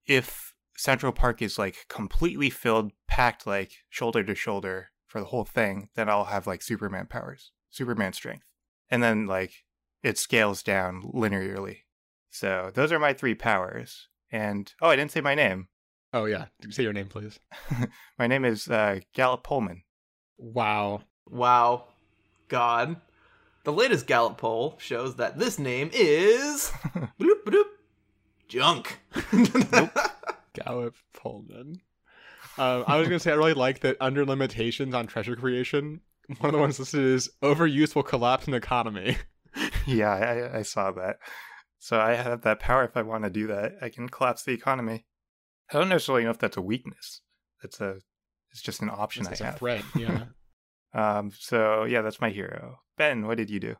if 0.06 0.54
Central 0.76 1.12
Park 1.12 1.42
is 1.42 1.58
like 1.58 1.86
completely 1.88 2.50
filled, 2.50 2.92
packed 3.06 3.46
like 3.46 3.72
shoulder 3.88 4.22
to 4.24 4.34
shoulder 4.34 4.88
for 5.06 5.20
the 5.20 5.26
whole 5.26 5.44
thing, 5.44 5.88
then 5.96 6.08
I'll 6.08 6.26
have 6.26 6.46
like 6.46 6.62
Superman 6.62 7.06
powers, 7.06 7.52
Superman 7.70 8.12
strength. 8.12 8.44
And 8.90 9.02
then 9.02 9.26
like 9.26 9.64
it 10.02 10.18
scales 10.18 10.62
down 10.62 11.02
linearly. 11.02 11.78
So 12.30 12.70
those 12.72 12.92
are 12.92 12.98
my 12.98 13.12
three 13.12 13.34
powers. 13.34 14.08
And 14.30 14.72
oh, 14.80 14.88
I 14.88 14.96
didn't 14.96 15.12
say 15.12 15.20
my 15.20 15.34
name. 15.34 15.68
Oh 16.12 16.24
yeah, 16.24 16.46
say 16.70 16.84
your 16.84 16.92
name, 16.92 17.08
please. 17.08 17.38
My 18.18 18.26
name 18.26 18.44
is 18.44 18.68
uh, 18.68 19.00
Gallup 19.12 19.44
Pullman. 19.44 19.82
Wow. 20.38 21.02
wow. 21.26 21.84
God. 22.48 22.96
The 23.64 23.72
latest 23.72 24.06
Gallup 24.06 24.38
poll 24.38 24.76
shows 24.78 25.16
that 25.16 25.38
this 25.38 25.58
name 25.58 25.90
is. 25.92 26.70
bloop, 27.20 27.44
bloop, 27.44 27.64
junk. 28.48 29.00
Gallup 30.54 30.94
Pullman. 31.12 31.82
Um, 32.56 32.84
I 32.86 32.96
was 32.96 33.06
gonna 33.08 33.20
say 33.20 33.32
I 33.32 33.34
really 33.34 33.52
like 33.52 33.80
that 33.80 33.98
under 34.00 34.24
limitations 34.24 34.94
on 34.94 35.06
treasure 35.06 35.36
creation. 35.36 36.00
One 36.38 36.48
of 36.48 36.52
the 36.52 36.58
ones 36.58 36.78
listed 36.78 37.00
is 37.04 37.30
overuse 37.42 37.94
will 37.94 38.02
collapse 38.02 38.46
an 38.46 38.54
economy. 38.54 39.18
yeah, 39.86 40.10
I, 40.52 40.58
I 40.58 40.62
saw 40.62 40.90
that. 40.92 41.18
So 41.78 42.00
I 42.00 42.14
have 42.14 42.42
that 42.42 42.60
power 42.60 42.84
if 42.84 42.96
I 42.96 43.02
want 43.02 43.24
to 43.24 43.30
do 43.30 43.46
that. 43.48 43.72
I 43.82 43.90
can 43.90 44.08
collapse 44.08 44.42
the 44.42 44.52
economy. 44.52 45.04
I 45.72 45.78
don't 45.78 45.88
necessarily 45.88 46.24
know 46.24 46.30
if 46.30 46.38
that's 46.38 46.56
a 46.56 46.62
weakness. 46.62 47.20
It's 47.62 47.80
a, 47.80 47.96
it's 48.50 48.62
just 48.62 48.80
an 48.82 48.90
option 48.90 49.26
It's 49.26 49.40
I 49.40 49.44
a 49.44 49.46
have. 49.46 49.56
A 49.56 49.58
threat. 49.58 49.84
Yeah. 49.96 50.24
Um. 50.94 51.30
So 51.38 51.84
yeah, 51.84 52.00
that's 52.02 52.20
my 52.20 52.30
hero. 52.30 52.80
Ben, 52.96 53.26
what 53.26 53.36
did 53.36 53.50
you 53.50 53.60
do? 53.60 53.76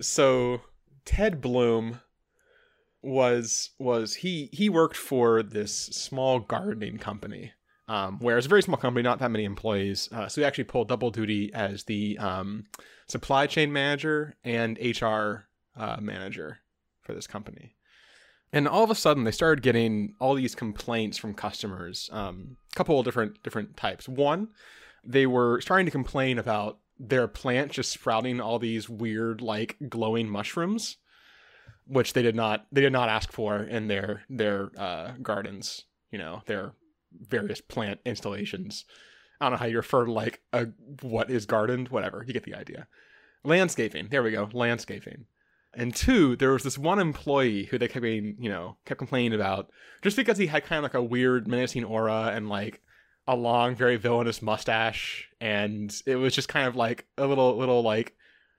so 0.00 0.60
Ted 1.06 1.40
Bloom 1.40 2.00
was 3.02 3.70
was 3.78 4.16
he 4.16 4.50
he 4.52 4.68
worked 4.68 4.96
for 4.96 5.42
this 5.42 5.72
small 5.74 6.40
gardening 6.40 6.98
company. 6.98 7.52
Um, 7.88 8.18
where 8.18 8.36
it's 8.36 8.46
a 8.46 8.48
very 8.48 8.64
small 8.64 8.76
company, 8.78 9.04
not 9.04 9.20
that 9.20 9.30
many 9.30 9.44
employees. 9.44 10.08
Uh, 10.10 10.26
so 10.26 10.40
he 10.40 10.44
actually 10.44 10.64
pulled 10.64 10.88
double 10.88 11.12
duty 11.12 11.52
as 11.54 11.84
the 11.84 12.18
um, 12.18 12.64
supply 13.08 13.46
chain 13.46 13.72
manager 13.72 14.34
and 14.42 14.76
HR 14.76 15.46
uh, 15.76 15.98
manager 16.00 16.58
for 17.02 17.14
this 17.14 17.28
company. 17.28 17.75
And 18.52 18.68
all 18.68 18.84
of 18.84 18.90
a 18.90 18.94
sudden, 18.94 19.24
they 19.24 19.32
started 19.32 19.62
getting 19.62 20.14
all 20.20 20.34
these 20.34 20.54
complaints 20.54 21.18
from 21.18 21.34
customers. 21.34 22.08
Um, 22.12 22.56
a 22.72 22.76
couple 22.76 22.98
of 22.98 23.04
different 23.04 23.42
different 23.42 23.76
types. 23.76 24.08
One, 24.08 24.48
they 25.04 25.26
were 25.26 25.60
starting 25.60 25.86
to 25.86 25.92
complain 25.92 26.38
about 26.38 26.78
their 26.98 27.28
plant 27.28 27.72
just 27.72 27.92
sprouting 27.92 28.40
all 28.40 28.58
these 28.58 28.88
weird, 28.88 29.40
like 29.42 29.76
glowing 29.88 30.28
mushrooms, 30.28 30.96
which 31.86 32.12
they 32.12 32.22
did 32.22 32.34
not 32.34 32.66
they 32.72 32.80
did 32.80 32.92
not 32.92 33.08
ask 33.08 33.32
for 33.32 33.58
in 33.58 33.88
their 33.88 34.22
their 34.30 34.70
uh, 34.76 35.12
gardens. 35.22 35.84
You 36.10 36.18
know, 36.18 36.42
their 36.46 36.72
various 37.28 37.60
plant 37.60 38.00
installations. 38.04 38.84
I 39.40 39.46
don't 39.46 39.52
know 39.52 39.58
how 39.58 39.66
you 39.66 39.76
refer 39.76 40.06
to 40.06 40.12
like 40.12 40.40
a 40.52 40.68
what 41.02 41.30
is 41.30 41.46
gardened, 41.46 41.88
whatever. 41.88 42.24
You 42.26 42.32
get 42.32 42.44
the 42.44 42.54
idea. 42.54 42.86
Landscaping. 43.44 44.08
There 44.08 44.22
we 44.22 44.32
go. 44.32 44.48
Landscaping. 44.52 45.26
And 45.78 45.94
two, 45.94 46.36
there 46.36 46.52
was 46.52 46.62
this 46.62 46.78
one 46.78 46.98
employee 46.98 47.64
who 47.64 47.76
they 47.76 47.86
kept 47.86 48.02
being, 48.02 48.36
you 48.40 48.48
know, 48.48 48.78
kept 48.86 48.96
complaining 48.96 49.34
about 49.34 49.70
just 50.00 50.16
because 50.16 50.38
he 50.38 50.46
had 50.46 50.64
kind 50.64 50.78
of 50.78 50.84
like 50.84 50.94
a 50.94 51.02
weird 51.02 51.46
menacing 51.46 51.84
aura 51.84 52.32
and 52.34 52.48
like 52.48 52.80
a 53.28 53.36
long, 53.36 53.76
very 53.76 53.96
villainous 53.96 54.40
mustache, 54.40 55.28
and 55.38 55.94
it 56.06 56.16
was 56.16 56.34
just 56.34 56.48
kind 56.48 56.66
of 56.66 56.76
like 56.76 57.06
a 57.18 57.26
little, 57.26 57.56
little 57.58 57.82
like 57.82 58.14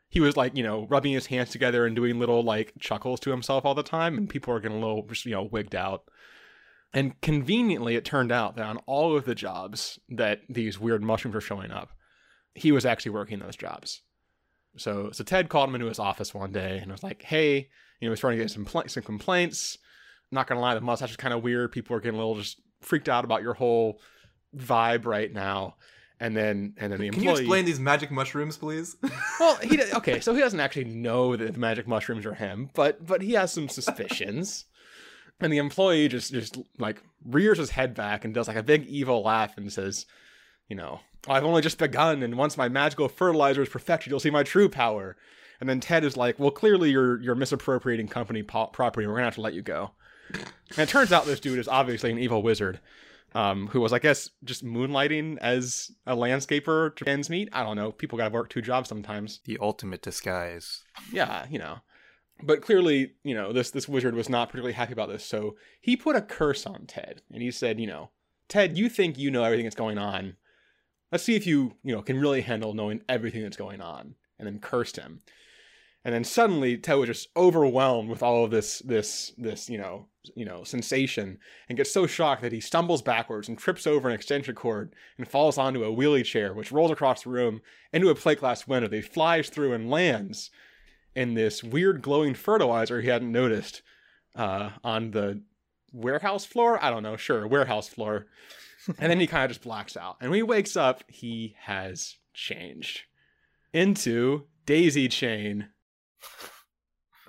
he 0.09 0.19
was 0.19 0.37
like, 0.37 0.55
you 0.55 0.61
know, 0.63 0.85
rubbing 0.89 1.13
his 1.13 1.25
hands 1.25 1.49
together 1.49 1.85
and 1.85 1.95
doing 1.95 2.19
little 2.19 2.43
like 2.43 2.73
chuckles 2.79 3.19
to 3.21 3.31
himself 3.31 3.65
all 3.65 3.73
the 3.73 3.81
time, 3.81 4.15
and 4.17 4.29
people 4.29 4.53
were 4.53 4.59
getting 4.59 4.77
a 4.77 4.81
little, 4.81 5.03
just, 5.07 5.25
you 5.25 5.31
know, 5.31 5.43
wigged 5.43 5.73
out. 5.73 6.03
And 6.93 7.19
conveniently, 7.21 7.95
it 7.95 8.05
turned 8.05 8.31
out 8.31 8.55
that 8.57 8.65
on 8.65 8.77
all 8.85 9.17
of 9.17 9.25
the 9.25 9.35
jobs 9.35 9.99
that 10.09 10.41
these 10.47 10.79
weird 10.79 11.03
mushrooms 11.03 11.35
were 11.35 11.41
showing 11.41 11.71
up, 11.71 11.89
he 12.53 12.71
was 12.71 12.85
actually 12.85 13.11
working 13.11 13.39
those 13.39 13.55
jobs. 13.55 14.01
So, 14.77 15.11
so 15.11 15.23
Ted 15.23 15.49
called 15.49 15.69
him 15.69 15.75
into 15.75 15.87
his 15.87 15.99
office 15.99 16.33
one 16.33 16.51
day 16.51 16.77
and 16.81 16.91
was 16.91 17.03
like, 17.03 17.23
"Hey, 17.23 17.69
you 17.99 18.07
know, 18.07 18.11
we're 18.11 18.15
starting 18.15 18.39
to 18.39 18.43
get 18.45 18.51
some 18.51 18.65
pl- 18.65 18.87
some 18.87 19.03
complaints. 19.03 19.77
not 20.31 20.47
gonna 20.47 20.59
lie, 20.59 20.75
the 20.75 20.81
mustache 20.81 21.11
is 21.11 21.17
kind 21.17 21.33
of 21.33 21.41
weird. 21.43 21.71
People 21.71 21.95
are 21.95 21.99
getting 21.99 22.19
a 22.19 22.21
little 22.21 22.35
just 22.35 22.59
freaked 22.81 23.09
out 23.09 23.23
about 23.25 23.41
your 23.41 23.53
whole 23.53 23.99
vibe 24.55 25.05
right 25.05 25.31
now. 25.33 25.75
And 26.19 26.35
then 26.35 26.73
and 26.77 26.91
then 26.91 26.99
the 26.99 27.07
employee. 27.07 27.25
Can 27.25 27.35
you 27.35 27.39
explain 27.41 27.65
these 27.65 27.79
magic 27.79 28.09
mushrooms, 28.11 28.57
please? 28.57 28.95
Well, 29.39 29.55
he 29.57 29.79
okay, 29.93 30.19
so 30.19 30.33
he 30.33 30.41
doesn't 30.41 30.59
actually 30.59 30.85
know 30.85 31.35
that 31.35 31.53
the 31.53 31.59
magic 31.59 31.87
mushrooms 31.87 32.25
are 32.25 32.33
him, 32.33 32.71
but 32.73 33.05
but 33.05 33.21
he 33.21 33.33
has 33.33 33.53
some 33.53 33.69
suspicions. 33.69 34.65
and 35.39 35.53
the 35.53 35.59
employee 35.59 36.07
just 36.07 36.31
just 36.33 36.57
like 36.79 37.03
rears 37.23 37.59
his 37.59 37.69
head 37.69 37.93
back 37.93 38.25
and 38.25 38.33
does 38.33 38.47
like 38.47 38.57
a 38.57 38.63
big 38.63 38.85
evil 38.87 39.21
laugh 39.21 39.57
and 39.57 39.71
says, 39.71 40.07
you 40.67 40.75
know, 40.75 40.99
I've 41.27 41.43
only 41.43 41.61
just 41.61 41.77
begun, 41.77 42.23
and 42.23 42.37
once 42.37 42.57
my 42.57 42.69
magical 42.69 43.09
fertilizer 43.09 43.61
is 43.61 43.69
perfected, 43.69 44.09
you'll 44.09 44.19
see 44.19 44.29
my 44.29 44.43
true 44.43 44.69
power. 44.69 45.15
And 45.59 45.67
then 45.67 45.79
Ted 45.79 46.03
is 46.03 46.15
like, 46.15 46.37
well, 46.39 46.51
clearly 46.51 46.91
you're 46.91 47.19
you're 47.21 47.35
misappropriating 47.35 48.07
company 48.07 48.43
po- 48.43 48.67
property. 48.67 49.07
We're 49.07 49.13
gonna 49.13 49.25
have 49.25 49.35
to 49.35 49.41
let 49.41 49.53
you 49.53 49.61
go. 49.61 49.91
And 50.31 50.79
it 50.79 50.89
turns 50.89 51.11
out 51.11 51.25
this 51.25 51.39
dude 51.39 51.59
is 51.59 51.67
obviously 51.67 52.11
an 52.11 52.19
evil 52.19 52.43
wizard, 52.43 52.79
um, 53.33 53.67
who 53.67 53.79
was, 53.81 53.93
I 53.93 53.99
guess, 53.99 54.29
just 54.43 54.63
moonlighting 54.63 55.37
as 55.39 55.91
a 56.05 56.15
landscaper 56.15 56.95
to 56.97 57.09
ends 57.09 57.29
meet. 57.29 57.49
I 57.53 57.63
don't 57.63 57.75
know. 57.75 57.91
People 57.91 58.17
gotta 58.17 58.33
work 58.33 58.49
two 58.49 58.61
jobs 58.61 58.89
sometimes. 58.89 59.39
The 59.45 59.57
ultimate 59.59 60.01
disguise. 60.01 60.83
Yeah, 61.11 61.45
you 61.49 61.59
know. 61.59 61.79
But 62.43 62.61
clearly, 62.61 63.13
you 63.23 63.33
know, 63.33 63.51
this 63.51 63.71
this 63.71 63.89
wizard 63.89 64.13
was 64.13 64.29
not 64.29 64.49
particularly 64.49 64.73
happy 64.73 64.93
about 64.93 65.09
this, 65.09 65.25
so 65.25 65.55
he 65.81 65.97
put 65.97 66.15
a 66.15 66.21
curse 66.21 66.67
on 66.67 66.85
Ted, 66.85 67.21
and 67.31 67.41
he 67.41 67.49
said, 67.49 67.79
you 67.79 67.87
know, 67.87 68.11
Ted, 68.47 68.77
you 68.77 68.89
think 68.89 69.17
you 69.17 69.31
know 69.31 69.43
everything 69.43 69.65
that's 69.65 69.75
going 69.75 69.97
on. 69.97 70.35
Let's 71.11 71.23
see 71.23 71.35
if 71.35 71.47
you, 71.47 71.75
you 71.83 71.95
know, 71.95 72.01
can 72.01 72.19
really 72.19 72.41
handle 72.41 72.73
knowing 72.73 73.01
everything 73.07 73.43
that's 73.43 73.57
going 73.57 73.81
on. 73.81 74.15
And 74.39 74.45
then 74.45 74.59
cursed 74.59 74.97
him. 74.97 75.21
And 76.05 76.13
then 76.13 76.23
suddenly 76.23 76.77
Ted 76.77 76.99
was 76.99 77.07
just 77.07 77.29
overwhelmed 77.35 78.09
with 78.09 78.23
all 78.23 78.45
of 78.45 78.51
this 78.51 78.79
this 78.79 79.33
this, 79.37 79.69
you 79.69 79.77
know, 79.77 80.07
you 80.35 80.45
know, 80.45 80.63
sensation 80.63 81.39
and 81.67 81.77
gets 81.77 81.91
so 81.91 82.07
shocked 82.07 82.43
that 82.43 82.53
he 82.53 82.61
stumbles 82.61 83.01
backwards 83.01 83.49
and 83.49 83.57
trips 83.57 83.85
over 83.85 84.07
an 84.07 84.15
extension 84.15 84.55
cord 84.55 84.93
and 85.17 85.27
falls 85.27 85.57
onto 85.57 85.83
a 85.83 85.93
wheelie 85.93 86.23
chair, 86.23 86.53
which 86.53 86.71
rolls 86.71 86.91
across 86.91 87.23
the 87.23 87.29
room 87.29 87.61
into 87.91 88.09
a 88.09 88.15
plate 88.15 88.39
glass 88.39 88.67
window 88.67 88.89
he 88.89 89.01
flies 89.01 89.49
through 89.49 89.73
and 89.73 89.89
lands 89.89 90.49
in 91.15 91.33
this 91.33 91.63
weird 91.63 92.01
glowing 92.01 92.35
fertilizer 92.35 93.01
he 93.01 93.09
hadn't 93.09 93.31
noticed 93.31 93.81
uh, 94.35 94.69
on 94.83 95.11
the 95.11 95.41
warehouse 95.91 96.45
floor. 96.45 96.81
I 96.81 96.89
don't 96.89 97.03
know, 97.03 97.17
sure, 97.17 97.47
warehouse 97.47 97.89
floor. 97.89 98.27
And 98.99 99.11
then 99.11 99.19
he 99.19 99.27
kind 99.27 99.45
of 99.45 99.51
just 99.51 99.63
blacks 99.63 99.97
out. 99.97 100.17
And 100.21 100.29
when 100.29 100.37
he 100.37 100.43
wakes 100.43 100.75
up, 100.75 101.03
he 101.07 101.55
has 101.61 102.15
changed 102.33 103.01
into 103.73 104.45
Daisy 104.65 105.07
Chain. 105.07 105.69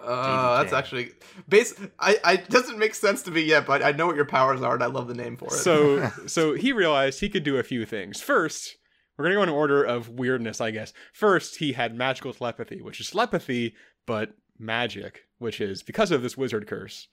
Uh, 0.02 0.62
that's 0.62 0.72
actually 0.72 1.10
base. 1.48 1.74
I, 1.98 2.18
I 2.22 2.32
it 2.34 2.48
doesn't 2.48 2.78
make 2.78 2.94
sense 2.94 3.22
to 3.22 3.30
me 3.30 3.42
yet, 3.42 3.66
but 3.66 3.82
I 3.82 3.92
know 3.92 4.06
what 4.06 4.16
your 4.16 4.24
powers 4.24 4.62
are, 4.62 4.74
and 4.74 4.82
I 4.82 4.86
love 4.86 5.08
the 5.08 5.14
name 5.14 5.36
for 5.36 5.46
it. 5.46 5.52
So, 5.52 6.10
so 6.26 6.54
he 6.54 6.72
realized 6.72 7.20
he 7.20 7.28
could 7.28 7.42
do 7.42 7.56
a 7.56 7.62
few 7.62 7.84
things. 7.84 8.20
First, 8.20 8.76
we're 9.16 9.24
gonna 9.24 9.34
go 9.34 9.42
in 9.42 9.48
order 9.48 9.82
of 9.82 10.08
weirdness, 10.08 10.60
I 10.60 10.70
guess. 10.70 10.92
First, 11.12 11.56
he 11.56 11.72
had 11.72 11.96
magical 11.96 12.32
telepathy, 12.32 12.80
which 12.80 13.00
is 13.00 13.10
telepathy, 13.10 13.74
but 14.06 14.34
magic, 14.58 15.24
which 15.38 15.60
is 15.60 15.82
because 15.82 16.12
of 16.12 16.22
this 16.22 16.36
wizard 16.36 16.66
curse. 16.68 17.08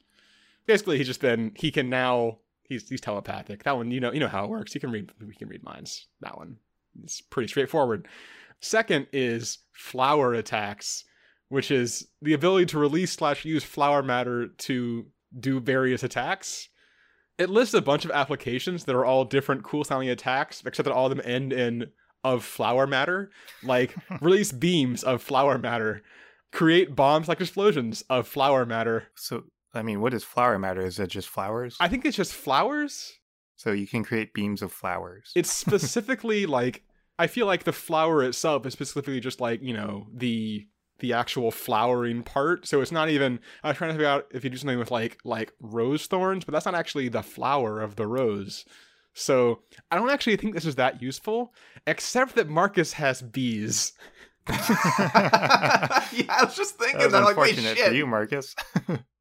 Basically, 0.68 0.98
he's 0.98 1.08
just 1.08 1.22
been 1.22 1.54
he 1.56 1.72
can 1.72 1.90
now 1.90 2.40
he's 2.68 2.88
he's 2.90 3.02
telepathic. 3.02 3.64
That 3.64 3.78
one, 3.78 3.92
you 3.92 4.00
know, 4.00 4.12
you 4.12 4.20
know 4.20 4.28
how 4.28 4.46
it 4.46 4.50
works. 4.50 4.74
He 4.74 4.80
can 4.80 4.92
read 4.92 5.12
we 5.26 5.34
can 5.34 5.48
read 5.48 5.64
minds. 5.64 6.08
That 6.22 6.38
one, 6.38 6.58
it's 7.04 7.22
pretty 7.22 7.48
straightforward. 7.48 8.08
Second 8.62 9.08
is 9.14 9.60
flower 9.74 10.34
attacks, 10.34 11.04
which 11.50 11.72
is 11.72 12.08
the 12.22 12.34
ability 12.34 12.68
to 12.68 12.80
release 12.80 13.12
slash 13.12 13.46
use 13.46 13.64
flower 13.64 14.02
matter 14.02 14.48
to 14.48 15.06
do 15.40 15.60
various 15.60 16.04
attacks. 16.04 16.70
It 17.38 17.50
lists 17.50 17.74
a 17.74 17.82
bunch 17.82 18.06
of 18.06 18.12
applications 18.12 18.86
that 18.86 18.96
are 18.96 19.06
all 19.06 19.26
different 19.26 19.64
cool 19.64 19.84
sounding 19.84 20.10
attacks, 20.10 20.64
except 20.66 20.86
that 20.86 20.94
all 20.94 21.08
of 21.08 21.16
them 21.16 21.26
end 21.26 21.52
in 21.52 21.88
of 22.24 22.44
flower 22.44 22.88
matter. 22.88 23.30
Like 23.62 23.96
release 24.22 24.52
beams 24.52 25.04
of 25.04 25.22
flower 25.22 25.58
matter, 25.58 26.02
create 26.52 26.96
bombs 26.96 27.28
like 27.28 27.42
explosions 27.42 28.04
of 28.10 28.28
flower 28.28 28.66
matter. 28.66 29.10
So, 29.16 29.44
I 29.76 29.82
mean, 29.82 30.02
what 30.02 30.14
is 30.14 30.24
flower 30.24 30.58
matter? 30.58 30.82
Is 30.82 31.00
it 31.00 31.08
just 31.08 31.30
flowers? 31.30 31.78
I 31.80 31.88
think 31.88 32.06
it's 32.06 32.18
just 32.18 32.34
flowers. 32.34 33.14
so 33.56 33.72
you 33.72 33.88
can 33.88 34.04
create 34.04 34.34
beams 34.34 34.62
of 34.62 34.72
flowers. 34.72 35.32
It's 35.36 35.52
specifically 35.66 36.46
like 36.46 36.84
I 37.18 37.28
feel 37.28 37.46
like 37.46 37.64
the 37.64 37.74
flower 37.74 38.24
itself 38.24 38.66
is 38.66 38.74
specifically 38.74 39.20
just 39.20 39.40
like, 39.40 39.62
you 39.62 39.74
know, 39.74 40.08
the 40.14 40.68
the 41.00 41.14
actual 41.14 41.52
flowering 41.52 42.24
part. 42.24 42.66
So 42.68 42.82
it's 42.82 42.92
not 42.92 43.10
even 43.10 43.40
I 43.64 43.70
was 43.70 43.78
trying 43.78 43.90
to 43.90 43.96
figure 43.96 44.08
out 44.08 44.28
if 44.32 44.44
you 44.44 44.50
do 44.50 44.58
something 44.58 44.80
with 44.80 44.92
like 44.92 45.18
like 45.24 45.54
rose 45.60 46.08
thorns, 46.08 46.46
but 46.46 46.52
that's 46.52 46.66
not 46.66 46.76
actually 46.76 47.10
the 47.10 47.24
flower 47.24 47.82
of 47.82 47.96
the 47.96 48.08
rose. 48.08 48.66
So 49.14 49.62
I 49.90 49.96
don't 49.96 50.10
actually 50.10 50.36
think 50.36 50.54
this 50.54 50.66
is 50.66 50.76
that 50.76 51.02
useful, 51.02 51.54
except 51.88 52.36
that 52.36 52.50
Marcus 52.50 52.94
has 52.94 53.22
bees. 53.22 53.94
yeah, 54.50 54.58
I 56.30 56.42
was 56.44 56.56
just 56.56 56.78
thinking 56.78 57.00
that 57.00 57.12
that. 57.12 57.24
Like, 57.24 57.38
wait, 57.38 57.52
unfortunate 57.52 57.78
shit. 57.78 57.88
for 57.88 57.94
you, 57.94 58.06
Marcus. 58.06 58.56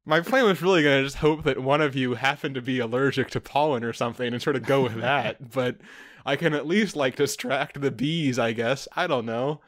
My 0.05 0.21
plan 0.21 0.45
was 0.45 0.61
really 0.61 0.83
gonna 0.83 1.03
just 1.03 1.17
hope 1.17 1.43
that 1.43 1.61
one 1.61 1.81
of 1.81 1.95
you 1.95 2.13
happened 2.13 2.55
to 2.55 2.61
be 2.61 2.79
allergic 2.79 3.31
to 3.31 3.41
pollen 3.41 3.83
or 3.83 3.93
something 3.93 4.31
and 4.33 4.41
sort 4.41 4.55
of 4.55 4.63
go 4.63 4.83
with 4.83 5.01
that. 5.01 5.51
but 5.51 5.77
I 6.25 6.35
can 6.35 6.53
at 6.53 6.67
least 6.67 6.95
like 6.95 7.15
distract 7.15 7.81
the 7.81 7.91
bees, 7.91 8.37
I 8.37 8.53
guess. 8.53 8.87
I 8.95 9.07
don't 9.07 9.25
know. 9.25 9.61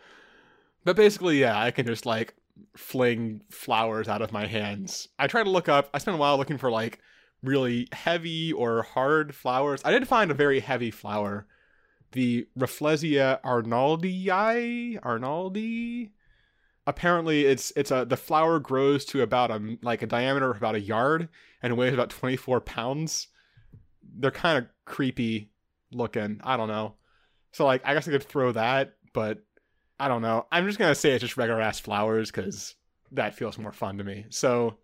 But 0.83 0.95
basically, 0.95 1.41
yeah, 1.41 1.59
I 1.59 1.71
can 1.71 1.85
just 1.85 2.05
like 2.05 2.35
fling 2.75 3.41
flowers 3.49 4.07
out 4.07 4.21
of 4.21 4.31
my 4.31 4.45
hands. 4.45 5.07
I 5.19 5.27
try 5.27 5.43
to 5.43 5.49
look 5.49 5.67
up. 5.67 5.89
I 5.93 5.97
spent 5.97 6.15
a 6.15 6.19
while 6.19 6.37
looking 6.37 6.57
for 6.57 6.71
like 6.71 6.99
really 7.43 7.87
heavy 7.91 8.53
or 8.53 8.83
hard 8.83 9.35
flowers. 9.35 9.81
I 9.83 9.91
did 9.91 10.07
find 10.07 10.31
a 10.31 10.35
very 10.35 10.59
heavy 10.59 10.91
flower, 10.91 11.47
the 12.11 12.47
Rafflesia 12.57 13.41
arnoldii. 13.41 14.99
Arnoldi. 15.01 16.11
Apparently, 16.87 17.45
it's 17.45 17.71
it's 17.75 17.91
a 17.91 18.05
the 18.05 18.17
flower 18.17 18.59
grows 18.59 19.05
to 19.05 19.21
about 19.21 19.51
a 19.51 19.77
like 19.83 20.01
a 20.01 20.07
diameter 20.07 20.49
of 20.49 20.57
about 20.57 20.73
a 20.75 20.79
yard 20.79 21.29
and 21.61 21.77
weighs 21.77 21.93
about 21.93 22.09
twenty 22.09 22.37
four 22.37 22.61
pounds. 22.61 23.27
They're 24.17 24.31
kind 24.31 24.57
of 24.57 24.69
creepy 24.85 25.51
looking. 25.91 26.39
I 26.43 26.57
don't 26.57 26.69
know. 26.69 26.95
So 27.51 27.65
like, 27.65 27.81
I 27.85 27.93
guess 27.93 28.07
I 28.07 28.11
could 28.11 28.23
throw 28.23 28.53
that, 28.53 28.93
but 29.13 29.43
I 29.99 30.07
don't 30.07 30.21
know. 30.21 30.47
I'm 30.51 30.65
just 30.65 30.79
gonna 30.79 30.95
say 30.95 31.11
it's 31.11 31.21
just 31.21 31.37
regular 31.37 31.61
ass 31.61 31.79
flowers 31.79 32.31
because 32.31 32.75
that 33.11 33.35
feels 33.35 33.57
more 33.57 33.73
fun 33.73 33.97
to 33.97 34.03
me. 34.03 34.25
So 34.29 34.77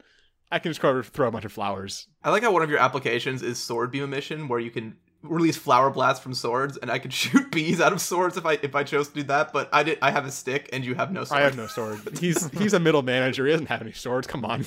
I 0.51 0.59
can 0.59 0.71
just 0.73 0.81
throw 0.81 1.27
a 1.27 1.31
bunch 1.31 1.45
of 1.45 1.51
flowers. 1.51 2.07
I 2.23 2.29
like 2.31 2.43
how 2.43 2.51
one 2.51 2.63
of 2.63 2.69
your 2.69 2.79
applications 2.79 3.41
is 3.41 3.57
sword 3.57 3.91
beam 3.91 4.03
emission, 4.03 4.47
where 4.47 4.59
you 4.59 4.71
can 4.71 4.97
release 5.23 5.57
flower 5.57 5.89
blasts 5.89 6.21
from 6.21 6.33
swords, 6.33 6.77
and 6.77 6.91
I 6.91 6.99
could 6.99 7.13
shoot 7.21 7.51
bees 7.51 7.81
out 7.81 7.93
of 7.93 8.01
swords 8.01 8.37
if 8.37 8.45
I 8.45 8.53
if 8.61 8.75
I 8.75 8.83
chose 8.83 9.07
to 9.09 9.15
do 9.15 9.23
that. 9.23 9.51
But 9.53 9.69
I 9.73 9.83
did. 9.83 9.97
I 10.01 10.11
have 10.11 10.25
a 10.25 10.31
stick, 10.31 10.69
and 10.71 10.85
you 10.85 10.95
have 10.95 11.11
no 11.11 11.23
sword. 11.23 11.41
I 11.41 11.43
have 11.43 11.57
no 11.57 11.67
sword. 11.67 11.99
He's 12.19 12.49
he's 12.51 12.73
a 12.73 12.79
middle 12.79 13.01
manager. 13.01 13.45
He 13.45 13.51
doesn't 13.51 13.67
have 13.67 13.81
any 13.81 13.93
swords. 13.93 14.27
Come 14.27 14.45
on. 14.45 14.65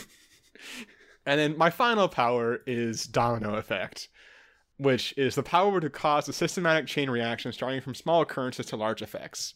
And 1.25 1.41
then 1.41 1.59
my 1.59 1.71
final 1.71 2.09
power 2.09 2.61
is 2.67 3.05
domino 3.05 3.57
effect, 3.57 4.09
which 4.77 5.13
is 5.17 5.35
the 5.35 5.43
power 5.43 5.81
to 5.81 5.91
cause 5.91 6.29
a 6.29 6.33
systematic 6.33 6.87
chain 6.87 7.11
reaction 7.11 7.53
starting 7.53 7.81
from 7.81 7.97
small 7.97 8.23
occurrences 8.23 8.67
to 8.67 8.77
large 8.77 9.03
effects. 9.03 9.55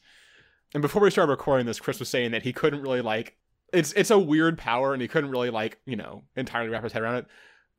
And 0.75 0.83
before 0.83 1.03
we 1.03 1.11
started 1.11 1.31
recording 1.31 1.67
this, 1.67 1.79
Chris 1.79 2.01
was 2.01 2.09
saying 2.09 2.33
that 2.33 2.43
he 2.43 2.53
couldn't 2.53 2.83
really 2.83 3.03
like 3.03 3.37
it's 3.73 3.93
it's 3.93 4.11
a 4.11 4.19
weird 4.19 4.59
power 4.59 4.93
and 4.93 5.01
he 5.01 5.09
couldn't 5.09 5.31
really 5.31 5.51
like, 5.51 5.79
you 5.87 5.97
know, 5.97 6.25
entirely 6.37 6.71
wrap 6.71 6.83
his 6.83 6.93
head 6.93 7.03
around 7.03 7.17
it. 7.17 7.27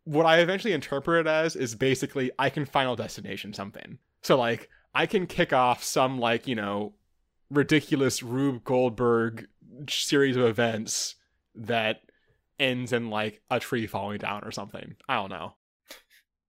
What 0.04 0.26
I 0.26 0.40
eventually 0.40 0.74
interpret 0.74 1.26
it 1.26 1.30
as 1.30 1.56
is 1.56 1.76
basically 1.76 2.32
I 2.40 2.50
can 2.50 2.66
final 2.66 2.96
destination 2.96 3.54
something. 3.54 4.00
So 4.24 4.38
like 4.38 4.70
I 4.94 5.06
can 5.06 5.28
kick 5.28 5.54
off 5.54 5.84
some 5.84 6.20
like, 6.20 6.48
you 6.48 6.56
know, 6.56 6.94
ridiculous 7.50 8.24
Rube 8.24 8.64
Goldberg 8.64 9.48
series 9.90 10.36
of 10.36 10.44
events 10.44 11.16
that 11.56 12.02
ends 12.60 12.94
in 12.94 13.10
like 13.10 13.42
a 13.50 13.60
tree 13.60 13.88
falling 13.88 14.20
down 14.20 14.44
or 14.44 14.52
something. 14.52 14.96
I 15.08 15.16
don't 15.16 15.30
know. 15.30 15.56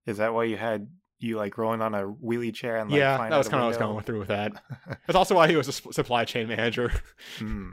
Is 0.07 0.19
that 0.19 0.35
why 0.35 0.45
you 0.45 0.57
had 0.57 0.88
you 1.19 1.37
like 1.37 1.57
rolling 1.57 1.81
on 1.81 1.95
a 1.95 2.03
wheelie 2.03 2.53
chair 2.53 2.77
and 2.77 2.91
like 2.91 2.99
yeah, 2.99 3.29
that 3.29 3.37
was 3.37 3.49
kind 3.49 3.61
of 3.61 3.61
what 3.61 3.65
I 3.65 3.69
was 3.69 3.77
going 3.77 4.05
through 4.05 4.19
with 4.19 4.29
that. 4.29 4.53
That's 5.07 5.15
also 5.15 5.37
why 5.37 5.49
he 5.49 5.57
was 5.57 5.69
a 5.69 5.73
supply 5.73 6.25
chain 6.25 6.49
manager. 6.49 6.93
Hmm. 7.38 7.69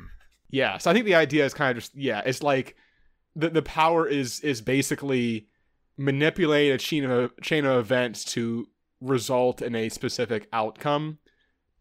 yeah, 0.50 0.78
so 0.78 0.92
I 0.92 0.94
think 0.94 1.06
the 1.06 1.16
idea 1.16 1.46
is 1.46 1.54
kind 1.54 1.72
of 1.76 1.82
just 1.84 1.96
yeah, 1.96 2.22
it's 2.26 2.44
like 2.44 2.76
the 3.36 3.50
the 3.50 3.62
power 3.62 4.08
is 4.08 4.40
is 4.42 4.62
basically 4.62 5.48
manipulate 6.00 6.72
a 6.72 6.78
chain 6.78 7.04
of 7.04 7.34
chain 7.42 7.66
of 7.66 7.78
events 7.78 8.24
to 8.24 8.68
result 9.02 9.62
in 9.62 9.76
a 9.76 9.90
specific 9.90 10.48
outcome. 10.54 11.20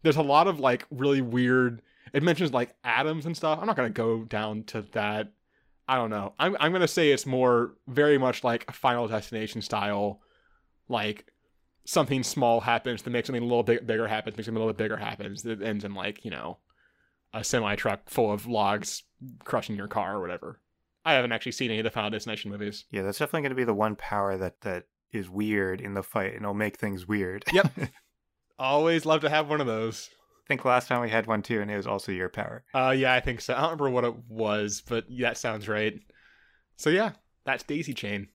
There's 0.03 0.17
a 0.17 0.21
lot 0.21 0.47
of 0.47 0.59
like 0.59 0.85
really 0.91 1.21
weird. 1.21 1.81
It 2.13 2.21
mentions 2.21 2.51
like 2.51 2.75
atoms 2.83 3.25
and 3.25 3.35
stuff. 3.35 3.59
I'm 3.59 3.65
not 3.65 3.77
gonna 3.77 3.89
go 3.89 4.25
down 4.25 4.63
to 4.65 4.81
that. 4.91 5.31
I 5.87 5.95
don't 5.95 6.09
know. 6.09 6.33
I'm 6.37 6.57
I'm 6.59 6.73
gonna 6.73 6.87
say 6.87 7.11
it's 7.11 7.25
more 7.25 7.75
very 7.87 8.17
much 8.17 8.43
like 8.43 8.65
a 8.67 8.73
Final 8.73 9.07
Destination 9.07 9.61
style, 9.61 10.19
like 10.89 11.31
something 11.85 12.21
small 12.21 12.59
happens 12.59 13.01
to 13.03 13.09
make 13.09 13.25
something 13.25 13.41
a 13.41 13.45
little 13.45 13.63
bit 13.63 13.87
bigger 13.87 14.07
happens, 14.07 14.35
makes 14.35 14.47
something 14.47 14.61
a 14.61 14.65
little 14.65 14.73
bit 14.73 14.83
bigger 14.83 14.97
happens. 14.97 15.45
It 15.45 15.61
ends 15.61 15.85
in 15.85 15.93
like 15.93 16.25
you 16.25 16.31
know 16.31 16.57
a 17.33 17.43
semi 17.43 17.75
truck 17.75 18.09
full 18.09 18.33
of 18.33 18.47
logs 18.47 19.03
crushing 19.45 19.77
your 19.77 19.87
car 19.87 20.17
or 20.17 20.21
whatever. 20.21 20.59
I 21.09 21.13
haven't 21.13 21.31
actually 21.31 21.53
seen 21.53 21.71
any 21.71 21.79
of 21.79 21.83
the 21.83 21.91
Final 21.91 22.09
Destination 22.09 22.51
movies. 22.51 22.85
Yeah, 22.91 23.01
that's 23.03 23.17
definitely 23.19 23.41
going 23.41 23.51
to 23.51 23.55
be 23.55 23.63
the 23.63 23.73
one 23.73 23.95
power 23.95 24.37
that 24.37 24.61
that 24.61 24.85
is 25.11 25.29
weird 25.29 25.81
in 25.81 25.93
the 25.93 26.03
fight, 26.03 26.33
and 26.33 26.43
it'll 26.43 26.53
make 26.53 26.77
things 26.77 27.07
weird. 27.07 27.43
Yep. 27.51 27.71
Always 28.59 29.05
love 29.05 29.21
to 29.21 29.29
have 29.29 29.49
one 29.49 29.61
of 29.61 29.67
those. 29.67 30.09
I 30.13 30.47
think 30.47 30.65
last 30.65 30.87
time 30.87 31.01
we 31.01 31.09
had 31.09 31.27
one 31.27 31.41
too, 31.41 31.61
and 31.61 31.69
it 31.71 31.77
was 31.77 31.87
also 31.87 32.11
your 32.11 32.29
power. 32.29 32.63
Uh, 32.73 32.93
yeah, 32.95 33.13
I 33.13 33.19
think 33.19 33.41
so. 33.41 33.53
I 33.53 33.61
don't 33.61 33.79
remember 33.79 33.89
what 33.89 34.03
it 34.03 34.15
was, 34.27 34.81
but 34.87 35.05
that 35.19 35.37
sounds 35.37 35.67
right. 35.67 35.99
So 36.75 36.89
yeah, 36.89 37.11
that's 37.45 37.63
Daisy 37.63 37.93
Chain. 37.93 38.27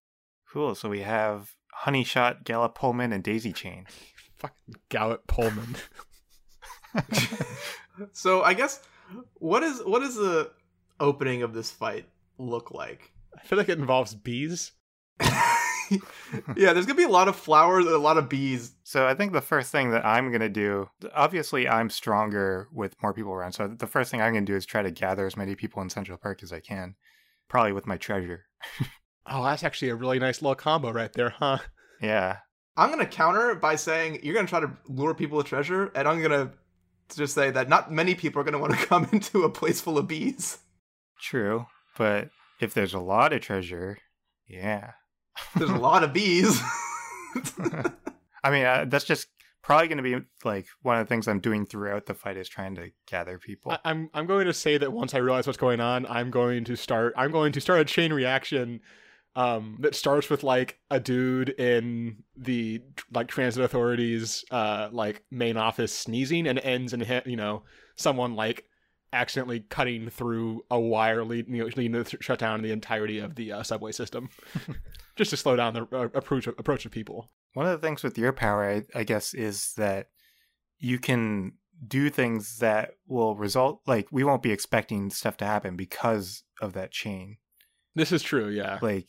Cool. 0.53 0.75
So 0.75 0.89
we 0.89 1.01
have 1.01 1.53
Honey 1.73 2.05
Shot, 2.05 2.45
Gallup 2.45 2.75
Pullman, 2.75 3.13
and 3.13 3.23
Daisy 3.23 3.53
Chain. 3.53 3.87
Fucking 4.37 4.75
Gallup 4.89 5.27
Pullman. 5.27 5.77
So 8.13 8.43
I 8.43 8.55
guess 8.55 8.83
what 9.35 9.63
is 9.63 9.81
what 9.85 10.03
is 10.03 10.17
the 10.17 10.51
opening 11.01 11.43
of 11.43 11.55
this 11.55 11.71
fight 11.71 12.09
look 12.39 12.71
like? 12.71 13.13
I 13.37 13.43
feel 13.47 13.59
like 13.59 13.69
it 13.69 13.79
involves 13.79 14.15
bees. 14.15 14.73
yeah, 15.21 16.73
there's 16.73 16.87
gonna 16.87 16.97
be 16.97 17.05
a 17.05 17.09
lot 17.09 17.29
of 17.29 17.37
flowers 17.37 17.85
and 17.85 17.95
a 17.95 17.99
lot 17.99 18.17
of 18.17 18.29
bees. 18.29 18.75
So 18.85 19.07
I 19.07 19.15
think 19.15 19.33
the 19.33 19.41
first 19.41 19.71
thing 19.71 19.91
that 19.91 20.05
I'm 20.05 20.33
gonna 20.33 20.49
do, 20.49 20.89
obviously 21.15 21.69
I'm 21.69 21.91
stronger 21.91 22.69
with 22.73 22.95
more 23.03 23.13
people 23.13 23.33
around. 23.33 23.53
So 23.53 23.69
the 23.69 23.87
first 23.87 24.11
thing 24.11 24.21
I'm 24.21 24.33
gonna 24.33 24.47
do 24.47 24.57
is 24.57 24.67
try 24.67 24.83
to 24.83 24.91
gather 24.91 25.27
as 25.27 25.37
many 25.37 25.55
people 25.55 25.83
in 25.83 25.91
Central 25.91 26.19
Park 26.19 26.43
as 26.43 26.53
I 26.53 26.61
can, 26.61 26.95
probably 27.49 27.73
with 27.73 27.87
my 27.87 27.97
treasure. 27.97 28.47
Oh, 29.27 29.43
that's 29.43 29.65
actually 29.65 29.89
a 29.89 29.95
really 29.95 30.19
nice 30.19 30.43
little 30.43 30.55
combo 30.55 30.93
right 30.93 31.11
there, 31.15 31.31
huh? 31.31 31.57
Yeah, 31.99 32.41
I'm 32.77 32.91
gonna 32.91 33.07
counter 33.07 33.55
by 33.55 33.77
saying 33.77 34.21
you're 34.23 34.35
gonna 34.35 34.47
try 34.47 34.61
to 34.61 34.71
lure 34.87 35.15
people 35.15 35.39
with 35.39 35.47
treasure, 35.47 35.91
and 35.95 36.07
I'm 36.07 36.21
gonna 36.21 36.53
just 37.15 37.35
say 37.35 37.51
that 37.51 37.71
not 37.71 37.91
many 37.91 38.15
people 38.15 38.43
are 38.43 38.45
gonna 38.45 38.59
want 38.59 38.79
to 38.79 38.87
come 38.87 39.09
into 39.13 39.45
a 39.45 39.49
place 39.49 39.81
full 39.81 39.97
of 39.97 40.07
bees. 40.09 40.59
true. 41.19 41.65
But 41.97 42.31
if 42.61 42.75
there's 42.75 42.95
a 42.95 43.01
lot 43.01 43.33
of 43.33 43.41
treasure, 43.41 43.99
yeah. 44.47 44.93
There's 45.57 45.71
a 45.71 45.77
lot 45.77 46.05
of 46.05 46.13
bees. 46.13 46.61
I 48.45 48.51
mean, 48.51 48.65
uh, 48.65 48.85
that's 48.89 49.05
just 49.05 49.29
probably 49.63 49.89
going 49.89 50.03
to 50.03 50.03
be 50.03 50.25
like 50.45 50.67
one 50.83 50.99
of 50.99 51.07
the 51.07 51.09
things 51.09 51.27
I'm 51.27 51.41
doing 51.41 51.65
throughout 51.67 52.07
the 52.07 52.15
fight 52.15 52.37
is 52.37 52.49
trying 52.49 52.75
to 52.77 52.91
gather 53.07 53.39
people. 53.39 53.73
I, 53.73 53.79
I'm 53.85 54.11
I'm 54.15 54.27
going 54.27 54.47
to 54.47 54.53
say 54.53 54.79
that 54.79 54.93
once 54.93 55.15
I 55.15 55.19
realize 55.19 55.47
what's 55.47 55.59
going 55.59 55.81
on, 55.81 56.07
I'm 56.07 56.31
going 56.31 56.65
to 56.65 56.77
start 56.77 57.15
I'm 57.17 57.33
going 57.33 57.53
to 57.53 57.61
start 57.61 57.81
a 57.81 57.85
chain 57.85 58.13
reaction 58.13 58.81
um 59.37 59.79
that 59.81 59.97
starts 59.97 60.31
with 60.31 60.45
like 60.45 60.79
a 60.91 61.01
dude 61.01 61.49
in 61.49 62.23
the 62.37 62.81
like 63.13 63.27
transit 63.27 63.65
authorities 63.65 64.45
uh 64.53 64.89
like 64.93 65.25
main 65.29 65.57
office 65.57 65.93
sneezing 65.93 66.47
and 66.47 66.61
ends 66.61 66.93
in 66.93 67.01
hi- 67.01 67.23
you 67.27 67.35
know 67.35 67.65
someone 67.97 68.37
like 68.37 68.65
accidentally 69.15 69.61
cutting 69.61 70.11
through 70.11 70.65
a 70.71 70.79
wire 70.79 71.25
lead, 71.25 71.49
you 71.49 71.59
know, 71.59 71.71
leading 71.77 71.93
to 71.93 72.03
the 72.03 72.23
shut 72.23 72.39
down 72.39 72.63
the 72.63 72.73
entirety 72.73 73.19
of 73.19 73.35
the 73.35 73.53
uh, 73.53 73.63
subway 73.63 73.93
system 73.93 74.29
just 75.17 75.31
to 75.31 75.37
slow 75.37 75.57
down 75.57 75.75
the 75.75 75.83
uh, 75.93 76.09
approach 76.15 76.47
approach 76.47 76.85
of 76.85 76.93
people 76.93 77.31
One 77.55 77.67
of 77.67 77.81
the 77.81 77.87
things 77.87 78.03
with 78.03 78.19
your 78.19 78.33
power, 78.33 78.65
I, 78.65 78.99
I 78.99 79.05
guess, 79.05 79.35
is 79.35 79.73
that 79.77 80.09
you 80.79 80.99
can 80.99 81.53
do 81.87 82.11
things 82.11 82.59
that 82.59 82.91
will 83.09 83.37
result 83.37 83.81
like 83.87 84.07
we 84.11 84.25
won't 84.25 84.43
be 84.43 84.53
expecting 84.53 85.11
stuff 85.11 85.37
to 85.39 85.45
happen 85.45 85.77
because 85.77 86.43
of 86.61 86.73
that 86.75 86.93
chain. 86.93 87.39
this 87.95 88.13
is 88.13 88.23
true 88.23 88.49
yeah 88.49 88.79
Like 88.81 89.09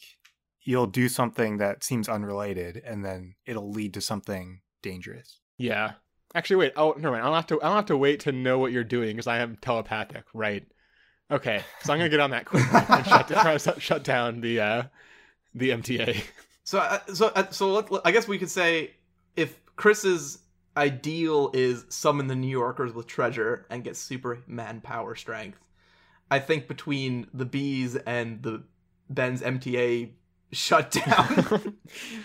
you'll 0.65 0.87
do 0.87 1.07
something 1.07 1.57
that 1.57 1.83
seems 1.83 2.09
unrelated, 2.09 2.81
and 2.83 3.05
then 3.05 3.35
it'll 3.45 3.69
lead 3.69 3.93
to 3.93 4.01
something 4.01 4.61
dangerous. 4.81 5.39
Yeah. 5.57 5.93
Actually, 6.35 6.57
wait. 6.57 6.73
Oh, 6.75 6.91
never 6.97 7.11
mind. 7.11 7.23
I'll 7.25 7.33
have 7.33 7.47
to. 7.47 7.61
I'll 7.61 7.75
have 7.75 7.85
to 7.87 7.97
wait 7.97 8.19
to 8.21 8.31
know 8.31 8.59
what 8.59 8.71
you're 8.73 8.83
doing 8.83 9.15
because 9.15 9.25
I 9.25 9.37
am 9.39 9.55
telepathic, 9.61 10.25
right? 10.33 10.67
Okay, 11.31 11.63
so 11.81 11.91
I'm 11.93 11.97
gonna 11.97 12.09
get 12.09 12.19
on 12.19 12.29
that 12.31 12.45
quick 12.45 12.63
and 12.71 13.05
shut, 13.07 13.27
try 13.29 13.53
to 13.53 13.59
shut- 13.59 13.81
shut 13.81 14.03
down 14.03 14.41
the 14.41 14.59
uh, 14.59 14.83
the 15.55 15.69
MTA. 15.71 16.21
So, 16.65 16.79
uh, 16.79 16.99
so, 17.13 17.27
uh, 17.27 17.49
so 17.51 17.71
let, 17.71 17.91
let- 17.91 18.01
I 18.05 18.11
guess 18.11 18.27
we 18.27 18.37
could 18.37 18.49
say 18.49 18.91
if 19.35 19.57
Chris's 19.75 20.39
ideal 20.75 21.51
is 21.53 21.85
summon 21.89 22.27
the 22.27 22.35
New 22.35 22.49
Yorkers 22.49 22.93
with 22.93 23.07
treasure 23.07 23.65
and 23.69 23.83
get 23.83 23.95
Superman 23.95 24.81
power 24.81 25.15
strength, 25.15 25.59
I 26.29 26.39
think 26.39 26.67
between 26.67 27.27
the 27.33 27.45
bees 27.45 27.95
and 27.95 28.43
the 28.43 28.63
Ben's 29.09 29.41
MTA 29.41 30.11
shutdown, 30.51 31.77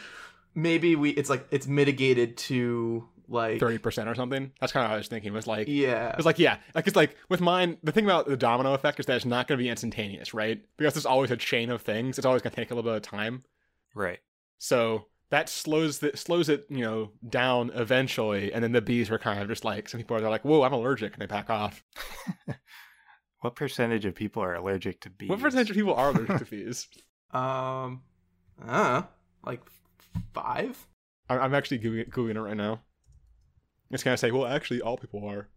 maybe 0.55 0.96
we 0.96 1.11
it's 1.11 1.31
like 1.31 1.46
it's 1.51 1.66
mitigated 1.66 2.37
to 2.37 3.09
like 3.31 3.61
Thirty 3.61 3.79
percent 3.79 4.09
or 4.09 4.14
something. 4.14 4.53
That's 4.61 4.73
kind 4.73 4.85
of 4.85 4.90
what 4.90 4.95
I 4.95 4.99
was 4.99 5.09
thinking. 5.09 5.33
Was 5.33 5.47
like, 5.47 5.69
yeah, 5.69 6.11
it 6.11 6.16
was 6.16 6.27
like, 6.27 6.38
yeah, 6.38 6.59
like 6.75 6.87
it's 6.87 6.97
like 6.97 7.16
with 7.29 7.40
mine. 7.40 7.79
The 7.83 7.93
thing 7.93 8.05
about 8.05 8.27
the 8.27 8.37
domino 8.37 8.75
effect 8.75 9.01
is 9.01 9.07
that 9.07 9.16
it's 9.16 9.25
not 9.25 9.49
going 9.49 9.59
to 9.59 9.62
be 9.62 9.69
instantaneous, 9.69 10.35
right? 10.35 10.61
Because 10.77 10.95
there's 10.95 11.07
always 11.07 11.31
a 11.31 11.37
chain 11.37 11.71
of 11.71 11.83
things. 11.83 12.19
It's 12.19 12.27
always 12.27 12.43
going 12.43 12.51
to 12.51 12.57
take 12.57 12.71
a 12.71 12.75
little 12.75 12.90
bit 12.90 12.97
of 12.97 13.03
time. 13.03 13.45
Right. 13.95 14.19
So 14.59 15.07
that 15.31 15.49
slows 15.49 16.01
the 16.01 16.16
slows 16.16 16.49
it, 16.49 16.66
you 16.69 16.85
know, 16.85 17.12
down 17.29 17.71
eventually. 17.75 18.53
And 18.53 18.62
then 18.62 18.73
the 18.73 18.83
bees 18.83 19.11
are 19.11 19.19
kind 19.19 19.40
of 19.40 19.49
just 19.49 19.64
like 19.64 19.88
some 19.88 19.99
people 19.99 20.16
are 20.16 20.29
like, 20.29 20.45
"Whoa, 20.45 20.62
I'm 20.62 20.73
allergic," 20.73 21.12
and 21.14 21.23
they 21.23 21.27
back 21.27 21.49
off. 21.49 21.83
What 23.40 23.57
percentage 23.57 24.05
of 24.05 24.14
people 24.14 24.43
are 24.43 24.55
allergic 24.55 25.01
to 25.03 25.11
bees? 25.11 25.31
What 25.31 25.40
percentage 25.40 25.71
of 25.71 25.77
people 25.77 25.95
are 25.95 26.11
allergic 26.11 26.38
to 26.38 26.45
bees? 26.45 26.88
um, 27.33 28.03
uh, 28.66 29.03
like 29.45 29.62
five. 30.35 30.87
I- 31.29 31.38
I'm 31.38 31.55
actually 31.55 31.79
googling, 31.79 32.11
googling 32.11 32.37
it 32.37 32.40
right 32.40 32.57
now. 32.57 32.83
It's 33.90 34.03
gonna 34.03 34.16
say, 34.16 34.31
well, 34.31 34.46
actually, 34.46 34.81
all 34.81 34.96
people 34.96 35.26
are. 35.26 35.48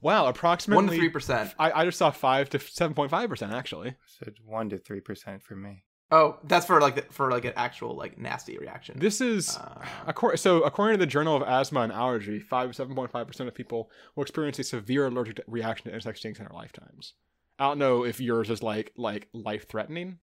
Wow, 0.00 0.26
approximately 0.26 0.84
One 0.84 0.92
to 0.92 0.96
three 0.96 1.08
percent. 1.10 1.54
I, 1.58 1.70
I 1.72 1.84
just 1.84 1.98
saw 1.98 2.10
five 2.10 2.50
to 2.50 2.58
seven 2.58 2.94
point 2.94 3.10
five 3.10 3.28
percent 3.28 3.52
actually. 3.52 3.94
Said 4.18 4.34
one 4.44 4.68
to 4.70 4.78
three 4.78 5.00
percent 5.00 5.42
for 5.42 5.54
me. 5.54 5.84
Oh, 6.10 6.38
that's 6.44 6.66
for 6.66 6.80
like 6.80 6.96
the, 6.96 7.02
for 7.10 7.30
like 7.30 7.44
an 7.44 7.54
actual 7.56 7.96
like 7.96 8.18
nasty 8.18 8.58
reaction. 8.58 8.98
This 8.98 9.20
is 9.20 9.56
Uh, 9.56 9.82
according, 10.06 10.38
so 10.38 10.62
according 10.62 10.98
to 10.98 10.98
the 10.98 11.10
Journal 11.10 11.36
of 11.36 11.42
Asthma 11.42 11.80
and 11.80 11.92
Allergy, 11.92 12.40
five 12.40 12.68
to 12.68 12.74
seven 12.74 12.94
point 12.94 13.10
five 13.10 13.26
percent 13.26 13.48
of 13.48 13.54
people 13.54 13.90
will 14.16 14.22
experience 14.22 14.58
a 14.58 14.64
severe 14.64 15.06
allergic 15.06 15.40
reaction 15.46 15.88
to 15.88 15.94
insect 15.94 16.18
stings 16.18 16.38
in 16.38 16.44
their 16.44 16.54
lifetimes. 16.54 17.14
I 17.58 17.68
don't 17.68 17.78
know 17.78 18.04
if 18.04 18.20
yours 18.20 18.50
is 18.50 18.62
like 18.62 18.92
like 18.96 19.28
life 19.32 19.68
threatening. 19.68 20.18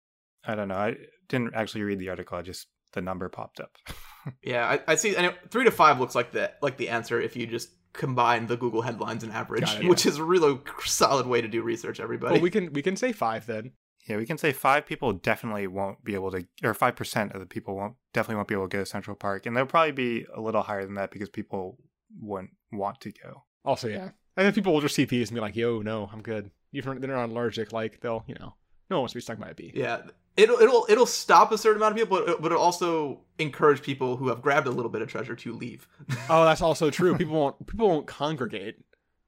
I 0.44 0.54
don't 0.54 0.68
know. 0.68 0.76
I 0.76 0.96
didn't 1.28 1.54
actually 1.54 1.82
read 1.82 1.98
the 1.98 2.08
article. 2.08 2.38
I 2.38 2.42
just 2.42 2.66
the 2.92 3.00
number 3.00 3.28
popped 3.28 3.60
up. 3.60 3.76
Yeah, 4.42 4.66
I, 4.66 4.80
I 4.88 4.94
see. 4.96 5.14
And 5.14 5.26
it- 5.26 5.38
three 5.50 5.62
to 5.66 5.70
five 5.70 6.00
looks 6.00 6.16
like 6.16 6.32
the 6.32 6.50
like 6.60 6.78
the 6.78 6.88
answer 6.88 7.20
if 7.20 7.36
you 7.36 7.46
just 7.46 7.70
combine 7.92 8.48
the 8.48 8.56
Google 8.56 8.82
headlines 8.82 9.22
and 9.22 9.32
average, 9.32 9.62
it, 9.74 9.84
yeah. 9.84 9.88
which 9.88 10.04
is 10.04 10.16
a 10.18 10.24
really 10.24 10.58
solid 10.84 11.28
way 11.28 11.40
to 11.40 11.46
do 11.46 11.62
research. 11.62 12.00
Everybody. 12.00 12.32
Well, 12.32 12.42
we 12.42 12.50
can 12.50 12.72
we 12.72 12.82
can 12.82 12.96
say 12.96 13.12
five 13.12 13.46
then. 13.46 13.70
yeah, 14.08 14.16
we 14.16 14.26
can 14.26 14.36
say 14.36 14.52
five 14.52 14.84
people 14.84 15.12
definitely 15.12 15.68
won't 15.68 16.02
be 16.02 16.14
able 16.14 16.32
to, 16.32 16.44
or 16.64 16.74
five 16.74 16.96
percent 16.96 17.34
of 17.34 17.40
the 17.40 17.46
people 17.46 17.76
won't 17.76 17.94
definitely 18.12 18.34
won't 18.34 18.48
be 18.48 18.54
able 18.54 18.68
to 18.68 18.76
go 18.76 18.82
to 18.82 18.86
Central 18.86 19.14
Park, 19.14 19.46
and 19.46 19.56
they'll 19.56 19.64
probably 19.64 19.92
be 19.92 20.26
a 20.34 20.40
little 20.40 20.62
higher 20.62 20.84
than 20.84 20.94
that 20.94 21.12
because 21.12 21.28
people 21.28 21.78
wouldn't 22.20 22.50
want 22.72 23.00
to 23.02 23.12
go. 23.12 23.44
Also, 23.64 23.86
yeah, 23.86 24.10
and 24.36 24.44
then 24.44 24.52
people 24.52 24.72
will 24.72 24.80
just 24.80 24.96
see 24.96 25.04
bees 25.04 25.30
and 25.30 25.36
be 25.36 25.40
like, 25.40 25.54
"Yo, 25.54 25.82
no, 25.82 26.10
I'm 26.12 26.20
good." 26.22 26.50
Even 26.72 26.96
if 26.96 27.00
they're 27.00 27.14
not 27.14 27.30
allergic, 27.30 27.72
like 27.72 28.00
they'll, 28.00 28.24
you 28.26 28.34
know, 28.34 28.54
no 28.90 28.96
one 28.96 29.02
wants 29.02 29.12
to 29.12 29.18
be 29.18 29.22
stung 29.22 29.36
by 29.36 29.50
a 29.50 29.54
bee. 29.54 29.72
yeah, 29.72 30.02
it'll 30.36 30.58
it'll 30.58 30.86
it'll 30.88 31.06
stop 31.06 31.52
a 31.52 31.58
certain 31.58 31.80
amount 31.82 31.92
of 31.92 31.98
people, 31.98 32.22
but, 32.26 32.42
but 32.42 32.52
it'll 32.52 32.62
also 32.62 33.20
encourage 33.38 33.82
people 33.82 34.16
who 34.16 34.28
have 34.28 34.40
grabbed 34.42 34.66
a 34.66 34.70
little 34.70 34.90
bit 34.90 35.02
of 35.02 35.08
treasure 35.08 35.34
to 35.36 35.52
leave. 35.52 35.86
Oh, 36.30 36.44
that's 36.44 36.62
also 36.62 36.90
true. 36.90 37.16
People 37.16 37.34
won't 37.34 37.66
people 37.66 37.88
won't 37.88 38.06
congregate. 38.06 38.78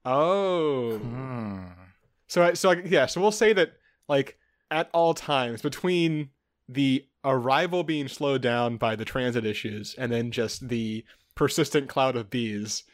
Oh, 0.04 0.96
Hmm. 0.98 1.64
so 2.26 2.42
I- 2.42 2.52
so 2.54 2.70
I, 2.70 2.74
yeah. 2.84 3.06
So 3.06 3.20
we'll 3.20 3.32
say 3.32 3.52
that 3.52 3.72
like 4.08 4.38
at 4.70 4.88
all 4.92 5.14
times 5.14 5.62
between 5.62 6.30
the 6.68 7.06
arrival 7.24 7.82
being 7.84 8.08
slowed 8.08 8.42
down 8.42 8.76
by 8.76 8.96
the 8.96 9.04
transit 9.04 9.44
issues 9.44 9.94
and 9.98 10.10
then 10.12 10.30
just 10.30 10.68
the 10.68 11.04
persistent 11.34 11.88
cloud 11.88 12.16
of 12.16 12.30
bees, 12.30 12.84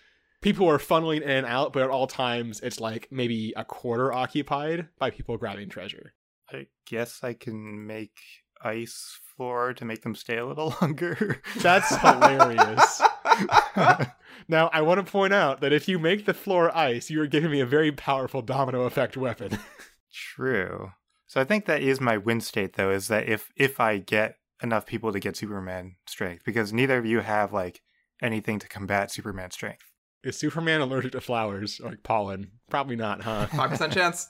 people 0.41 0.69
are 0.69 0.79
funneling 0.79 1.23
in 1.23 1.31
and 1.31 1.47
out. 1.47 1.73
But 1.73 1.83
at 1.85 1.91
all 1.91 2.07
times, 2.07 2.61
it's 2.61 2.81
like 2.81 3.09
maybe 3.11 3.53
a 3.57 3.65
quarter 3.65 4.13
occupied 4.13 4.89
by 4.99 5.11
people 5.11 5.37
grabbing 5.37 5.69
treasure. 5.69 6.15
I 6.55 6.67
guess 6.87 7.23
I 7.23 7.35
can 7.35 7.87
make 7.87 8.17
ice 8.63 9.19
floor 9.37 9.75
to 9.75 9.85
make 9.85 10.03
them 10.03 10.15
stay 10.15 10.39
a 10.39 10.47
little 10.47 10.75
longer. 10.81 11.43
That's 11.57 11.95
hilarious. 11.97 13.03
Now, 14.49 14.69
I 14.73 14.83
want 14.83 15.05
to 15.05 15.11
point 15.11 15.33
out 15.33 15.61
that 15.61 15.73
if 15.73 15.89
you 15.89 15.99
make 15.99 16.27
the 16.27 16.35
floor 16.35 16.77
ice, 16.77 17.11
you 17.11 17.21
are 17.21 17.27
giving 17.27 17.51
me 17.51 17.61
a 17.61 17.67
very 17.67 17.93
powerful 17.93 18.43
domino 18.43 18.83
effect 18.83 19.17
weapon. 19.17 19.59
True. 20.13 20.93
So 21.27 21.41
I 21.41 21.45
think 21.45 21.67
that 21.67 21.83
is 21.83 22.01
my 22.01 22.17
win 22.17 22.41
state 22.41 22.75
though, 22.75 22.91
is 22.91 23.09
that 23.09 23.29
if 23.29 23.51
if 23.57 23.81
I 23.81 23.99
get 23.99 24.37
enough 24.63 24.87
people 24.87 25.13
to 25.13 25.19
get 25.19 25.37
Superman 25.37 25.97
strength, 26.07 26.45
because 26.45 26.73
neither 26.73 26.99
of 26.99 27.07
you 27.07 27.21
have 27.21 27.53
like 27.53 27.81
anything 28.23 28.59
to 28.61 28.69
combat 28.69 29.11
Superman 29.11 29.51
strength. 29.51 29.91
Is 30.23 30.39
Superman 30.39 30.81
allergic 30.81 31.13
to 31.13 31.21
flowers 31.21 31.81
or 31.81 31.91
like 31.91 32.03
pollen? 32.03 32.53
Probably 32.71 32.97
not, 32.97 33.23
huh? 33.23 33.47
Five 33.47 33.71
percent 33.71 33.93
chance. 33.93 34.29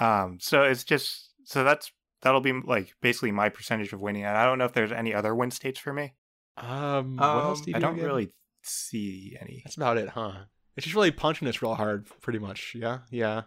Um, 0.00 0.38
so 0.40 0.62
it's 0.62 0.82
just 0.84 1.30
so 1.44 1.62
that's 1.64 1.92
that'll 2.22 2.40
be 2.40 2.52
like 2.52 2.94
basically 3.00 3.30
my 3.32 3.48
percentage 3.48 3.92
of 3.92 4.00
winning. 4.00 4.24
And 4.24 4.36
I 4.36 4.44
don't 4.44 4.58
know 4.58 4.64
if 4.64 4.72
there's 4.72 4.92
any 4.92 5.14
other 5.14 5.34
win 5.34 5.50
states 5.50 5.78
for 5.78 5.92
me. 5.92 6.14
um, 6.56 7.16
what 7.16 7.44
else 7.44 7.60
Um, 7.60 7.64
do 7.64 7.70
you 7.70 7.76
I 7.76 7.78
do 7.80 7.86
don't 7.86 7.94
again? 7.94 8.04
really 8.06 8.32
see 8.62 9.36
any. 9.40 9.62
That's 9.64 9.76
about 9.76 9.98
it, 9.98 10.10
huh? 10.10 10.32
It's 10.76 10.84
just 10.84 10.94
really 10.96 11.10
punching 11.10 11.46
us 11.48 11.60
real 11.62 11.74
hard, 11.74 12.08
pretty 12.22 12.38
much. 12.38 12.74
Yeah, 12.74 12.98
yeah. 13.10 13.42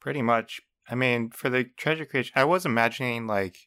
Pretty 0.00 0.22
much. 0.22 0.60
I 0.90 0.94
mean, 0.94 1.30
for 1.30 1.50
the 1.50 1.64
treasure 1.76 2.04
creation, 2.06 2.32
I 2.36 2.44
was 2.44 2.64
imagining 2.64 3.26
like 3.26 3.58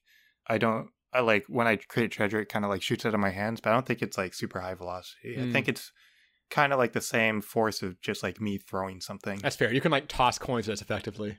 I 0.47 0.58
don't. 0.58 0.89
I 1.13 1.19
like 1.19 1.45
when 1.47 1.67
I 1.67 1.75
create 1.75 2.12
treasure, 2.12 2.39
it 2.39 2.47
kind 2.49 2.63
of 2.63 2.71
like 2.71 2.82
shoots 2.82 3.06
out 3.06 3.13
of 3.13 3.19
my 3.19 3.32
hands, 3.32 3.60
but 3.62 3.69
I 3.71 3.73
don't 3.73 3.86
think 3.86 4.01
it's 4.01 4.17
like 4.17 4.34
super 4.34 4.62
high 4.62 4.73
velocity. 4.75 5.36
I 5.38 5.41
Mm. 5.41 5.51
think 5.51 5.67
it's 5.67 5.91
kind 6.49 6.71
of 6.73 6.80
like 6.80 6.93
the 6.93 7.01
same 7.01 7.41
force 7.41 7.82
of 7.82 7.99
just 8.01 8.23
like 8.23 8.39
me 8.41 8.58
throwing 8.58 9.01
something. 9.01 9.39
That's 9.39 9.56
fair. 9.58 9.73
You 9.73 9.82
can 9.82 9.91
like 9.91 10.08
toss 10.08 10.39
coins 10.39 10.69
as 10.69 10.82
effectively. 10.82 11.38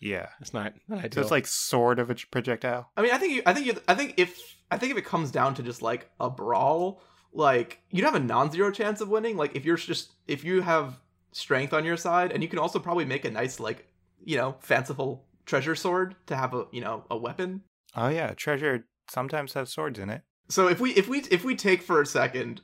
Yeah. 0.00 0.28
it's 0.40 0.54
not, 0.54 0.74
not 0.88 1.12
So 1.12 1.20
it's 1.20 1.30
like 1.30 1.46
sort 1.46 1.98
of 1.98 2.10
a 2.10 2.14
projectile. 2.30 2.90
I 2.96 3.02
mean, 3.02 3.12
I 3.12 3.18
think 3.18 3.34
you, 3.34 3.42
I 3.46 3.52
think 3.52 3.66
you, 3.66 3.74
I 3.88 3.94
think 3.94 4.14
if 4.16 4.56
I 4.70 4.78
think 4.78 4.92
if 4.92 4.98
it 4.98 5.04
comes 5.04 5.30
down 5.30 5.54
to 5.54 5.62
just 5.62 5.82
like 5.82 6.10
a 6.20 6.30
brawl, 6.30 7.02
like 7.32 7.80
you'd 7.90 8.04
have 8.04 8.14
a 8.14 8.20
non-zero 8.20 8.70
chance 8.70 9.00
of 9.00 9.08
winning. 9.08 9.36
Like 9.36 9.56
if 9.56 9.64
you're 9.64 9.76
just 9.76 10.12
if 10.26 10.44
you 10.44 10.62
have 10.62 11.00
strength 11.32 11.72
on 11.72 11.84
your 11.84 11.96
side, 11.96 12.32
and 12.32 12.42
you 12.42 12.48
can 12.48 12.58
also 12.58 12.78
probably 12.78 13.04
make 13.04 13.24
a 13.24 13.30
nice 13.30 13.60
like 13.60 13.86
you 14.24 14.36
know 14.36 14.56
fanciful 14.60 15.24
treasure 15.46 15.74
sword 15.74 16.14
to 16.26 16.36
have 16.36 16.54
a 16.54 16.66
you 16.72 16.80
know 16.80 17.04
a 17.10 17.16
weapon. 17.16 17.62
Oh 17.96 18.08
yeah, 18.08 18.34
treasure 18.34 18.86
sometimes 19.10 19.54
has 19.54 19.70
swords 19.70 19.98
in 19.98 20.10
it. 20.10 20.22
So 20.48 20.68
if 20.68 20.80
we 20.80 20.92
if 20.92 21.08
we 21.08 21.20
if 21.30 21.44
we 21.44 21.56
take 21.56 21.82
for 21.82 22.00
a 22.00 22.06
second, 22.06 22.60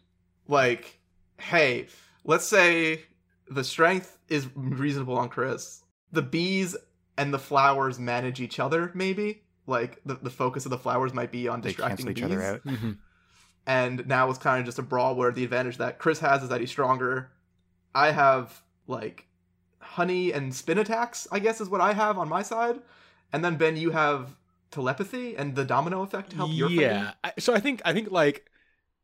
like, 0.49 1.01
hey, 1.39 1.89
let's 2.25 2.47
say 2.47 3.03
the 3.49 3.65
strength 3.65 4.19
is 4.29 4.49
reasonable 4.55 5.19
on 5.19 5.29
Chris. 5.29 5.83
The 6.13 6.23
bees 6.23 6.77
and 7.17 7.33
the 7.33 7.39
flowers 7.39 7.99
manage 7.99 8.41
each 8.41 8.59
other, 8.61 8.91
maybe. 8.95 9.43
Like 9.67 10.01
the, 10.05 10.15
the 10.17 10.31
focus 10.31 10.65
of 10.67 10.71
the 10.71 10.79
flowers 10.79 11.15
might 11.15 11.31
be 11.33 11.49
on 11.49 11.61
They 11.61 11.69
distracting 11.71 12.07
cancel 12.07 12.11
each 12.11 12.17
bees. 12.17 12.25
other 12.25 12.43
out. 12.43 12.65
Mhm. 12.65 12.99
And 13.67 14.07
now 14.07 14.29
it's 14.29 14.39
kind 14.39 14.61
of 14.61 14.67
just 14.67 14.79
a 14.79 14.83
brawl 14.83 15.15
where 15.15 15.33
the 15.33 15.43
advantage 15.45 15.79
that 15.79 15.99
Chris 15.99 16.19
has 16.21 16.43
is 16.43 16.51
that 16.51 16.61
he's 16.61 16.71
stronger. 16.71 17.31
I 17.95 18.11
have 18.11 18.63
like 18.87 19.27
honey 19.79 20.33
and 20.33 20.55
spin 20.55 20.77
attacks, 20.79 21.27
I 21.33 21.39
guess 21.39 21.61
is 21.61 21.69
what 21.71 21.81
I 21.81 21.93
have 21.95 22.19
on 22.19 22.29
my 22.29 22.43
side. 22.43 22.81
And 23.33 23.43
then 23.45 23.57
Ben, 23.57 23.77
you 23.77 23.91
have 23.93 24.37
telepathy 24.71 25.37
and 25.37 25.55
the 25.55 25.65
domino 25.65 26.03
effect 26.03 26.31
to 26.31 26.37
help 26.37 26.51
your 26.53 26.69
fighting. 26.69 26.83
yeah. 26.83 27.13
I- 27.23 27.33
So 27.39 27.55
I 27.55 27.61
think 27.61 27.81
I 27.87 27.93
think 27.95 28.11
like 28.11 28.51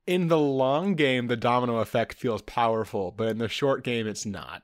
in 0.06 0.28
the 0.28 0.38
long 0.38 0.94
game, 0.94 1.28
the 1.28 1.36
domino 1.36 1.78
effect 1.78 2.14
feels 2.14 2.42
powerful, 2.42 3.12
but 3.12 3.28
in 3.28 3.38
the 3.38 3.48
short 3.48 3.82
game, 3.84 4.06
it's 4.06 4.26
not. 4.26 4.62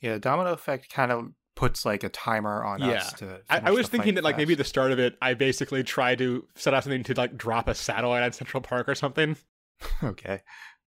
Yeah, 0.00 0.14
the 0.14 0.20
domino 0.20 0.52
effect 0.52 0.90
kind 0.92 1.10
of 1.10 1.32
puts 1.58 1.84
like 1.84 2.04
a 2.04 2.08
timer 2.08 2.62
on 2.62 2.78
Yeah. 2.80 2.90
us 2.90 3.12
to. 3.14 3.40
I, 3.50 3.58
I 3.64 3.70
was 3.72 3.88
thinking 3.88 4.10
fight 4.10 4.14
that 4.14 4.24
like 4.24 4.36
maybe 4.36 4.52
at 4.52 4.58
the 4.58 4.64
start 4.64 4.92
of 4.92 5.00
it, 5.00 5.18
I 5.20 5.34
basically 5.34 5.82
tried 5.82 6.18
to 6.18 6.46
set 6.54 6.72
up 6.72 6.84
something 6.84 7.02
to 7.02 7.14
like 7.14 7.36
drop 7.36 7.66
a 7.66 7.74
satellite 7.74 8.22
on 8.22 8.32
Central 8.32 8.60
Park 8.60 8.88
or 8.88 8.94
something, 8.94 9.36
okay. 10.04 10.42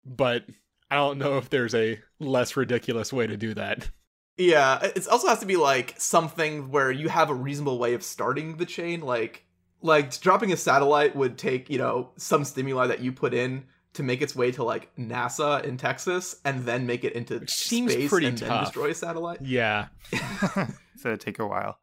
but 0.05 0.43
I 0.91 0.95
don't 0.95 1.17
know 1.17 1.39
if 1.39 1.49
there's 1.49 1.73
a 1.73 1.99
less 2.19 2.55
ridiculous 2.55 3.11
way 3.11 3.25
to 3.25 3.35
do 3.35 3.55
that. 3.55 3.89
Yeah, 4.37 4.79
it 4.83 5.07
also 5.07 5.27
has 5.27 5.39
to 5.39 5.47
be 5.47 5.57
like 5.57 5.95
something 5.97 6.69
where 6.69 6.91
you 6.91 7.09
have 7.09 7.31
a 7.31 7.35
reasonable 7.35 7.79
way 7.79 7.95
of 7.95 8.03
starting 8.03 8.57
the 8.57 8.65
chain. 8.67 9.01
Like, 9.01 9.45
like 9.81 10.17
dropping 10.21 10.53
a 10.53 10.57
satellite 10.57 11.15
would 11.15 11.39
take 11.39 11.67
you 11.71 11.79
know 11.79 12.11
some 12.17 12.45
stimuli 12.45 12.85
that 12.87 12.99
you 12.99 13.11
put 13.11 13.33
in 13.33 13.65
to 13.93 14.03
make 14.03 14.21
its 14.21 14.35
way 14.35 14.51
to 14.51 14.63
like 14.63 14.95
NASA 14.95 15.63
in 15.63 15.77
Texas, 15.77 16.35
and 16.45 16.65
then 16.65 16.85
make 16.85 17.03
it 17.03 17.13
into 17.13 17.39
Which 17.39 17.51
seems 17.51 17.91
space 17.91 18.09
pretty 18.09 18.27
and 18.27 18.37
then 18.37 18.63
destroy 18.63 18.91
a 18.91 18.95
satellite. 18.95 19.41
Yeah, 19.41 19.87
so 20.97 21.09
it'd 21.09 21.21
take 21.21 21.39
a 21.39 21.47
while. 21.47 21.77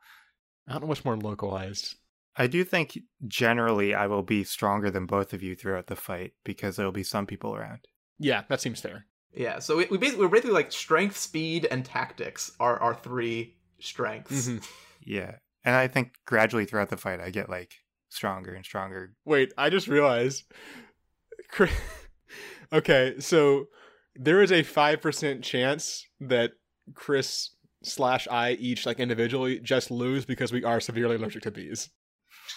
I 0.69 0.73
don't 0.73 0.83
know 0.83 0.88
what's 0.88 1.05
more 1.05 1.16
localized. 1.16 1.97
I 2.37 2.47
do 2.47 2.64
think 2.64 2.99
generally 3.27 3.95
I 3.95 4.07
will 4.07 4.23
be 4.23 4.45
stronger 4.45 4.90
than 4.90 5.07
both 5.07 5.33
of 5.33 5.42
you 5.42 5.55
throughout 5.57 5.87
the 5.87 5.97
fight 5.97 6.33
because 6.45 6.77
there 6.77 6.85
will 6.85 6.92
be 6.92 7.03
some 7.03 7.27
people 7.27 7.55
around. 7.55 7.81
Yeah, 8.19 8.42
that 8.49 8.61
seems 8.61 8.81
fair. 8.81 9.07
Yeah, 9.35 9.59
so 9.59 9.77
we, 9.77 9.87
we 9.90 9.99
basically 9.99 10.25
we're 10.25 10.31
basically 10.31 10.55
like 10.55 10.73
strength, 10.73 11.16
speed, 11.16 11.66
and 11.71 11.85
tactics 11.85 12.53
are 12.61 12.79
our 12.81 12.95
three 12.95 13.57
strengths. 13.79 14.49
Mhm. 14.49 14.66
Yeah. 15.03 15.37
And 15.64 15.75
I 15.75 15.88
think 15.88 16.14
gradually 16.27 16.64
throughout 16.64 16.90
the 16.90 16.97
fight 16.97 17.21
I 17.21 17.31
get 17.31 17.51
like 17.51 17.75
stronger 18.09 18.55
and 18.55 18.64
stronger. 18.64 19.14
Wait, 19.25 19.53
I 19.59 19.71
just 19.71 19.88
realized. 19.88 20.45
Chris- 21.49 21.71
okay, 22.73 23.15
so 23.19 23.69
there 24.15 24.43
is 24.43 24.53
a 24.53 24.63
five 24.63 25.01
percent 25.01 25.43
chance 25.43 26.07
that 26.21 26.53
Chris 26.95 27.51
slash 27.83 28.27
I 28.31 28.53
each 28.53 28.87
like 28.87 29.01
individually 29.01 29.61
just 29.61 29.91
lose 29.91 30.25
because 30.25 30.53
we 30.53 30.65
are 30.65 30.81
severely 30.81 31.17
allergic 31.17 31.43
to 31.43 31.51
bees. 31.51 31.91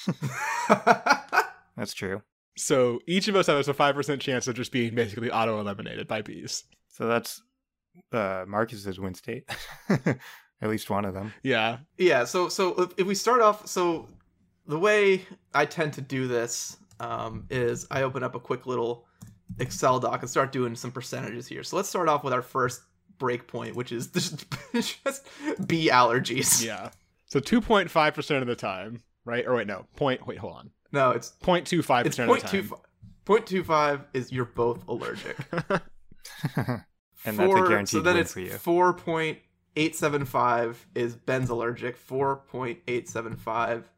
That's 1.78 1.93
true. 1.93 2.21
So 2.58 2.99
each 3.08 3.28
of 3.28 3.36
us 3.36 3.47
has 3.47 3.67
a 3.67 3.73
five 3.73 3.95
percent 3.95 4.21
chance 4.21 4.47
of 4.47 4.56
just 4.56 4.71
being 4.71 4.95
basically 4.95 5.32
auto 5.32 5.60
eliminated 5.60 6.08
by 6.08 6.21
bees. 6.21 6.65
So 6.89 7.08
that's 7.08 7.41
uh 8.12 8.45
Marcus's 8.47 8.99
win 8.99 9.13
state. 9.13 9.49
At 10.62 10.67
least 10.69 10.89
one 10.89 11.06
of 11.06 11.13
them. 11.13 11.34
Yeah. 11.41 11.78
yeah, 11.97 12.25
so 12.25 12.49
so 12.49 12.73
if, 12.82 12.93
if 12.97 13.08
we 13.08 13.15
start 13.15 13.41
off, 13.41 13.65
so 13.67 14.10
the 14.67 14.78
way 14.78 15.25
I 15.54 15.65
tend 15.65 15.93
to 15.93 16.02
do 16.02 16.28
this 16.28 16.78
um, 16.99 17.45
is 17.49 17.88
I 17.91 18.01
open 18.03 18.23
up 18.23 18.35
a 18.35 18.39
quick 18.39 18.65
little 18.65 19.05
Excel 19.59 19.99
doc 19.99 20.21
and 20.21 20.29
start 20.29 20.51
doing 20.51 20.75
some 20.75 20.91
percentages 20.91 21.47
here. 21.47 21.63
So 21.63 21.75
let's 21.75 21.89
start 21.89 22.07
off 22.07 22.23
with 22.23 22.33
our 22.33 22.41
first 22.41 22.81
breakpoint, 23.17 23.73
which 23.75 23.91
is 23.91 24.07
just, 24.13 24.45
just 24.73 25.27
bee 25.67 25.89
allergies. 25.89 26.63
Yeah. 26.63 26.91
So 27.25 27.39
two 27.39 27.62
point 27.62 27.89
five 27.91 28.13
percent 28.13 28.41
of 28.41 28.47
the 28.47 28.55
time, 28.55 29.01
right? 29.25 29.45
Or 29.45 29.55
wait, 29.55 29.67
no. 29.67 29.85
Point 29.95 30.25
wait, 30.27 30.38
hold 30.39 30.53
on. 30.53 30.71
No, 30.91 31.12
it's 31.12 31.33
0.25 31.43 32.05
it's 32.05 32.15
percent 32.17 32.19
of 32.19 32.27
point 32.29 32.41
the 32.43 32.47
two 32.49 32.62
time. 32.67 32.79
point 33.25 33.45
two 33.47 33.63
five 33.63 34.05
is 34.13 34.31
you're 34.31 34.45
both 34.45 34.88
allergic. 34.88 35.38
And 37.25 37.38
that's 37.38 37.51
a 37.51 37.55
Four- 37.57 37.67
guaranteed 37.67 37.89
so 37.89 37.99
then 38.01 38.13
win 38.13 38.21
it's 38.21 38.33
for 38.33 38.39
you. 38.39 38.51
four 38.51 38.93
point 38.93 39.39
eight 39.75 39.93
seven 39.95 40.23
five 40.25 40.85
is 40.95 41.15
Ben's 41.15 41.49
allergic. 41.49 41.97
Four 41.97 42.38
point 42.47 42.79
eight 42.88 43.09
seven 43.09 43.35
five 43.35 43.89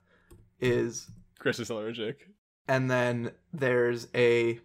is 0.59 1.07
Chris 1.37 1.59
is 1.59 1.69
allergic. 1.69 2.27
And 2.71 2.89
then 2.89 3.31
there's 3.53 4.07
a 4.15 4.59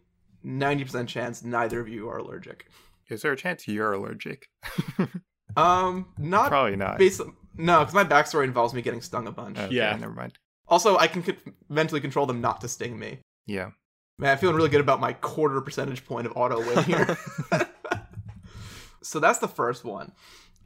90% 0.44 1.08
chance 1.08 1.42
neither 1.42 1.80
of 1.80 1.88
you 1.88 2.08
are 2.08 2.18
allergic. 2.18 2.68
Is 3.08 3.22
there 3.22 3.32
a 3.32 3.36
chance 3.36 3.66
you're 3.66 3.92
allergic? 3.92 4.48
Um, 5.56 6.08
not 6.18 6.48
Probably 6.48 6.76
not. 6.76 6.98
based. 6.98 7.22
No, 7.56 7.78
because 7.78 7.94
my 7.94 8.04
backstory 8.04 8.44
involves 8.44 8.74
me 8.74 8.82
getting 8.82 9.00
stung 9.00 9.26
a 9.26 9.32
bunch. 9.32 9.58
Okay, 9.58 9.74
Yeah. 9.74 9.96
Never 9.96 10.12
mind. 10.12 10.34
Also, 10.68 10.98
I 10.98 11.06
can 11.06 11.22
co- 11.22 11.32
mentally 11.70 12.00
control 12.02 12.26
them 12.26 12.42
not 12.42 12.60
to 12.60 12.68
sting 12.68 12.98
me. 12.98 13.20
Yeah. 13.46 13.70
Man, 14.18 14.32
I'm 14.32 14.38
feeling 14.38 14.56
really 14.56 14.68
good 14.68 14.82
about 14.82 15.00
my 15.00 15.14
quarter 15.14 15.60
percentage 15.62 16.04
point 16.04 16.26
of 16.26 16.34
auto 16.36 16.58
win 16.60 16.84
here. 16.84 17.16
so 19.02 19.18
that's 19.18 19.38
the 19.38 19.48
first 19.48 19.84
one. 19.84 20.12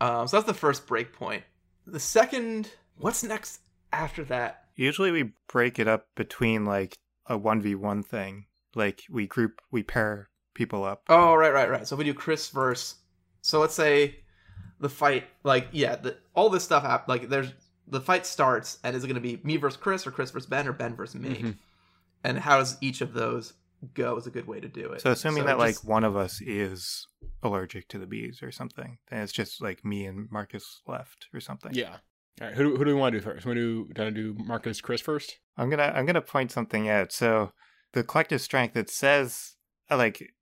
Um, 0.00 0.26
so 0.26 0.36
that's 0.38 0.46
the 0.48 0.54
first 0.54 0.86
break 0.88 1.12
point. 1.12 1.44
The 1.86 2.00
second, 2.00 2.70
what's 2.96 3.22
next 3.22 3.60
after 3.92 4.24
that? 4.24 4.64
Usually 4.74 5.10
we 5.10 5.32
break 5.48 5.78
it 5.78 5.86
up 5.86 6.06
between 6.16 6.64
like 6.64 6.96
a 7.30 7.38
1v1 7.38 8.04
thing. 8.04 8.46
Like 8.74 9.02
we 9.08 9.26
group, 9.26 9.60
we 9.70 9.82
pair 9.82 10.28
people 10.54 10.84
up. 10.84 11.04
Oh, 11.08 11.34
right, 11.34 11.52
right, 11.52 11.70
right. 11.70 11.86
So 11.86 11.96
we 11.96 12.04
do 12.04 12.12
Chris 12.14 12.48
verse. 12.50 12.96
So 13.40 13.60
let's 13.60 13.74
say 13.74 14.16
the 14.80 14.88
fight, 14.88 15.24
like, 15.44 15.68
yeah, 15.72 15.96
the, 15.96 16.16
all 16.34 16.50
this 16.50 16.64
stuff 16.64 16.82
hap- 16.82 17.08
Like, 17.08 17.28
there's 17.28 17.52
the 17.88 18.00
fight 18.00 18.24
starts, 18.26 18.78
and 18.84 18.94
is 18.94 19.02
it 19.02 19.08
going 19.08 19.14
to 19.14 19.20
be 19.20 19.40
me 19.42 19.56
versus 19.56 19.76
Chris, 19.80 20.06
or 20.06 20.10
Chris 20.12 20.30
versus 20.30 20.48
Ben, 20.48 20.68
or 20.68 20.72
Ben 20.72 20.94
versus 20.94 21.20
me? 21.20 21.30
Mhm. 21.36 21.56
And 22.22 22.38
how 22.38 22.58
does 22.58 22.76
each 22.80 23.00
of 23.00 23.12
those 23.14 23.54
go? 23.94 24.16
Is 24.16 24.26
a 24.26 24.30
good 24.30 24.46
way 24.46 24.60
to 24.60 24.68
do 24.68 24.92
it. 24.92 25.00
So 25.00 25.10
assuming 25.12 25.44
that 25.46 25.58
just- 25.58 25.82
like 25.84 25.90
one 25.90 26.04
of 26.04 26.16
us 26.16 26.40
is 26.40 27.06
allergic 27.42 27.88
to 27.88 27.98
the 27.98 28.06
bees 28.06 28.42
or 28.42 28.52
something, 28.52 28.98
then 29.08 29.22
it's 29.22 29.32
just 29.32 29.60
like 29.62 29.84
me 29.84 30.04
and 30.06 30.30
Marcus 30.30 30.82
left 30.86 31.26
or 31.34 31.40
something. 31.40 31.72
Yeah. 31.74 31.96
All 32.40 32.46
right. 32.46 32.56
Who 32.56 32.64
do, 32.70 32.76
who 32.76 32.84
do 32.84 32.94
we 32.94 33.00
want 33.00 33.12
to 33.12 33.18
do 33.20 33.24
first? 33.24 33.44
We 33.46 33.54
do 33.54 33.88
want 33.96 33.96
to 33.96 34.10
do 34.10 34.34
Marcus 34.44 34.80
Chris 34.80 35.00
first? 35.00 35.38
I'm 35.56 35.68
gonna 35.68 35.92
I'm 35.94 36.06
gonna 36.06 36.22
point 36.22 36.50
something 36.50 36.88
out. 36.88 37.12
So 37.12 37.52
the 37.92 38.02
collective 38.04 38.40
strength 38.40 38.76
it 38.76 38.88
says 38.90 39.56
uh, 39.90 39.96
like 39.96 40.32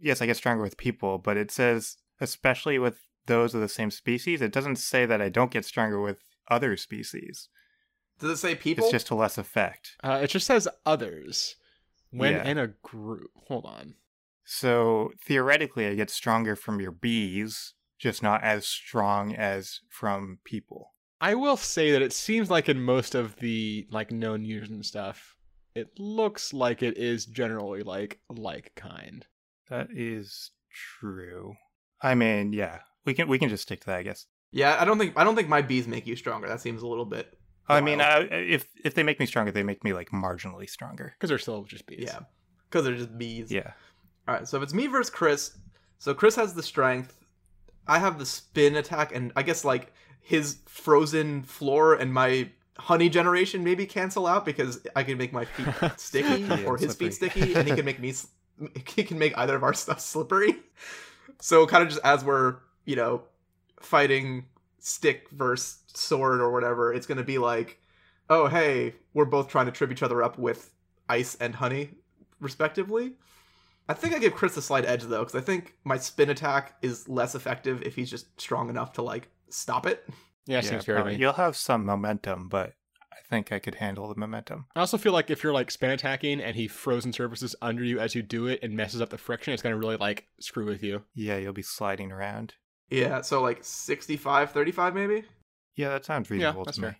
yes, 0.00 0.22
I 0.22 0.26
get 0.26 0.36
stronger 0.36 0.62
with 0.62 0.76
people, 0.76 1.18
but 1.18 1.36
it 1.36 1.50
says 1.50 1.96
especially 2.20 2.78
with 2.78 3.00
those 3.26 3.54
of 3.54 3.60
the 3.60 3.68
same 3.68 3.90
species. 3.90 4.40
It 4.40 4.52
doesn't 4.52 4.76
say 4.76 5.04
that 5.06 5.20
I 5.20 5.28
don't 5.28 5.50
get 5.50 5.64
stronger 5.64 6.00
with 6.00 6.18
other 6.50 6.76
species. 6.76 7.48
does 8.18 8.30
it 8.30 8.36
say 8.38 8.54
people? 8.54 8.84
It's 8.84 8.92
just 8.92 9.06
to 9.08 9.14
less 9.14 9.36
effect. 9.36 9.96
Uh, 10.02 10.20
it 10.22 10.28
just 10.28 10.46
says 10.46 10.66
others 10.86 11.56
when 12.10 12.32
Yeah. 12.34 12.44
in 12.44 12.56
a 12.58 12.68
group. 12.68 13.30
Hold 13.48 13.66
on. 13.66 13.94
So 14.44 15.12
theoretically, 15.22 15.86
I 15.86 15.94
get 15.94 16.08
stronger 16.08 16.56
from 16.56 16.80
your 16.80 16.90
bees, 16.90 17.74
just 17.98 18.22
not 18.22 18.42
as 18.42 18.66
strong 18.66 19.34
as 19.34 19.80
from 19.90 20.38
people. 20.44 20.94
I 21.20 21.34
will 21.34 21.56
say 21.56 21.92
that 21.92 22.02
it 22.02 22.12
seems 22.12 22.50
like 22.50 22.68
in 22.68 22.80
most 22.80 23.14
of 23.14 23.36
the 23.36 23.86
like 23.90 24.10
known 24.12 24.44
users 24.44 24.70
and 24.70 24.84
stuff, 24.84 25.36
it 25.74 25.88
looks 25.98 26.52
like 26.52 26.82
it 26.82 26.96
is 26.96 27.26
generally 27.26 27.82
like 27.82 28.20
like 28.28 28.72
kind. 28.76 29.26
That 29.70 29.88
is 29.94 30.50
true. 31.00 31.54
I 32.00 32.14
mean, 32.14 32.52
yeah, 32.52 32.80
we 33.04 33.14
can 33.14 33.28
we 33.28 33.38
can 33.38 33.48
just 33.48 33.64
stick 33.64 33.80
to 33.80 33.86
that, 33.86 33.98
I 33.98 34.02
guess. 34.02 34.26
yeah, 34.52 34.76
I 34.80 34.84
don't 34.84 34.98
think 34.98 35.14
I 35.16 35.24
don't 35.24 35.34
think 35.36 35.48
my 35.48 35.62
bees 35.62 35.88
make 35.88 36.06
you 36.06 36.16
stronger. 36.16 36.48
That 36.48 36.60
seems 36.60 36.82
a 36.82 36.86
little 36.86 37.04
bit. 37.04 37.36
I 37.68 37.80
mean, 37.82 37.98
wild. 37.98 38.26
uh, 38.32 38.36
if 38.36 38.66
if 38.84 38.94
they 38.94 39.02
make 39.02 39.20
me 39.20 39.26
stronger, 39.26 39.50
they 39.52 39.62
make 39.62 39.84
me 39.84 39.92
like 39.92 40.10
marginally 40.10 40.70
stronger. 40.70 41.14
Because 41.18 41.28
they're 41.28 41.38
still 41.38 41.64
just 41.64 41.86
bees. 41.86 42.04
yeah, 42.06 42.20
because 42.70 42.84
they're 42.84 42.96
just 42.96 43.18
bees. 43.18 43.50
Yeah. 43.50 43.72
All 44.26 44.34
right, 44.34 44.46
so 44.48 44.56
if 44.56 44.62
it's 44.62 44.74
me 44.74 44.86
versus 44.86 45.10
Chris, 45.10 45.58
so 45.98 46.14
Chris 46.14 46.36
has 46.36 46.54
the 46.54 46.62
strength, 46.62 47.18
I 47.86 47.98
have 47.98 48.18
the 48.18 48.26
spin 48.26 48.76
attack, 48.76 49.14
and 49.14 49.32
I 49.36 49.42
guess 49.42 49.64
like 49.64 49.92
his 50.28 50.58
frozen 50.66 51.42
floor 51.42 51.94
and 51.94 52.12
my 52.12 52.50
honey 52.76 53.08
generation 53.08 53.64
maybe 53.64 53.86
cancel 53.86 54.26
out 54.26 54.44
because 54.44 54.78
I 54.94 55.02
can 55.02 55.16
make 55.16 55.32
my 55.32 55.46
feet 55.46 55.90
sticky 55.96 56.42
Yeah, 56.42 56.64
or 56.66 56.76
his 56.76 56.94
feet 56.94 57.14
sticky, 57.14 57.54
and 57.54 57.66
he 57.66 57.74
can 57.74 57.84
make 57.84 57.98
me. 57.98 58.12
He 58.96 59.04
can 59.04 59.20
make 59.20 59.38
either 59.38 59.54
of 59.54 59.62
our 59.62 59.72
stuff 59.72 60.00
slippery. 60.00 60.52
So 61.40 61.64
kind 61.64 61.84
of 61.84 61.90
just 61.90 62.00
as 62.04 62.24
we're 62.24 62.56
you 62.84 62.96
know 62.96 63.22
fighting 63.80 64.46
stick 64.80 65.30
versus 65.30 65.78
sword 65.94 66.40
or 66.40 66.50
whatever, 66.50 66.92
it's 66.92 67.06
gonna 67.06 67.22
be 67.22 67.38
like, 67.38 67.80
oh 68.28 68.48
hey, 68.48 68.96
we're 69.14 69.24
both 69.24 69.48
trying 69.48 69.66
to 69.66 69.72
trip 69.72 69.92
each 69.92 70.02
other 70.02 70.24
up 70.24 70.38
with 70.38 70.72
ice 71.08 71.36
and 71.36 71.54
honey, 71.54 71.90
respectively. 72.40 73.12
I 73.88 73.94
think 73.94 74.12
I 74.12 74.18
give 74.18 74.34
Chris 74.34 74.56
a 74.56 74.62
slight 74.62 74.84
edge 74.84 75.04
though, 75.04 75.20
because 75.20 75.36
I 75.36 75.40
think 75.40 75.76
my 75.84 75.96
spin 75.96 76.28
attack 76.28 76.74
is 76.82 77.08
less 77.08 77.34
effective 77.36 77.80
if 77.82 77.94
he's 77.94 78.10
just 78.10 78.38
strong 78.40 78.68
enough 78.68 78.92
to 78.94 79.02
like 79.02 79.30
stop 79.50 79.86
it. 79.86 80.06
Yeah, 80.46 80.60
seems 80.60 80.84
fair 80.84 80.98
to 80.98 81.04
me. 81.04 81.16
You'll 81.16 81.32
have 81.34 81.56
some 81.56 81.84
momentum, 81.84 82.48
but 82.48 82.72
I 83.12 83.16
think 83.28 83.52
I 83.52 83.58
could 83.58 83.74
handle 83.76 84.08
the 84.08 84.18
momentum. 84.18 84.66
I 84.74 84.80
also 84.80 84.96
feel 84.96 85.12
like 85.12 85.30
if 85.30 85.42
you're 85.42 85.52
like 85.52 85.70
spin 85.70 85.90
attacking 85.90 86.40
and 86.40 86.56
he 86.56 86.66
frozen 86.68 87.12
surfaces 87.12 87.54
under 87.60 87.84
you 87.84 87.98
as 88.00 88.14
you 88.14 88.22
do 88.22 88.46
it 88.46 88.60
and 88.62 88.74
messes 88.74 89.00
up 89.02 89.10
the 89.10 89.18
friction, 89.18 89.52
it's 89.52 89.62
gonna 89.62 89.76
really 89.76 89.96
like 89.96 90.26
screw 90.40 90.64
with 90.64 90.82
you. 90.82 91.04
Yeah, 91.14 91.36
you'll 91.36 91.52
be 91.52 91.62
sliding 91.62 92.10
around. 92.12 92.54
Yeah, 92.90 93.20
so 93.20 93.42
like 93.42 93.58
65, 93.62 94.50
35 94.52 94.94
maybe? 94.94 95.24
Yeah, 95.76 95.90
that 95.90 96.04
sounds 96.06 96.30
reasonable 96.30 96.64
that's 96.64 96.78
to 96.78 96.82
me. 96.82 96.92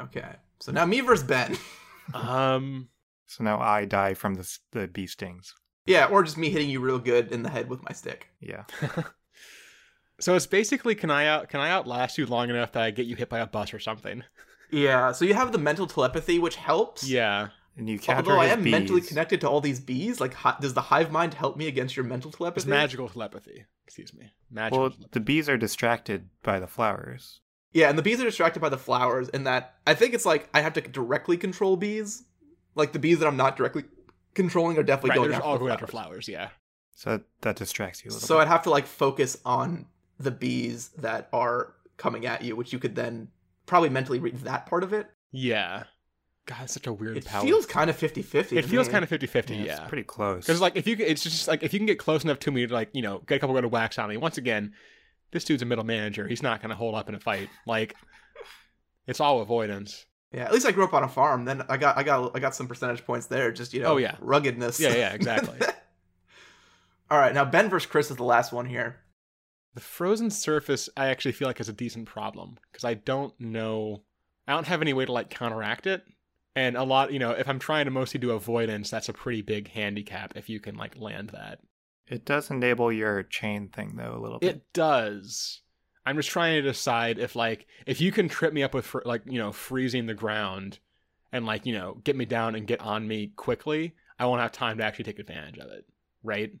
Okay. 0.00 0.34
So 0.60 0.72
now 0.72 0.84
me 0.84 1.00
versus 1.00 1.26
Ben. 1.26 1.56
Um, 2.14 2.88
So 3.26 3.42
now 3.44 3.58
I 3.60 3.84
die 3.86 4.14
from 4.14 4.34
the 4.34 4.58
the 4.72 4.88
bee 4.88 5.06
stings. 5.06 5.54
yeah, 5.86 6.06
or 6.06 6.22
just 6.22 6.36
me 6.36 6.50
hitting 6.50 6.68
you 6.68 6.80
real 6.80 6.98
good 6.98 7.32
in 7.32 7.42
the 7.42 7.48
head 7.50 7.68
with 7.70 7.82
my 7.84 7.92
stick. 7.92 8.28
Yeah. 8.40 8.64
so 10.22 10.34
it's 10.34 10.46
basically 10.46 10.94
can 10.94 11.10
I 11.10 11.26
out 11.26 11.48
can 11.48 11.60
I 11.60 11.70
outlast 11.70 12.16
you 12.18 12.26
long 12.26 12.48
enough 12.50 12.72
that 12.72 12.82
I 12.82 12.90
get 12.90 13.06
you 13.06 13.16
hit 13.16 13.28
by 13.28 13.40
a 13.40 13.46
bus 13.46 13.74
or 13.74 13.78
something? 13.78 14.22
Yeah, 14.70 15.12
so 15.12 15.24
you 15.24 15.34
have 15.34 15.52
the 15.52 15.58
mental 15.58 15.86
telepathy, 15.86 16.38
which 16.38 16.56
helps. 16.56 17.06
Yeah. 17.08 17.48
And 17.76 17.88
you 17.88 17.98
capture 17.98 18.30
Although 18.32 18.40
I 18.42 18.48
his 18.48 18.56
am 18.58 18.70
mentally 18.70 19.00
connected 19.00 19.40
to 19.42 19.48
all 19.48 19.60
these 19.62 19.80
bees, 19.80 20.20
like, 20.20 20.34
hi- 20.34 20.56
does 20.60 20.74
the 20.74 20.80
hive 20.82 21.10
mind 21.10 21.32
help 21.34 21.56
me 21.56 21.68
against 21.68 21.96
your 21.96 22.04
mental 22.04 22.30
telepathy? 22.30 22.60
It's 22.64 22.66
magical 22.66 23.08
telepathy. 23.08 23.64
Excuse 23.86 24.12
me. 24.14 24.30
Magical 24.50 24.78
Well, 24.80 24.90
telepathy. 24.90 25.08
the 25.12 25.20
bees 25.20 25.48
are 25.48 25.56
distracted 25.56 26.28
by 26.42 26.60
the 26.60 26.66
flowers. 26.66 27.40
Yeah, 27.72 27.88
and 27.88 27.96
the 27.98 28.02
bees 28.02 28.20
are 28.20 28.24
distracted 28.24 28.60
by 28.60 28.68
the 28.68 28.76
flowers, 28.78 29.30
and 29.30 29.46
that 29.46 29.76
I 29.86 29.94
think 29.94 30.12
it's 30.14 30.26
like 30.26 30.50
I 30.52 30.60
have 30.60 30.74
to 30.74 30.80
directly 30.82 31.36
control 31.38 31.76
bees. 31.76 32.24
Like 32.74 32.92
the 32.92 32.98
bees 32.98 33.18
that 33.20 33.26
I'm 33.26 33.36
not 33.38 33.56
directly 33.56 33.84
controlling 34.34 34.76
are 34.78 34.82
definitely 34.82 35.10
right, 35.10 35.16
going 35.16 35.28
they're 35.30 35.36
after 35.38 35.46
all 35.48 35.54
the 35.54 35.58
going 35.60 35.72
after 35.72 35.86
flowers. 35.86 36.26
flowers, 36.26 36.28
yeah. 36.28 36.48
So 36.94 37.10
that, 37.10 37.22
that 37.40 37.56
distracts 37.56 38.04
you 38.04 38.10
a 38.10 38.12
little 38.12 38.26
So 38.26 38.34
bit. 38.36 38.42
I'd 38.42 38.48
have 38.48 38.62
to 38.64 38.70
like 38.70 38.86
focus 38.86 39.38
on 39.46 39.86
the 40.22 40.30
bees 40.30 40.88
that 40.98 41.28
are 41.32 41.74
coming 41.96 42.26
at 42.26 42.42
you, 42.42 42.56
which 42.56 42.72
you 42.72 42.78
could 42.78 42.94
then 42.94 43.28
probably 43.66 43.88
mentally 43.88 44.18
read 44.18 44.36
that 44.38 44.66
part 44.66 44.82
of 44.82 44.92
it. 44.92 45.06
Yeah. 45.30 45.84
God, 46.46 46.58
it's 46.64 46.74
such 46.74 46.86
a 46.88 46.92
weird 46.92 47.16
It 47.18 47.24
power. 47.24 47.42
feels 47.44 47.66
kind 47.66 47.88
of 47.88 47.96
50-50. 47.96 48.52
it 48.56 48.64
feels 48.64 48.88
me. 48.88 48.92
kind 48.92 49.04
of 49.04 49.10
50-50, 49.10 49.50
yeah, 49.50 49.64
yeah. 49.64 49.80
It's 49.82 49.88
pretty 49.88 50.02
close. 50.02 50.44
Because 50.46 50.60
like 50.60 50.74
if 50.76 50.88
you 50.88 50.96
it's 50.98 51.22
just 51.22 51.46
like 51.46 51.62
if 51.62 51.72
you 51.72 51.78
can 51.78 51.86
get 51.86 51.98
close 52.00 52.24
enough 52.24 52.40
to 52.40 52.50
me 52.50 52.66
to 52.66 52.74
like 52.74 52.88
you 52.92 53.02
know 53.02 53.22
get 53.26 53.36
a 53.36 53.38
couple 53.38 53.54
good 53.54 53.70
whacks 53.70 53.98
on 53.98 54.08
me. 54.08 54.16
Once 54.16 54.38
again, 54.38 54.72
this 55.30 55.44
dude's 55.44 55.62
a 55.62 55.66
middle 55.66 55.84
manager. 55.84 56.26
He's 56.26 56.42
not 56.42 56.60
gonna 56.60 56.74
hold 56.74 56.96
up 56.96 57.08
in 57.08 57.14
a 57.14 57.20
fight. 57.20 57.48
Like 57.66 57.94
it's 59.06 59.20
all 59.20 59.40
avoidance. 59.40 60.04
Yeah, 60.32 60.44
at 60.44 60.52
least 60.52 60.66
I 60.66 60.72
grew 60.72 60.82
up 60.84 60.94
on 60.94 61.04
a 61.04 61.08
farm. 61.08 61.44
Then 61.44 61.62
I 61.68 61.76
got 61.76 61.96
I 61.96 62.02
got 62.02 62.34
I 62.34 62.40
got 62.40 62.56
some 62.56 62.66
percentage 62.66 63.04
points 63.04 63.26
there. 63.26 63.52
Just 63.52 63.72
you 63.72 63.80
know, 63.82 63.92
Oh, 63.92 63.96
yeah. 63.98 64.16
ruggedness. 64.20 64.80
Yeah, 64.80 64.94
yeah, 64.96 65.12
exactly. 65.12 65.58
All 67.10 67.18
right, 67.18 67.34
now 67.34 67.44
Ben 67.44 67.68
versus 67.68 67.86
Chris 67.90 68.10
is 68.10 68.16
the 68.16 68.24
last 68.24 68.52
one 68.52 68.64
here. 68.66 68.96
The 69.74 69.80
frozen 69.80 70.30
surface, 70.30 70.88
I 70.96 71.06
actually 71.06 71.32
feel 71.32 71.48
like 71.48 71.60
is 71.60 71.68
a 71.68 71.72
decent 71.72 72.06
problem 72.06 72.58
because 72.70 72.84
I 72.84 72.94
don't 72.94 73.38
know, 73.40 74.02
I 74.46 74.52
don't 74.52 74.66
have 74.66 74.82
any 74.82 74.92
way 74.92 75.04
to 75.06 75.12
like 75.12 75.30
counteract 75.30 75.86
it. 75.86 76.04
And 76.54 76.76
a 76.76 76.84
lot, 76.84 77.12
you 77.12 77.18
know, 77.18 77.30
if 77.30 77.48
I'm 77.48 77.58
trying 77.58 77.86
to 77.86 77.90
mostly 77.90 78.20
do 78.20 78.32
avoidance, 78.32 78.90
that's 78.90 79.08
a 79.08 79.14
pretty 79.14 79.40
big 79.40 79.68
handicap 79.68 80.34
if 80.36 80.50
you 80.50 80.60
can 80.60 80.76
like 80.76 80.98
land 80.98 81.30
that. 81.30 81.60
it 82.06 82.26
does 82.26 82.50
enable 82.50 82.92
your 82.92 83.22
chain 83.22 83.68
thing 83.68 83.94
though 83.96 84.14
a 84.14 84.20
little 84.20 84.38
bit. 84.38 84.56
It 84.56 84.72
does. 84.74 85.62
I'm 86.04 86.16
just 86.16 86.28
trying 86.28 86.56
to 86.56 86.68
decide 86.68 87.18
if 87.18 87.34
like 87.34 87.66
if 87.86 88.00
you 88.00 88.12
can 88.12 88.28
trip 88.28 88.52
me 88.52 88.62
up 88.62 88.74
with 88.74 88.84
fr- 88.84 89.00
like 89.06 89.22
you 89.24 89.38
know 89.38 89.52
freezing 89.52 90.04
the 90.06 90.14
ground 90.14 90.78
and 91.32 91.46
like 91.46 91.64
you 91.64 91.72
know 91.72 92.00
get 92.04 92.16
me 92.16 92.26
down 92.26 92.54
and 92.54 92.66
get 92.66 92.80
on 92.80 93.08
me 93.08 93.32
quickly, 93.36 93.94
I 94.18 94.26
won't 94.26 94.42
have 94.42 94.52
time 94.52 94.76
to 94.78 94.84
actually 94.84 95.04
take 95.04 95.18
advantage 95.20 95.58
of 95.58 95.70
it, 95.70 95.86
right? 96.22 96.52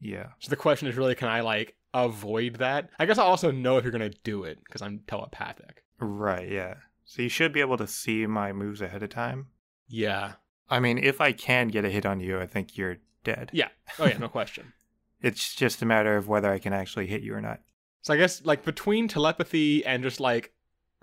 Yeah. 0.00 0.28
So 0.38 0.50
the 0.50 0.56
question 0.56 0.88
is 0.88 0.96
really 0.96 1.14
can 1.14 1.28
I 1.28 1.40
like 1.40 1.74
avoid 1.94 2.56
that? 2.56 2.90
I 2.98 3.06
guess 3.06 3.18
I 3.18 3.24
also 3.24 3.50
know 3.50 3.76
if 3.76 3.84
you're 3.84 3.92
gonna 3.92 4.10
do 4.24 4.44
it 4.44 4.58
because 4.64 4.82
I'm 4.82 5.00
telepathic. 5.06 5.84
Right, 6.00 6.50
yeah. 6.50 6.74
So 7.04 7.22
you 7.22 7.28
should 7.28 7.52
be 7.52 7.60
able 7.60 7.76
to 7.78 7.86
see 7.86 8.26
my 8.26 8.52
moves 8.52 8.80
ahead 8.80 9.02
of 9.02 9.10
time. 9.10 9.48
Yeah. 9.88 10.34
I 10.68 10.80
mean, 10.80 10.98
if 10.98 11.20
I 11.20 11.32
can 11.32 11.68
get 11.68 11.84
a 11.84 11.90
hit 11.90 12.04
on 12.04 12.20
you, 12.20 12.38
I 12.38 12.46
think 12.46 12.76
you're 12.76 12.98
dead. 13.24 13.50
Yeah. 13.52 13.68
Oh 13.98 14.06
yeah, 14.06 14.18
no 14.18 14.28
question. 14.28 14.72
It's 15.20 15.54
just 15.54 15.82
a 15.82 15.86
matter 15.86 16.16
of 16.16 16.28
whether 16.28 16.52
I 16.52 16.58
can 16.58 16.72
actually 16.72 17.06
hit 17.06 17.22
you 17.22 17.34
or 17.34 17.40
not. 17.40 17.60
So 18.02 18.14
I 18.14 18.16
guess 18.16 18.44
like 18.44 18.64
between 18.64 19.08
telepathy 19.08 19.84
and 19.84 20.02
just 20.02 20.20
like 20.20 20.52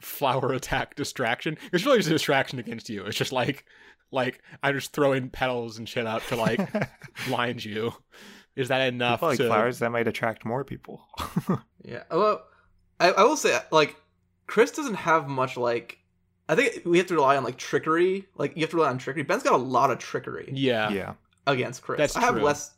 flower 0.02 0.54
attack 0.54 0.96
distraction, 0.96 1.58
it's 1.74 1.86
really 1.86 1.98
just 1.98 2.10
a 2.10 2.14
distraction 2.14 2.60
against 2.60 2.90
you. 2.90 3.04
It's 3.06 3.18
just 3.18 3.32
like 3.32 3.66
like 4.12 4.42
I'm 4.64 4.76
just 4.76 4.94
throwing 4.94 5.30
petals 5.30 5.78
and 5.78 5.90
shit 5.90 6.08
out 6.08 6.22
to 6.30 6.36
like 6.36 6.60
blind 7.28 7.66
you. 7.66 7.94
Is 8.56 8.70
that 8.70 8.88
enough 8.94 9.20
People 9.20 9.30
like 9.30 9.38
to 9.40 9.48
flowers 9.48 9.80
that 9.80 9.92
might 9.92 10.08
attract 10.08 10.46
more 10.46 10.64
people. 10.64 11.02
Yeah. 11.84 12.02
Oh, 12.10 12.20
well, 12.20 12.44
I, 13.00 13.12
I 13.12 13.24
will 13.24 13.38
say 13.38 13.56
like 13.72 13.96
Chris 14.48 14.72
doesn't 14.72 14.96
have 14.96 15.28
much 15.28 15.56
like. 15.56 16.00
I 16.50 16.56
think 16.56 16.82
we 16.84 16.98
have 16.98 17.06
to 17.08 17.14
rely 17.16 17.38
on 17.38 17.44
like 17.44 17.58
trickery. 17.58 18.26
Like 18.36 18.56
you 18.56 18.62
have 18.62 18.72
to 18.72 18.78
rely 18.78 18.90
on 18.90 18.98
trickery. 18.98 19.22
Ben's 19.24 19.44
got 19.44 19.54
a 19.54 19.58
lot 19.58 19.92
of 19.92 20.00
trickery 20.00 20.50
Yeah. 20.54 20.90
yeah. 20.90 21.14
against 21.46 21.84
Chris. 21.84 22.00
That's 22.00 22.16
I 22.16 22.22
have 22.22 22.36
true. 22.36 22.44
less. 22.44 22.72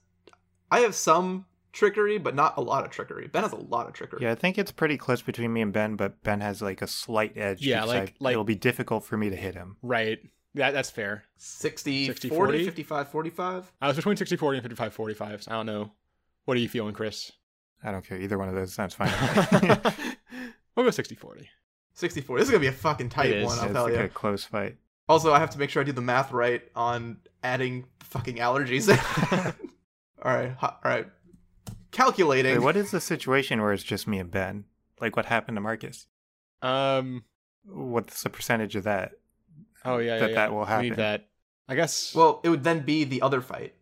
I 0.72 0.82
have 0.82 0.94
some 0.94 1.46
trickery, 1.72 2.18
but 2.18 2.36
not 2.36 2.58
a 2.58 2.62
lot 2.62 2.84
of 2.84 2.92
trickery. 2.92 3.28
Ben 3.28 3.44
has 3.44 3.54
a 3.54 3.58
lot 3.58 3.88
of 3.88 3.94
trickery. 3.94 4.20
Yeah, 4.24 4.32
I 4.32 4.36
think 4.36 4.58
it's 4.58 4.72
pretty 4.74 4.98
close 4.98 5.22
between 5.22 5.54
me 5.54 5.62
and 5.62 5.72
Ben, 5.72 5.96
but 5.96 6.22
Ben 6.24 6.42
has 6.42 6.62
like 6.62 6.82
a 6.82 6.88
slight 6.88 7.38
edge. 7.38 7.66
Yeah, 7.66 7.84
like- 7.86 8.10
I- 8.10 8.14
like- 8.20 8.32
it'll 8.34 8.44
be 8.44 8.56
difficult 8.56 9.06
for 9.06 9.16
me 9.16 9.30
to 9.30 9.36
hit 9.38 9.54
him. 9.56 9.78
Right. 9.82 10.20
Yeah, 10.58 10.72
that's 10.72 10.90
fair. 10.90 11.24
60, 11.38 12.08
60, 12.08 12.30
40, 12.30 12.52
40? 12.52 12.66
55, 12.66 13.10
45. 13.10 13.72
I 13.80 13.88
was 13.88 13.96
between 13.96 14.18
60 14.18 14.36
40 14.36 14.58
and 14.58 14.64
55 14.64 14.94
45. 14.94 15.44
So 15.44 15.52
I 15.52 15.56
don't 15.56 15.66
know. 15.68 15.92
What 16.46 16.58
are 16.58 16.60
you 16.60 16.70
feeling, 16.70 16.94
Chris? 16.94 17.32
I 17.84 17.92
don't 17.92 18.04
care. 18.06 18.20
Either 18.20 18.38
one 18.38 18.50
of 18.50 18.56
those 18.56 18.74
sounds 18.74 18.96
fine. 18.96 19.12
we'll 20.76 20.86
go 20.86 20.90
60 20.90 21.16
40. 21.16 21.48
64. 21.94 22.38
This 22.38 22.48
is 22.48 22.52
gonna 22.52 22.62
be 22.62 22.68
a 22.68 22.72
fucking 22.72 23.10
tight 23.10 23.44
one. 23.44 23.58
I'll 23.58 23.66
it's 23.66 23.74
tell 23.74 23.84
like 23.84 23.94
you. 23.94 24.00
a 24.00 24.08
close 24.08 24.44
fight. 24.44 24.78
Also, 25.10 25.34
I 25.34 25.40
have 25.40 25.50
to 25.52 25.60
make 25.60 25.70
sure 25.70 25.82
I 25.82 25.86
do 25.86 25.92
the 25.92 26.02
math 26.02 26.32
right 26.32 26.62
on 26.76 27.18
adding 27.44 27.86
fucking 28.02 28.38
allergies. 28.38 28.90
all 30.24 30.34
right. 30.34 30.56
All 30.62 30.78
right. 30.84 31.08
Calculating. 31.92 32.56
Wait, 32.56 32.64
what 32.64 32.76
is 32.76 32.92
the 32.92 33.00
situation 33.00 33.62
where 33.62 33.74
it's 33.74 33.84
just 33.84 34.08
me 34.08 34.20
and 34.20 34.30
Ben? 34.30 34.66
Like 35.00 35.16
what 35.16 35.26
happened 35.26 35.58
to 35.58 35.62
Marcus? 35.62 36.08
Um. 36.62 37.24
What's 37.66 38.24
the 38.24 38.30
percentage 38.30 38.76
of 38.76 38.84
that? 38.86 39.12
Oh 39.88 39.98
yeah. 39.98 40.14
yeah, 40.16 40.20
That 40.20 40.30
yeah. 40.30 40.36
that 40.36 40.52
will 40.54 40.60
We 40.62 40.66
happen. 40.68 40.84
need 40.90 40.96
that. 40.98 41.28
I 41.68 41.76
guess. 41.76 42.14
Well, 42.16 42.40
it 42.44 42.50
would 42.50 42.64
then 42.64 42.82
be 42.82 43.04
the 43.04 43.22
other 43.22 43.42
fight. 43.42 43.74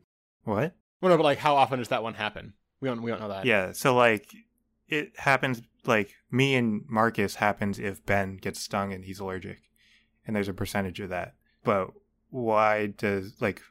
What? 0.43 0.73
well, 1.01 1.09
no, 1.09 1.17
but 1.17 1.23
like, 1.23 1.37
how 1.39 1.55
often 1.55 1.79
does 1.79 1.89
that 1.89 2.03
one 2.03 2.13
happen? 2.13 2.53
We 2.81 2.87
don't. 2.89 3.01
We 3.01 3.11
don't 3.11 3.19
know 3.19 3.29
that. 3.29 3.45
Yeah, 3.45 3.71
so 3.73 3.95
like 3.95 4.33
it 4.87 5.13
happens 5.17 5.61
like 5.85 6.13
me 6.31 6.55
and 6.55 6.83
Marcus 6.87 7.35
happens 7.35 7.79
if 7.79 8.05
Ben 8.05 8.37
gets 8.37 8.59
stung 8.59 8.93
and 8.93 9.03
he's 9.05 9.19
allergic. 9.19 9.59
And 10.27 10.35
there's 10.35 10.47
a 10.47 10.53
percentage 10.53 10.99
of 10.99 11.09
that. 11.09 11.35
But 11.63 11.91
why 12.29 12.87
does 12.87 13.33
like 13.41 13.61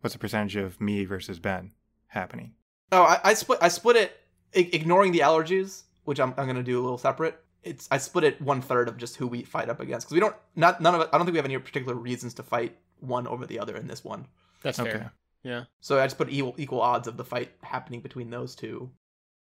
what's 0.00 0.14
the 0.14 0.18
percentage 0.18 0.56
of 0.56 0.80
me 0.80 1.04
versus 1.04 1.38
Ben 1.38 1.72
happening? 2.08 2.52
Oh, 2.92 3.02
I, 3.02 3.20
I 3.24 3.34
split. 3.34 3.58
I 3.62 3.68
split 3.68 3.96
it, 3.96 4.16
I- 4.56 4.70
ignoring 4.72 5.12
the 5.12 5.20
allergies, 5.20 5.82
which 6.04 6.18
I'm, 6.20 6.32
I'm 6.38 6.46
gonna 6.46 6.62
do 6.62 6.80
a 6.80 6.82
little 6.82 6.96
separate. 6.98 7.38
It's 7.64 7.88
I 7.90 7.98
split 7.98 8.24
it 8.24 8.40
one 8.40 8.62
third 8.62 8.88
of 8.88 8.96
just 8.96 9.16
who 9.16 9.26
we 9.26 9.42
fight 9.42 9.68
up 9.68 9.80
against 9.80 10.06
because 10.06 10.14
we 10.14 10.20
don't 10.20 10.36
not 10.56 10.80
none 10.80 10.94
of 10.94 11.00
it. 11.02 11.08
I 11.12 11.18
don't 11.18 11.26
think 11.26 11.32
we 11.34 11.38
have 11.38 11.44
any 11.44 11.58
particular 11.58 11.94
reasons 11.94 12.34
to 12.34 12.42
fight 12.42 12.76
one 13.00 13.26
over 13.26 13.46
the 13.46 13.58
other 13.58 13.76
in 13.76 13.86
this 13.86 14.04
one. 14.04 14.26
That's 14.62 14.78
Okay. 14.78 14.90
fair. 14.92 15.12
Yeah. 15.42 15.64
So 15.80 15.98
I 16.00 16.04
just 16.06 16.18
put 16.18 16.30
equal 16.30 16.54
equal 16.58 16.80
odds 16.80 17.08
of 17.08 17.16
the 17.16 17.24
fight 17.24 17.50
happening 17.62 18.00
between 18.00 18.30
those 18.30 18.54
two. 18.54 18.90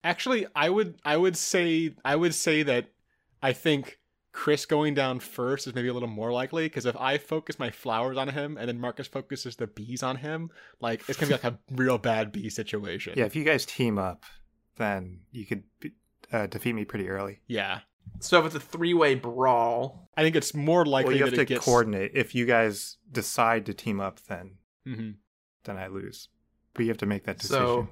Actually, 0.03 0.47
I 0.55 0.69
would. 0.69 0.95
I 1.03 1.17
would 1.17 1.35
say. 1.37 1.95
I 2.05 2.15
would 2.15 2.33
say 2.33 2.63
that. 2.63 2.87
I 3.41 3.53
think 3.53 3.99
Chris 4.31 4.65
going 4.65 4.93
down 4.93 5.19
first 5.19 5.65
is 5.67 5.73
maybe 5.75 5.87
a 5.87 5.93
little 5.93 6.09
more 6.09 6.31
likely 6.31 6.65
because 6.65 6.85
if 6.85 6.95
I 6.97 7.17
focus 7.17 7.57
my 7.57 7.69
flowers 7.69 8.17
on 8.17 8.27
him 8.29 8.57
and 8.57 8.67
then 8.67 8.79
Marcus 8.79 9.07
focuses 9.07 9.55
the 9.55 9.67
bees 9.67 10.03
on 10.03 10.17
him, 10.17 10.51
like 10.81 11.03
it's 11.07 11.17
gonna 11.19 11.29
be 11.37 11.41
like 11.41 11.43
a 11.53 11.59
real 11.71 11.97
bad 11.97 12.31
bee 12.31 12.49
situation. 12.49 13.13
Yeah, 13.17 13.25
if 13.25 13.35
you 13.35 13.43
guys 13.43 13.65
team 13.65 13.97
up, 13.97 14.23
then 14.77 15.21
you 15.31 15.45
could 15.45 15.63
be, 15.79 15.93
uh, 16.31 16.47
defeat 16.47 16.73
me 16.73 16.85
pretty 16.85 17.09
early. 17.09 17.39
Yeah. 17.47 17.79
So 18.19 18.39
if 18.39 18.45
it's 18.47 18.55
a 18.55 18.59
three 18.59 18.93
way 18.93 19.15
brawl, 19.15 20.09
I 20.17 20.23
think 20.23 20.35
it's 20.35 20.53
more 20.53 20.85
likely 20.85 21.11
well, 21.13 21.17
you 21.17 21.23
have 21.23 21.31
that 21.31 21.35
to 21.37 21.41
it 21.43 21.47
gets. 21.47 21.65
coordinate. 21.65 22.11
If 22.13 22.35
you 22.35 22.45
guys 22.45 22.97
decide 23.11 23.65
to 23.67 23.73
team 23.73 23.99
up, 23.99 24.19
then 24.27 24.57
Mhm. 24.87 25.15
then 25.63 25.77
I 25.77 25.87
lose. 25.87 26.29
But 26.73 26.83
you 26.83 26.89
have 26.89 26.97
to 26.99 27.05
make 27.05 27.23
that 27.25 27.39
decision. 27.39 27.63
So 27.65 27.87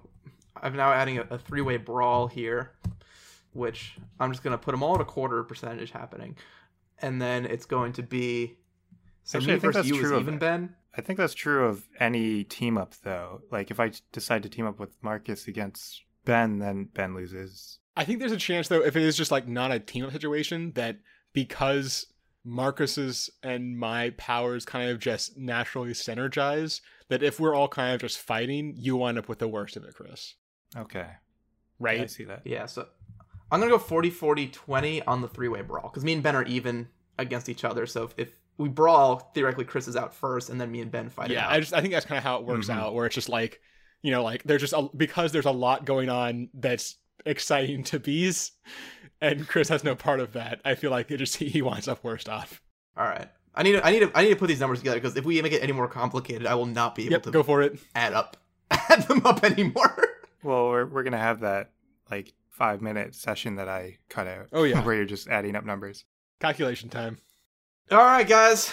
I'm 0.61 0.75
now 0.75 0.91
adding 0.91 1.17
a, 1.19 1.21
a 1.29 1.37
three 1.37 1.61
way 1.61 1.77
brawl 1.77 2.27
here, 2.27 2.71
which 3.53 3.97
I'm 4.19 4.31
just 4.31 4.43
going 4.43 4.51
to 4.51 4.57
put 4.57 4.71
them 4.71 4.83
all 4.83 4.95
at 4.95 5.01
a 5.01 5.05
quarter 5.05 5.43
percentage 5.43 5.91
happening. 5.91 6.35
And 6.99 7.21
then 7.21 7.45
it's 7.45 7.65
going 7.65 7.93
to 7.93 8.03
be 8.03 8.57
So 9.23 9.37
Actually, 9.37 9.53
I 9.53 9.59
think 9.59 9.73
versus 9.73 9.75
that's 9.75 9.87
you 9.97 10.01
true 10.03 10.15
of 10.15 10.21
even, 10.21 10.33
it. 10.35 10.39
Ben. 10.39 10.75
I 10.97 11.01
think 11.01 11.17
that's 11.19 11.33
true 11.35 11.65
of 11.65 11.87
any 11.99 12.43
team 12.43 12.75
up, 12.77 12.95
though. 13.03 13.41
Like, 13.51 13.69
if 13.69 13.79
I 13.79 13.91
decide 14.11 14.41
to 14.43 14.49
team 14.49 14.65
up 14.65 14.79
with 14.79 14.95
Marcus 15.03 15.47
against 15.47 16.01
Ben, 16.25 16.57
then 16.59 16.85
Ben 16.85 17.13
loses. 17.13 17.77
I 17.97 18.03
think 18.05 18.19
there's 18.19 18.31
a 18.31 18.37
chance 18.37 18.67
though, 18.67 18.81
if 18.83 18.95
it 18.95 19.01
is 19.03 19.17
just 19.17 19.31
like 19.31 19.47
not 19.47 19.71
a 19.71 19.79
team 19.79 20.05
up 20.05 20.11
situation, 20.13 20.71
that 20.75 20.97
because 21.33 22.05
Marcus's 22.45 23.29
and 23.43 23.77
my 23.77 24.11
powers 24.11 24.65
kind 24.65 24.89
of 24.89 24.99
just 24.99 25.37
naturally 25.37 25.91
synergize, 25.91 26.79
that 27.09 27.23
if 27.23 27.39
we're 27.39 27.55
all 27.55 27.67
kind 27.67 27.93
of 27.95 28.01
just 28.01 28.19
fighting, 28.19 28.73
you 28.77 28.95
wind 28.97 29.17
up 29.17 29.27
with 29.27 29.39
the 29.39 29.47
worst 29.47 29.75
of 29.75 29.83
it, 29.83 29.93
Chris. 29.95 30.35
Okay. 30.75 31.07
Right? 31.79 32.01
I 32.01 32.05
see 32.05 32.23
that. 32.25 32.41
Yeah, 32.45 32.65
so 32.67 32.87
I'm 33.51 33.59
gonna 33.59 33.71
go 33.71 33.79
40 33.79 34.09
40 34.09 34.47
20 34.47 35.01
on 35.03 35.21
the 35.21 35.27
three 35.27 35.47
way 35.47 35.61
brawl 35.61 35.89
because 35.89 36.03
me 36.03 36.13
and 36.13 36.23
Ben 36.23 36.35
are 36.35 36.43
even 36.43 36.87
against 37.17 37.49
each 37.49 37.63
other. 37.63 37.85
So 37.85 38.05
if, 38.05 38.13
if 38.17 38.39
we 38.57 38.69
brawl, 38.69 39.31
theoretically 39.33 39.65
Chris 39.65 39.87
is 39.87 39.95
out 39.95 40.13
first, 40.13 40.49
and 40.49 40.59
then 40.59 40.71
me 40.71 40.81
and 40.81 40.91
Ben 40.91 41.09
fight. 41.09 41.31
it 41.31 41.35
yeah, 41.35 41.45
out. 41.45 41.51
I 41.51 41.59
just 41.59 41.73
I 41.73 41.81
think 41.81 41.93
that's 41.93 42.05
kind 42.05 42.17
of 42.17 42.23
how 42.23 42.37
it 42.37 42.45
works 42.45 42.67
Mhm. 42.67 42.75
out, 42.75 42.93
where 42.95 43.05
it's 43.05 43.15
just 43.15 43.29
like, 43.29 43.59
you 44.01 44.11
know, 44.11 44.23
like 44.23 44.43
there's 44.43 44.61
just 44.61 44.73
a, 44.73 44.87
because 44.95 45.31
there's 45.31 45.45
a 45.45 45.51
lot 45.51 45.85
going 45.85 46.09
on 46.09 46.49
that's 46.53 46.95
exciting 47.25 47.83
to 47.85 47.99
bees, 47.99 48.51
and 49.21 49.47
Chris 49.47 49.69
has 49.69 49.83
no 49.83 49.95
part 49.95 50.19
of 50.19 50.33
that. 50.33 50.61
I 50.65 50.75
feel 50.75 50.91
like 50.91 51.09
it 51.11 51.17
just 51.17 51.35
he 51.37 51.61
winds 51.61 51.87
up 51.87 52.03
worst 52.03 52.29
off. 52.29 52.61
All 52.95 53.05
right. 53.05 53.29
I 53.55 53.63
need 53.63 53.71
to, 53.73 53.85
I 53.85 53.89
need 53.91 53.99
to, 54.01 54.11
I 54.15 54.21
need 54.23 54.29
to 54.29 54.35
put 54.35 54.47
these 54.47 54.59
numbers 54.59 54.79
together 54.79 54.97
because 54.97 55.17
if 55.17 55.25
we 55.25 55.41
make 55.41 55.51
it 55.51 55.63
any 55.63 55.71
more 55.71 55.87
complicated, 55.87 56.45
I 56.45 56.53
will 56.55 56.67
not 56.67 56.93
be 56.93 57.03
able 57.05 57.13
Yep, 57.13 57.23
to 57.23 57.31
go 57.31 57.41
for 57.43 57.61
it. 57.63 57.79
add 57.95 58.13
up 58.13 58.37
add 58.71 59.03
them 59.07 59.25
up 59.25 59.43
anymore. 59.43 59.97
Well, 60.43 60.67
we're, 60.69 60.85
we're 60.85 61.03
going 61.03 61.13
to 61.13 61.17
have 61.17 61.39
that, 61.39 61.71
like, 62.11 62.33
five 62.49 62.81
minute 62.81 63.15
session 63.15 63.55
that 63.55 63.67
I 63.67 63.97
cut 64.09 64.27
out. 64.27 64.47
Oh, 64.53 64.63
yeah. 64.63 64.81
where 64.85 64.95
you're 64.95 65.05
just 65.05 65.27
adding 65.27 65.55
up 65.55 65.65
numbers. 65.65 66.05
Calculation 66.39 66.89
time. 66.89 67.17
All 67.89 67.97
right, 67.97 68.27
guys, 68.27 68.71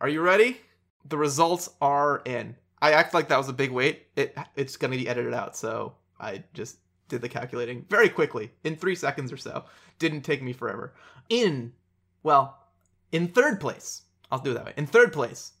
are 0.00 0.08
you 0.08 0.20
ready? 0.20 0.60
The 1.08 1.16
results 1.18 1.68
are 1.80 2.22
in. 2.24 2.54
I 2.80 2.92
act 2.92 3.14
like 3.14 3.28
that 3.28 3.38
was 3.38 3.48
a 3.48 3.52
big 3.52 3.70
wait. 3.72 4.06
It 4.14 4.36
it's 4.54 4.76
gonna 4.76 4.96
be 4.96 5.08
edited 5.08 5.34
out, 5.34 5.56
so 5.56 5.94
I 6.20 6.44
just 6.54 6.76
did 7.08 7.22
the 7.22 7.28
calculating 7.28 7.84
very 7.88 8.08
quickly 8.08 8.52
in 8.64 8.76
three 8.76 8.94
seconds 8.94 9.32
or 9.32 9.36
so. 9.36 9.64
Didn't 9.98 10.22
take 10.22 10.42
me 10.42 10.52
forever. 10.52 10.94
In 11.28 11.72
well, 12.22 12.58
in 13.12 13.28
third 13.28 13.60
place, 13.60 14.02
I'll 14.30 14.38
do 14.40 14.50
it 14.52 14.54
that 14.54 14.66
way. 14.66 14.74
In 14.76 14.86
third 14.86 15.12
place 15.12 15.52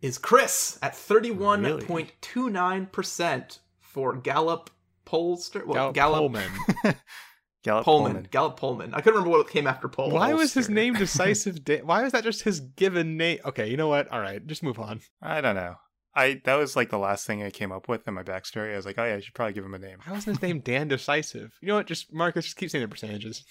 is 0.00 0.18
Chris 0.18 0.78
at 0.82 0.94
thirty-one 0.96 1.80
point 1.82 2.12
two 2.20 2.50
nine 2.50 2.86
percent 2.86 3.58
for 3.80 4.14
Gallup 4.16 4.70
pollster. 5.06 5.64
Well, 5.66 5.92
Gallup 5.92 5.94
Gallup 5.94 6.18
Pullman. 6.18 6.50
Gallup 7.62 7.84
Pullman. 7.84 8.12
Pullman. 8.12 8.28
Gallup 8.30 8.56
Pullman. 8.56 8.94
I 8.94 9.00
couldn't 9.00 9.20
remember 9.20 9.38
what 9.38 9.48
came 9.48 9.66
after 9.66 9.88
Pullman. 9.88 10.14
Why 10.14 10.34
was 10.34 10.52
his 10.54 10.68
name 10.68 10.94
decisive? 10.98 11.64
Da- 11.64 11.82
Why 11.82 12.02
was 12.02 12.12
that 12.12 12.24
just 12.24 12.42
his 12.42 12.60
given 12.60 13.16
name? 13.16 13.38
Okay, 13.44 13.68
you 13.68 13.76
know 13.76 13.88
what? 13.88 14.08
All 14.08 14.20
right, 14.20 14.44
just 14.46 14.62
move 14.62 14.78
on. 14.80 15.00
I 15.20 15.40
don't 15.40 15.54
know. 15.54 15.76
I 16.14 16.40
That 16.44 16.54
was, 16.56 16.76
like, 16.76 16.90
the 16.90 16.98
last 16.98 17.26
thing 17.26 17.42
I 17.42 17.50
came 17.50 17.72
up 17.72 17.88
with 17.88 18.06
in 18.06 18.14
my 18.14 18.22
backstory. 18.22 18.72
I 18.72 18.76
was 18.76 18.84
like, 18.86 18.98
oh, 18.98 19.04
yeah, 19.04 19.14
I 19.14 19.20
should 19.20 19.34
probably 19.34 19.54
give 19.54 19.64
him 19.64 19.74
a 19.74 19.78
name. 19.78 19.98
Why 20.04 20.12
wasn't 20.12 20.36
his 20.38 20.42
name 20.42 20.60
Dan 20.60 20.88
Decisive? 20.88 21.56
You 21.60 21.68
know 21.68 21.76
what? 21.76 21.86
Just 21.86 22.12
Marcus, 22.12 22.44
just 22.44 22.56
keep 22.56 22.70
saying 22.70 22.82
the 22.84 22.88
percentages. 22.88 23.44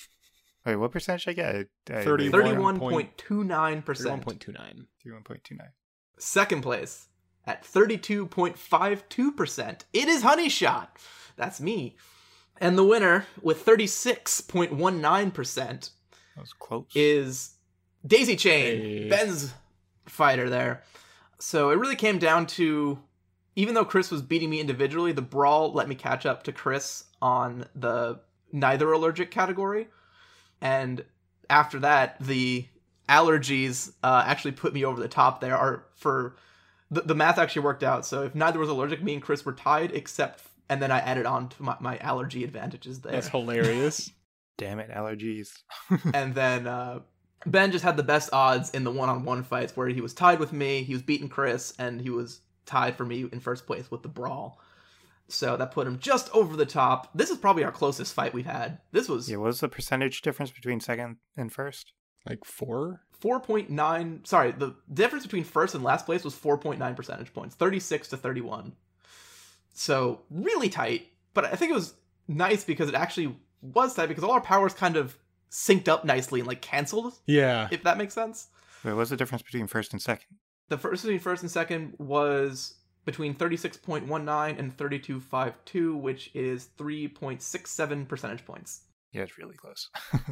Wait, 0.66 0.76
what 0.76 0.92
percentage 0.92 1.26
did 1.26 1.32
I 1.32 1.34
get? 1.34 1.56
I- 1.56 1.66
I- 2.00 2.04
30. 2.04 2.30
Thirty-one 2.30 2.80
point 2.80 3.18
two 3.18 3.44
nine 3.44 3.82
Thirty-one 3.82 4.20
percent. 4.20 4.22
point 4.24 4.40
two 4.42 4.52
nine. 4.52 4.86
31.29. 5.06 5.58
Second 6.20 6.62
place 6.62 7.08
at 7.48 7.64
32.52%. 7.64 9.80
It 9.94 10.08
is 10.08 10.22
Honey 10.22 10.50
Shot. 10.50 10.98
That's 11.36 11.60
me. 11.60 11.96
And 12.60 12.78
the 12.78 12.84
winner 12.84 13.26
with 13.42 13.66
36.19% 13.66 15.56
That 15.56 15.90
was 16.38 16.54
close. 16.54 16.86
is 16.94 17.56
Daisy 18.06 18.36
Chain, 18.36 18.82
Hey. 18.82 19.10
Ben's 19.10 19.54
fighter 20.06 20.48
there. 20.50 20.84
So 21.42 21.72
it 21.72 21.80
really 21.80 21.96
came 21.96 22.20
down 22.20 22.46
to 22.48 23.00
even 23.56 23.74
though 23.74 23.86
Chris 23.86 24.12
was 24.12 24.22
beating 24.22 24.50
me 24.50 24.60
individually, 24.60 25.12
the 25.12 25.22
brawl 25.22 25.74
let 25.74 25.90
me 25.90 25.96
catch 25.96 26.26
up 26.26 26.44
to 26.44 26.52
Chris 26.52 27.06
on 27.22 27.66
the 27.76 28.20
neither 28.52 28.92
allergic 28.92 29.32
category. 29.32 29.88
And 30.62 31.04
after 31.50 31.80
that, 31.80 32.18
the 32.22 32.66
allergies 33.10 33.92
uh, 34.04 34.24
actually 34.26 34.54
put 34.54 34.74
me 34.74 34.86
over 34.86 35.02
the 35.02 35.08
top 35.08 35.42
there 35.42 35.58
are 35.58 35.86
for 35.96 36.38
the, 36.90 37.02
the 37.02 37.16
math 37.16 37.38
actually 37.38 37.64
worked 37.64 37.84
out. 37.84 38.06
So 38.06 38.24
if 38.24 38.36
neither 38.36 38.60
was 38.60 38.70
allergic, 38.70 39.04
me 39.04 39.14
and 39.14 39.22
Chris 39.22 39.46
were 39.46 39.54
tied, 39.54 39.92
except 39.92 40.44
and 40.70 40.82
then 40.82 40.92
I 40.92 41.00
added 41.00 41.26
on 41.26 41.50
to 41.50 41.64
my, 41.64 41.76
my 41.82 41.98
allergy 41.98 42.44
advantages 42.44 43.02
there. 43.02 43.12
That's 43.12 43.28
hilarious. 43.28 44.12
Damn 44.58 44.80
it, 44.80 44.92
allergies. 44.92 45.52
and 46.14 46.36
then 46.36 46.68
uh, 46.68 47.00
Ben 47.46 47.72
just 47.72 47.84
had 47.84 47.98
the 47.98 48.04
best 48.04 48.30
odds 48.34 48.70
in 48.72 48.84
the 48.84 48.92
one-on-one 48.92 49.44
fights 49.44 49.76
where 49.76 49.88
he 49.88 50.02
was 50.02 50.14
tied 50.14 50.40
with 50.40 50.54
me, 50.54 50.84
he 50.84 50.94
was 50.94 51.02
beating 51.02 51.30
Chris, 51.30 51.74
and 51.80 52.02
he 52.02 52.10
was 52.10 52.42
tied 52.66 52.96
for 52.96 53.06
me 53.06 53.28
in 53.32 53.40
first 53.40 53.66
place 53.66 53.90
with 53.90 54.04
the 54.04 54.10
brawl. 54.10 54.60
So 55.28 55.56
that 55.58 55.72
put 55.72 55.88
him 55.88 55.98
just 55.98 56.30
over 56.34 56.56
the 56.56 56.66
top. 56.66 57.10
This 57.16 57.30
is 57.30 57.38
probably 57.38 57.64
our 57.64 57.72
closest 57.72 58.14
fight 58.14 58.34
we've 58.34 58.46
had. 58.46 58.80
This 58.92 59.08
was 59.08 59.30
Yeah, 59.30 59.38
what 59.38 59.48
was 59.48 59.62
the 59.62 59.70
percentage 59.70 60.22
difference 60.22 60.52
between 60.52 60.80
second 60.80 61.18
and 61.38 61.52
first? 61.52 61.94
like 62.28 62.46
four. 62.46 63.02
4.9. 63.22 64.26
Sorry, 64.26 64.52
the 64.52 64.76
difference 64.92 65.26
between 65.26 65.44
first 65.44 65.76
and 65.76 65.84
last 65.84 66.06
place 66.06 66.24
was 66.24 66.36
4.9 66.36 66.96
percentage 66.96 67.34
points, 67.34 67.56
36 67.56 68.10
to 68.10 68.18
31. 68.18 68.74
So 69.74 70.22
really 70.30 70.70
tight. 70.70 71.08
But 71.34 71.46
I 71.46 71.56
think 71.56 71.72
it 71.72 71.76
was 71.76 71.94
nice 72.28 72.64
because 72.64 72.90
it 72.90 72.96
actually 72.96 73.36
was 73.62 73.94
tight 73.94 74.08
because 74.08 74.24
all 74.24 74.32
our 74.32 74.42
powers 74.42 74.74
kind 74.74 74.98
of 74.98 75.18
synced 75.52 75.88
up 75.88 76.06
nicely 76.06 76.40
and 76.40 76.48
like 76.48 76.62
canceled, 76.62 77.14
Yeah. 77.26 77.68
if 77.72 77.84
that 77.84 77.98
makes 77.98 78.14
sense. 78.14 78.48
Wait, 78.84 78.94
what's 78.94 79.10
the 79.10 79.18
difference 79.18 79.42
between 79.44 79.68
first 79.68 79.92
and 79.94 80.02
second? 80.02 80.38
The 80.70 80.78
first 80.78 81.04
between 81.04 81.20
first 81.20 81.42
and 81.44 81.52
second 81.52 81.94
was 82.00 82.76
between 83.06 83.36
36.19 83.36 84.58
and 84.60 84.78
32.52, 84.78 86.00
which 86.00 86.32
is 86.34 86.70
3.67 86.78 88.08
percentage 88.08 88.46
points. 88.46 88.82
Yeah, 89.12 89.24
it's 89.24 89.38
really 89.38 89.56
close. 89.56 89.90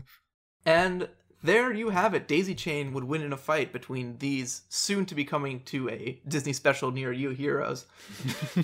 And 0.65 1.07
there 1.41 1.71
you 1.73 1.89
have 1.89 2.13
it. 2.13 2.27
Daisy 2.27 2.53
Chain 2.53 2.91
would 2.93 3.05
win 3.05 3.21
in 3.21 3.31
a 3.31 3.37
fight 3.37 3.71
between 3.71 4.17
these 4.17 4.63
soon 4.67 5.05
to 5.05 5.15
be 5.15 5.23
coming 5.23 5.61
to 5.65 5.89
a 5.89 6.21
Disney 6.27 6.51
special 6.51 6.91
near 6.91 7.13
you 7.13 7.29
heroes. 7.29 7.85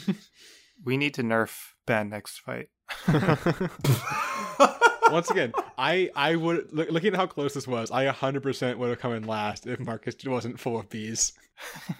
we 0.83 0.97
need 0.97 1.13
to 1.13 1.23
nerf 1.23 1.71
Ben 1.85 2.09
next 2.09 2.39
fight. 2.41 2.67
Once 5.11 5.29
again, 5.29 5.53
I 5.77 6.09
I 6.15 6.35
would 6.35 6.71
look, 6.73 6.89
looking 6.89 7.13
at 7.13 7.19
how 7.19 7.27
close 7.27 7.53
this 7.53 7.67
was. 7.67 7.91
I 7.91 8.05
100% 8.07 8.77
would 8.77 8.89
have 8.89 8.99
come 8.99 9.13
in 9.13 9.23
last 9.25 9.67
if 9.67 9.79
Marcus 9.79 10.15
wasn't 10.25 10.59
full 10.59 10.79
of 10.79 10.89
bees. 10.89 11.33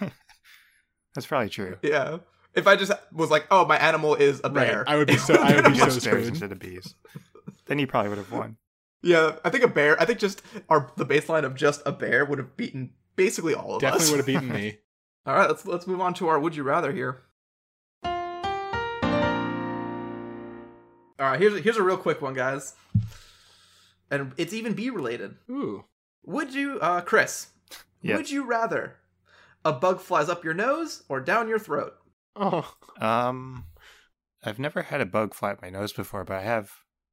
That's 1.14 1.26
probably 1.26 1.48
true. 1.48 1.76
yeah. 1.82 2.18
If 2.54 2.66
I 2.66 2.74
just 2.76 2.90
was 3.12 3.30
like, 3.30 3.46
oh, 3.50 3.66
my 3.66 3.76
animal 3.76 4.14
is 4.14 4.40
a 4.42 4.48
bear. 4.48 4.78
Right. 4.78 4.88
I 4.88 4.96
would 4.96 5.08
be 5.08 5.18
so 5.18 5.34
I 5.34 5.54
would 5.54 5.64
be 5.72 5.74
so 5.78 5.84
Just 5.86 6.02
screwed. 6.02 6.26
instead 6.26 6.52
of 6.52 6.58
bees. 6.58 6.94
Then 7.66 7.78
he 7.78 7.86
probably 7.86 8.08
would 8.10 8.18
have 8.18 8.32
won. 8.32 8.56
yeah, 9.02 9.36
I 9.44 9.50
think 9.50 9.62
a 9.64 9.68
bear. 9.68 10.00
I 10.00 10.04
think 10.04 10.18
just 10.18 10.42
our 10.68 10.90
the 10.96 11.04
baseline 11.06 11.44
of 11.44 11.54
just 11.54 11.82
a 11.84 11.92
bear 11.92 12.24
would 12.24 12.38
have 12.38 12.56
beaten 12.56 12.90
basically 13.14 13.54
all 13.54 13.76
of 13.76 13.82
Definitely 13.82 14.04
us. 14.04 14.10
Definitely 14.10 14.32
would 14.34 14.46
have 14.48 14.50
beaten 14.50 14.62
me. 14.72 14.78
All 15.26 15.34
right, 15.34 15.48
let's 15.48 15.66
let's 15.66 15.86
move 15.88 16.00
on 16.00 16.14
to 16.14 16.28
our 16.28 16.38
would 16.38 16.54
you 16.54 16.62
rather 16.62 16.92
here. 16.92 17.22
All 21.18 21.30
right, 21.30 21.40
here's 21.40 21.62
here's 21.62 21.76
a 21.76 21.82
real 21.82 21.96
quick 21.96 22.20
one, 22.20 22.34
guys, 22.34 22.74
and 24.10 24.32
it's 24.36 24.52
even 24.52 24.74
bee 24.74 24.90
related. 24.90 25.36
Ooh. 25.50 25.84
Would 26.24 26.52
you, 26.52 26.78
uh, 26.80 27.00
Chris? 27.02 27.48
Yes. 28.02 28.16
Would 28.16 28.30
you 28.30 28.44
rather 28.44 28.96
a 29.64 29.72
bug 29.72 30.00
flies 30.00 30.28
up 30.28 30.44
your 30.44 30.54
nose 30.54 31.04
or 31.08 31.20
down 31.20 31.48
your 31.48 31.58
throat? 31.58 31.94
Oh. 32.34 32.74
Um, 33.00 33.64
I've 34.44 34.58
never 34.58 34.82
had 34.82 35.00
a 35.00 35.06
bug 35.06 35.34
fly 35.34 35.52
up 35.52 35.62
my 35.62 35.70
nose 35.70 35.92
before, 35.92 36.24
but 36.24 36.36
I 36.36 36.42
have 36.42 36.70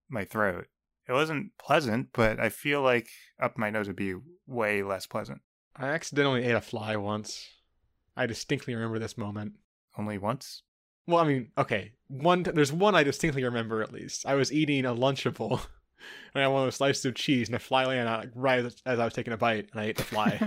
my 0.09 0.25
throat. 0.25 0.67
It 1.07 1.13
wasn't 1.13 1.57
pleasant, 1.57 2.09
but 2.13 2.39
I 2.39 2.49
feel 2.49 2.81
like 2.81 3.07
up 3.39 3.57
my 3.57 3.69
nose 3.69 3.87
would 3.87 3.95
be 3.95 4.15
way 4.47 4.83
less 4.83 5.05
pleasant. 5.05 5.41
I 5.75 5.87
accidentally 5.87 6.43
ate 6.43 6.55
a 6.55 6.61
fly 6.61 6.95
once. 6.95 7.47
I 8.15 8.25
distinctly 8.25 8.75
remember 8.75 8.99
this 8.99 9.17
moment. 9.17 9.53
Only 9.97 10.17
once. 10.17 10.63
Well, 11.07 11.19
I 11.19 11.27
mean, 11.27 11.51
okay. 11.57 11.91
One, 12.07 12.43
there's 12.43 12.71
one 12.71 12.95
I 12.95 13.03
distinctly 13.03 13.43
remember 13.43 13.81
at 13.81 13.91
least. 13.91 14.25
I 14.25 14.35
was 14.35 14.51
eating 14.53 14.85
a 14.85 14.95
Lunchable, 14.95 15.51
and 16.33 16.35
I 16.35 16.41
had 16.41 16.47
one 16.47 16.61
of 16.61 16.67
those 16.67 16.75
slices 16.75 17.05
of 17.05 17.15
cheese, 17.15 17.47
and 17.47 17.55
a 17.55 17.59
fly 17.59 17.85
landed 17.85 18.07
on 18.07 18.23
it 18.23 18.31
right 18.35 18.63
as, 18.63 18.75
as 18.85 18.99
I 18.99 19.05
was 19.05 19.13
taking 19.13 19.33
a 19.33 19.37
bite, 19.37 19.69
and 19.71 19.81
I 19.81 19.85
ate 19.85 19.97
the 19.97 20.03
fly. 20.03 20.39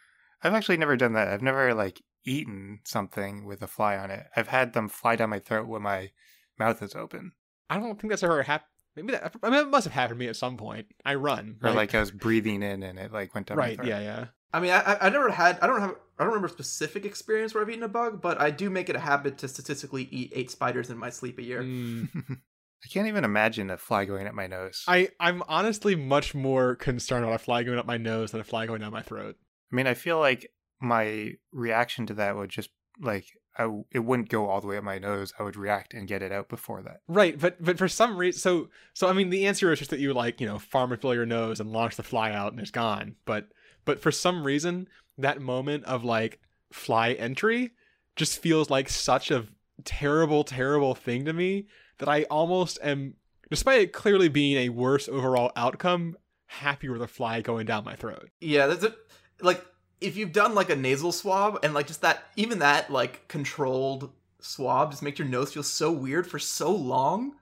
I've 0.42 0.54
actually 0.54 0.78
never 0.78 0.96
done 0.96 1.12
that. 1.12 1.28
I've 1.28 1.42
never 1.42 1.72
like 1.74 2.02
eaten 2.24 2.80
something 2.84 3.44
with 3.44 3.62
a 3.62 3.66
fly 3.66 3.96
on 3.96 4.10
it. 4.10 4.26
I've 4.36 4.48
had 4.48 4.72
them 4.72 4.88
fly 4.88 5.16
down 5.16 5.30
my 5.30 5.38
throat 5.38 5.68
when 5.68 5.82
my 5.82 6.10
mouth 6.58 6.82
is 6.82 6.94
open, 6.94 7.32
I 7.68 7.78
don't 7.78 7.98
think 7.98 8.10
that's 8.10 8.22
ever 8.22 8.42
happened. 8.42 8.68
Maybe 8.94 9.12
that. 9.12 9.34
I 9.42 9.48
mean, 9.48 9.60
it 9.60 9.68
must 9.68 9.84
have 9.84 9.94
happened 9.94 10.18
to 10.18 10.24
me 10.24 10.28
at 10.28 10.36
some 10.36 10.58
point. 10.58 10.86
I 11.04 11.14
run. 11.14 11.56
or 11.62 11.70
like 11.72 11.94
I 11.94 12.00
was 12.00 12.10
breathing 12.10 12.62
in 12.62 12.82
and 12.82 12.98
it 12.98 13.10
like 13.10 13.34
went 13.34 13.46
down 13.46 13.56
my 13.56 13.64
right. 13.64 13.76
throat. 13.76 13.88
Yeah. 13.88 14.00
Yeah. 14.00 14.26
I 14.52 14.60
mean, 14.60 14.70
I, 14.70 14.80
I 14.80 15.06
I 15.06 15.08
never 15.10 15.30
had. 15.30 15.58
I 15.60 15.66
don't 15.66 15.80
have. 15.80 15.94
I 16.18 16.24
don't 16.24 16.28
remember 16.28 16.48
a 16.48 16.50
specific 16.50 17.04
experience 17.04 17.54
where 17.54 17.62
I've 17.62 17.70
eaten 17.70 17.82
a 17.82 17.88
bug, 17.88 18.20
but 18.20 18.40
I 18.40 18.50
do 18.50 18.70
make 18.70 18.88
it 18.88 18.96
a 18.96 19.00
habit 19.00 19.38
to 19.38 19.48
statistically 19.48 20.08
eat 20.10 20.32
eight 20.34 20.50
spiders 20.50 20.90
in 20.90 20.98
my 20.98 21.10
sleep 21.10 21.38
a 21.38 21.42
year. 21.42 21.62
Mm. 21.62 22.08
I 22.84 22.88
can't 22.88 23.06
even 23.06 23.24
imagine 23.24 23.70
a 23.70 23.76
fly 23.76 24.04
going 24.04 24.26
up 24.26 24.34
my 24.34 24.46
nose. 24.46 24.84
I 24.88 25.08
I'm 25.20 25.42
honestly 25.48 25.94
much 25.94 26.34
more 26.34 26.74
concerned 26.76 27.24
about 27.24 27.36
a 27.36 27.38
fly 27.38 27.62
going 27.62 27.78
up 27.78 27.86
my 27.86 27.96
nose 27.96 28.32
than 28.32 28.40
a 28.40 28.44
fly 28.44 28.66
going 28.66 28.80
down 28.80 28.92
my 28.92 29.02
throat. 29.02 29.36
I 29.72 29.76
mean, 29.76 29.86
I 29.86 29.94
feel 29.94 30.18
like 30.18 30.50
my 30.80 31.34
reaction 31.52 32.06
to 32.06 32.14
that 32.14 32.36
would 32.36 32.50
just 32.50 32.70
like 33.00 33.26
I 33.56 33.64
w- 33.64 33.84
it 33.92 34.00
wouldn't 34.00 34.30
go 34.30 34.48
all 34.48 34.60
the 34.60 34.66
way 34.66 34.78
up 34.78 34.84
my 34.84 34.98
nose. 34.98 35.32
I 35.38 35.44
would 35.44 35.56
react 35.56 35.94
and 35.94 36.08
get 36.08 36.22
it 36.22 36.32
out 36.32 36.48
before 36.48 36.82
that. 36.82 37.00
Right, 37.06 37.38
but 37.38 37.62
but 37.62 37.78
for 37.78 37.88
some 37.88 38.16
reason, 38.16 38.40
so 38.40 38.68
so 38.94 39.08
I 39.08 39.12
mean, 39.12 39.30
the 39.30 39.46
answer 39.46 39.70
is 39.72 39.78
just 39.78 39.90
that 39.90 40.00
you 40.00 40.12
like 40.12 40.40
you 40.40 40.46
know 40.46 40.58
farm 40.58 40.92
and 40.92 41.00
fill 41.00 41.14
your 41.14 41.26
nose 41.26 41.60
and 41.60 41.70
launch 41.70 41.96
the 41.96 42.02
fly 42.02 42.32
out 42.32 42.52
and 42.52 42.60
it's 42.60 42.70
gone. 42.70 43.16
But 43.24 43.48
but 43.84 44.00
for 44.00 44.12
some 44.12 44.44
reason, 44.44 44.88
that 45.18 45.40
moment 45.40 45.84
of 45.84 46.04
like 46.04 46.40
fly 46.72 47.12
entry 47.12 47.70
just 48.16 48.38
feels 48.38 48.70
like 48.70 48.88
such 48.88 49.30
a 49.30 49.46
terrible, 49.84 50.44
terrible 50.44 50.94
thing 50.94 51.24
to 51.24 51.32
me 51.32 51.66
that 51.98 52.08
I 52.08 52.24
almost 52.24 52.78
am, 52.82 53.14
despite 53.50 53.80
it 53.80 53.92
clearly 53.92 54.28
being 54.28 54.56
a 54.56 54.68
worse 54.68 55.08
overall 55.08 55.52
outcome, 55.56 56.16
happier 56.46 56.92
with 56.92 57.02
a 57.02 57.08
fly 57.08 57.40
going 57.40 57.66
down 57.66 57.84
my 57.84 57.96
throat. 57.96 58.28
Yeah, 58.40 58.66
that's 58.66 58.84
a, 58.84 58.94
Like 59.40 59.64
if 60.00 60.16
you've 60.16 60.32
done 60.32 60.54
like 60.54 60.70
a 60.70 60.76
nasal 60.76 61.12
swab 61.12 61.58
and 61.62 61.74
like 61.74 61.86
just 61.86 62.02
that, 62.02 62.24
even 62.36 62.58
that 62.60 62.90
like 62.90 63.26
controlled 63.28 64.12
swab 64.40 64.90
just 64.90 65.02
makes 65.02 65.18
your 65.18 65.28
nose 65.28 65.52
feel 65.52 65.62
so 65.62 65.90
weird 65.92 66.26
for 66.26 66.38
so 66.38 66.70
long. 66.70 67.36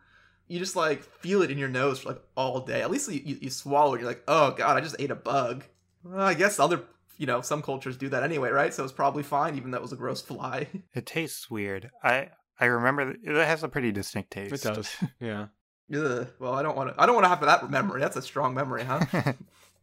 You 0.47 0.59
just 0.59 0.77
like 0.77 1.03
feel 1.03 1.43
it 1.43 1.51
in 1.51 1.59
your 1.59 1.69
nose 1.69 2.01
for 2.01 2.11
like 2.11 2.23
all 2.37 2.61
day. 2.61 2.83
At 2.83 2.91
least 2.91 3.11
you, 3.11 3.21
you, 3.25 3.39
you 3.41 3.51
swallow 3.51 3.95
it. 3.95 4.01
You're 4.01 4.09
like, 4.09 4.25
oh 4.29 4.53
god, 4.53 4.77
I 4.77 4.81
just 4.81 4.97
ate 4.99 5.11
a 5.11 5.17
bug. 5.17 5.65
Well, 6.03 6.21
I 6.21 6.35
guess 6.35 6.59
other, 6.59 6.83
you 7.19 7.27
know, 7.27 7.41
some 7.41 7.63
cultures 7.63 7.97
do 7.97 8.09
that 8.09 8.23
anyway, 8.23 8.51
right? 8.51 8.73
So 8.73 8.85
it's 8.85 8.93
probably 8.93 9.23
fine, 9.23 9.57
even 9.57 9.71
though 9.71 9.79
it 9.79 9.83
was 9.83 9.93
a 9.93 9.97
gross 9.97 10.21
fly. 10.31 10.69
It 10.95 11.07
tastes 11.07 11.51
weird. 11.51 11.91
I 12.03 12.29
I 12.59 12.67
remember 12.67 13.07
that 13.07 13.17
it 13.25 13.47
has 13.47 13.63
a 13.63 13.69
pretty 13.69 13.93
distinct 13.93 14.31
taste. 14.31 14.55
It 14.55 14.63
does, 14.63 14.91
yeah. 15.21 15.47
Ugh. 15.95 16.29
Well, 16.39 16.55
I 16.55 16.63
don't 16.63 16.77
want 16.77 16.95
to. 16.95 17.03
I 17.03 17.07
don't 17.07 17.15
want 17.15 17.25
to 17.25 17.29
have 17.29 17.41
that 17.41 17.71
memory. 17.71 18.01
That's 18.01 18.17
a 18.17 18.23
strong 18.23 18.55
memory, 18.55 18.85
huh? 18.85 19.01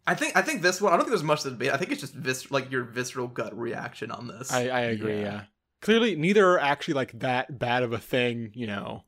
I 0.08 0.16
think. 0.16 0.38
I 0.38 0.42
think 0.42 0.62
this 0.62 0.80
one. 0.80 0.94
I 0.94 0.96
don't 0.96 1.06
think 1.06 1.12
there's 1.12 1.24
much 1.24 1.42
to 1.44 1.50
debate. 1.50 1.74
I 1.74 1.78
think 1.78 1.92
it's 1.92 2.02
just 2.02 2.14
vis- 2.14 2.50
like 2.50 2.72
your 2.72 2.84
visceral 2.84 3.28
gut 3.28 3.58
reaction 3.58 4.10
on 4.12 4.28
this. 4.28 4.52
I, 4.54 4.70
I 4.70 4.80
agree. 4.82 5.16
Yeah. 5.18 5.22
Yeah. 5.22 5.42
Clearly, 5.82 6.16
neither 6.16 6.48
are 6.50 6.60
actually 6.60 6.94
like 6.94 7.20
that 7.20 7.60
bad 7.60 7.84
of 7.84 7.92
a 7.92 8.00
thing. 8.00 8.52
You 8.54 8.68
know, 8.68 9.04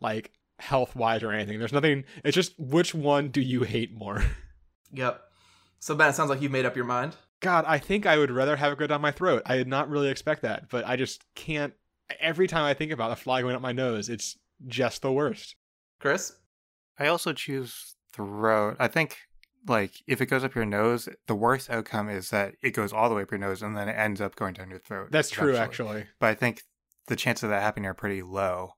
like 0.00 0.30
health 0.58 0.94
wise 0.94 1.22
or 1.22 1.32
anything. 1.32 1.58
There's 1.58 1.72
nothing. 1.72 2.04
It's 2.22 2.34
just 2.34 2.58
which 2.58 2.94
one 2.94 3.28
do 3.30 3.40
you 3.40 3.62
hate 3.62 3.94
more? 3.94 4.22
Yep. 4.92 5.22
So 5.82 5.96
Ben, 5.96 6.10
it 6.10 6.12
sounds 6.12 6.30
like 6.30 6.40
you've 6.40 6.52
made 6.52 6.64
up 6.64 6.76
your 6.76 6.84
mind. 6.84 7.16
God, 7.40 7.64
I 7.66 7.76
think 7.78 8.06
I 8.06 8.16
would 8.16 8.30
rather 8.30 8.54
have 8.54 8.72
it 8.72 8.78
go 8.78 8.86
down 8.86 9.00
my 9.00 9.10
throat. 9.10 9.42
I 9.46 9.56
did 9.56 9.66
not 9.66 9.90
really 9.90 10.10
expect 10.10 10.42
that, 10.42 10.70
but 10.70 10.86
I 10.86 10.94
just 10.94 11.24
can't. 11.34 11.74
Every 12.20 12.46
time 12.46 12.62
I 12.62 12.72
think 12.72 12.92
about 12.92 13.10
a 13.10 13.16
fly 13.16 13.42
going 13.42 13.56
up 13.56 13.62
my 13.62 13.72
nose, 13.72 14.08
it's 14.08 14.38
just 14.68 15.02
the 15.02 15.10
worst. 15.10 15.56
Chris. 15.98 16.36
I 17.00 17.08
also 17.08 17.32
choose 17.32 17.96
throat. 18.12 18.76
I 18.78 18.86
think 18.86 19.16
like 19.66 19.94
if 20.06 20.20
it 20.20 20.26
goes 20.26 20.44
up 20.44 20.54
your 20.54 20.64
nose, 20.64 21.08
the 21.26 21.34
worst 21.34 21.68
outcome 21.68 22.08
is 22.08 22.30
that 22.30 22.54
it 22.62 22.70
goes 22.70 22.92
all 22.92 23.08
the 23.08 23.16
way 23.16 23.22
up 23.22 23.32
your 23.32 23.38
nose 23.38 23.60
and 23.60 23.76
then 23.76 23.88
it 23.88 23.96
ends 23.98 24.20
up 24.20 24.36
going 24.36 24.54
down 24.54 24.70
your 24.70 24.78
throat. 24.78 25.08
That's 25.10 25.30
true, 25.30 25.56
actually. 25.56 26.04
But 26.20 26.28
I 26.28 26.34
think 26.34 26.62
the 27.08 27.16
chances 27.16 27.42
of 27.42 27.50
that 27.50 27.62
happening 27.62 27.86
are 27.86 27.94
pretty 27.94 28.22
low. 28.22 28.74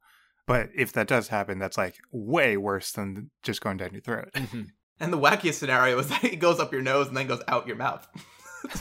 But 0.47 0.71
if 0.75 0.95
that 0.95 1.09
does 1.09 1.29
happen, 1.29 1.59
that's 1.59 1.77
like 1.77 1.97
way 2.11 2.57
worse 2.57 2.93
than 2.93 3.31
just 3.43 3.61
going 3.61 3.77
down 3.77 3.93
your 3.93 4.01
throat. 4.01 4.31
Mhm. 4.33 4.69
And 5.01 5.13
the 5.13 5.19
wackiest 5.19 5.55
scenario 5.55 5.99
is 5.99 6.09
that 6.11 6.25
it 6.25 6.37
goes 6.37 6.61
up 6.61 6.73
your 6.73 6.83
nose 6.83 7.09
and 7.09 7.17
then 7.17 7.27
goes 7.27 7.43
out 7.49 7.67
your 7.67 7.77
mouth. 7.77 8.07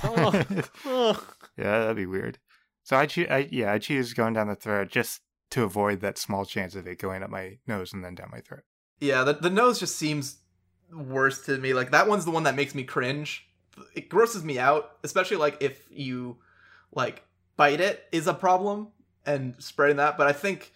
Oh, 0.03 0.43
oh. 0.85 1.27
Yeah, 1.57 1.79
that'd 1.79 1.95
be 1.95 2.05
weird. 2.05 2.39
So 2.83 2.97
I 2.97 3.05
choose, 3.05 3.27
I, 3.29 3.47
yeah, 3.51 3.71
I 3.71 3.79
choose 3.79 4.13
going 4.13 4.33
down 4.33 4.47
the 4.47 4.55
throat 4.55 4.89
just 4.89 5.21
to 5.51 5.63
avoid 5.63 6.01
that 6.01 6.17
small 6.17 6.45
chance 6.45 6.75
of 6.75 6.87
it 6.87 6.99
going 6.99 7.23
up 7.23 7.29
my 7.29 7.57
nose 7.67 7.93
and 7.93 8.03
then 8.03 8.15
down 8.15 8.29
my 8.31 8.39
throat. 8.41 8.63
yeah, 8.99 9.23
the 9.23 9.33
the 9.33 9.49
nose 9.49 9.79
just 9.79 9.95
seems 9.97 10.37
worse 10.91 11.45
to 11.45 11.57
me. 11.57 11.73
Like 11.73 11.91
that 11.91 12.07
one's 12.07 12.25
the 12.25 12.31
one 12.31 12.43
that 12.43 12.55
makes 12.55 12.73
me 12.73 12.83
cringe. 12.83 13.47
It 13.95 14.09
grosses 14.09 14.43
me 14.43 14.59
out, 14.59 14.97
especially 15.03 15.37
like 15.37 15.57
if 15.61 15.85
you 15.91 16.37
like 16.91 17.23
bite 17.55 17.81
it 17.81 18.03
is 18.11 18.27
a 18.27 18.33
problem 18.33 18.89
and 19.25 19.55
spreading 19.59 19.97
that. 19.97 20.17
But 20.17 20.27
I 20.27 20.33
think 20.33 20.73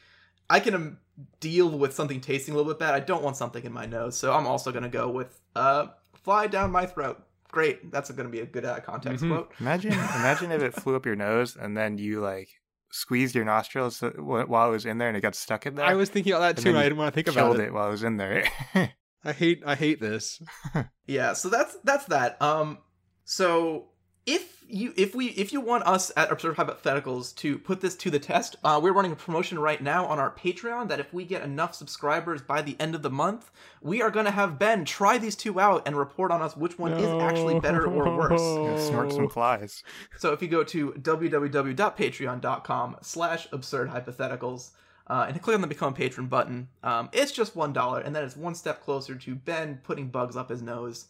I 0.49 0.59
can 0.59 0.73
um, 0.75 0.97
deal 1.39 1.69
with 1.69 1.93
something 1.93 2.21
tasting 2.21 2.53
a 2.53 2.57
little 2.57 2.71
bit 2.71 2.79
bad. 2.79 2.93
I 2.93 2.99
don't 2.99 3.23
want 3.23 3.35
something 3.37 3.63
in 3.63 3.73
my 3.73 3.85
nose, 3.85 4.17
so 4.17 4.33
I'm 4.33 4.47
also 4.47 4.71
gonna 4.71 4.89
go 4.89 5.09
with 5.09 5.39
uh 5.55 5.87
fly 6.13 6.47
down 6.47 6.71
my 6.71 6.85
throat. 6.85 7.21
Great, 7.51 7.91
that's 7.91 8.11
gonna 8.11 8.29
be 8.29 8.41
a 8.41 8.45
good 8.45 8.65
uh, 8.65 8.79
context 8.81 9.23
Mhm. 9.23 9.29
quote. 9.29 9.51
Imagine, 9.59 9.93
imagine 9.93 10.51
if 10.51 10.61
it 10.61 10.73
flew 10.73 10.95
up 10.95 11.05
your 11.05 11.15
nose 11.15 11.55
and 11.59 11.75
then 11.77 11.97
you 11.97 12.19
like 12.21 12.49
squeezed 12.91 13.35
your 13.35 13.45
nostrils 13.45 14.01
uh, 14.01 14.11
while 14.17 14.69
it 14.69 14.71
was 14.71 14.85
in 14.85 14.97
there 14.97 15.07
and 15.09 15.17
it 15.17 15.21
got 15.21 15.35
stuck 15.35 15.65
in 15.65 15.75
there. 15.75 15.85
I 15.85 15.93
was 15.95 16.09
thinking 16.09 16.33
about 16.33 16.55
that 16.55 16.61
too. 16.61 16.69
and 16.69 16.77
I 16.77 16.83
didn't 16.83 16.97
want 16.97 17.13
to 17.13 17.15
think 17.15 17.27
about 17.27 17.55
it. 17.59 17.61
it. 17.67 17.73
while 17.73 17.87
it 17.87 17.91
was 17.91 18.03
in 18.03 18.17
there. 18.17 18.43
I 19.23 19.33
hate. 19.33 19.61
I 19.65 19.75
hate 19.75 19.99
this. 19.99 20.41
Yeah, 21.07 21.33
so 21.33 21.47
that's 21.49 21.75
that's 21.85 22.05
that. 22.05 22.41
Um, 22.41 22.79
so 23.23 23.89
if 24.27 24.63
you 24.69 24.93
if 24.97 25.15
we 25.15 25.27
if 25.27 25.53
you 25.53 25.61
want 25.61 25.87
us 25.87 26.11
at 26.17 26.29
Absurd 26.29 26.57
Hypotheticals 26.57 27.33
to 27.37 27.57
put 27.57 27.79
this 27.79 27.95
to 27.95 28.11
the 28.11 28.19
test, 28.19 28.57
uh, 28.65 28.77
we're 28.83 28.91
running 28.91 29.13
a 29.13 29.15
promotion 29.15 29.57
right 29.57 29.81
now 29.81 30.05
on 30.05 30.19
our 30.19 30.29
Patreon 30.29 30.89
that 30.89 30.99
if 30.99 31.13
we 31.13 31.23
get 31.23 31.41
enough 31.41 31.73
subscribers 31.73 32.41
by 32.41 32.61
the 32.61 32.75
end 32.77 32.93
of 32.93 33.01
the 33.01 33.09
month, 33.09 33.49
we 33.81 34.01
are 34.01 34.11
gonna 34.11 34.31
have 34.31 34.59
Ben 34.59 34.83
try 34.83 35.17
these 35.17 35.37
two 35.37 35.61
out 35.61 35.83
and 35.87 35.95
report 35.95 36.31
on 36.31 36.41
us 36.41 36.57
which 36.57 36.77
one 36.77 36.91
is 36.91 37.23
actually 37.23 37.61
better 37.61 37.87
or 37.87 38.13
worse. 38.15 38.41
Yeah, 38.67 38.77
snort 38.77 39.13
some 39.13 39.29
flies. 39.29 39.83
So 40.17 40.33
if 40.33 40.41
you 40.41 40.49
go 40.49 40.65
to 40.65 40.91
www.patreon.com 40.91 42.97
slash 43.01 43.47
absurd 43.51 43.89
hypotheticals 43.89 44.71
uh, 45.07 45.25
and 45.29 45.41
click 45.41 45.55
on 45.55 45.61
the 45.61 45.67
become 45.67 45.93
a 45.93 45.95
patron 45.95 46.27
button, 46.27 46.67
um, 46.83 47.07
it's 47.13 47.31
just 47.31 47.55
one 47.55 47.71
dollar, 47.71 48.01
and 48.01 48.13
then 48.13 48.25
it's 48.25 48.35
one 48.35 48.55
step 48.55 48.83
closer 48.83 49.15
to 49.15 49.35
Ben 49.35 49.79
putting 49.83 50.09
bugs 50.09 50.35
up 50.35 50.49
his 50.49 50.61
nose, 50.61 51.05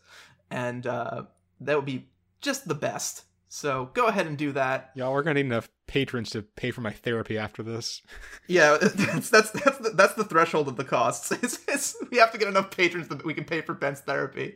and 0.52 0.86
uh, 0.86 1.24
that 1.62 1.76
would 1.76 1.86
be 1.86 2.06
just 2.42 2.68
the 2.68 2.76
best. 2.76 3.24
So 3.50 3.90
go 3.94 4.08
ahead 4.08 4.28
and 4.28 4.38
do 4.38 4.52
that. 4.52 4.92
Y'all, 4.94 5.14
we're 5.14 5.24
gonna 5.24 5.36
need 5.36 5.46
enough 5.46 5.70
patrons 5.88 6.30
to 6.32 6.42
pay 6.42 6.70
for 6.72 6.82
my 6.82 6.92
therapy 6.92 7.38
after 7.38 7.64
this. 7.64 8.02
Yeah, 8.50 8.78
that's 8.82 9.30
that's 9.30 9.52
that's 9.52 9.78
the, 9.80 9.90
that's 9.94 10.14
the 10.14 10.24
threshold 10.24 10.70
of 10.70 10.78
the 10.78 10.86
costs. 10.86 11.32
It's, 11.44 11.60
it's, 11.68 11.98
we 12.12 12.18
have 12.18 12.32
to 12.32 12.38
get 12.38 12.48
enough 12.48 12.72
patrons 12.72 13.10
that 13.10 13.26
we 13.26 13.34
can 13.34 13.44
pay 13.44 13.60
for 13.62 13.74
Ben's 13.74 14.00
therapy, 14.00 14.56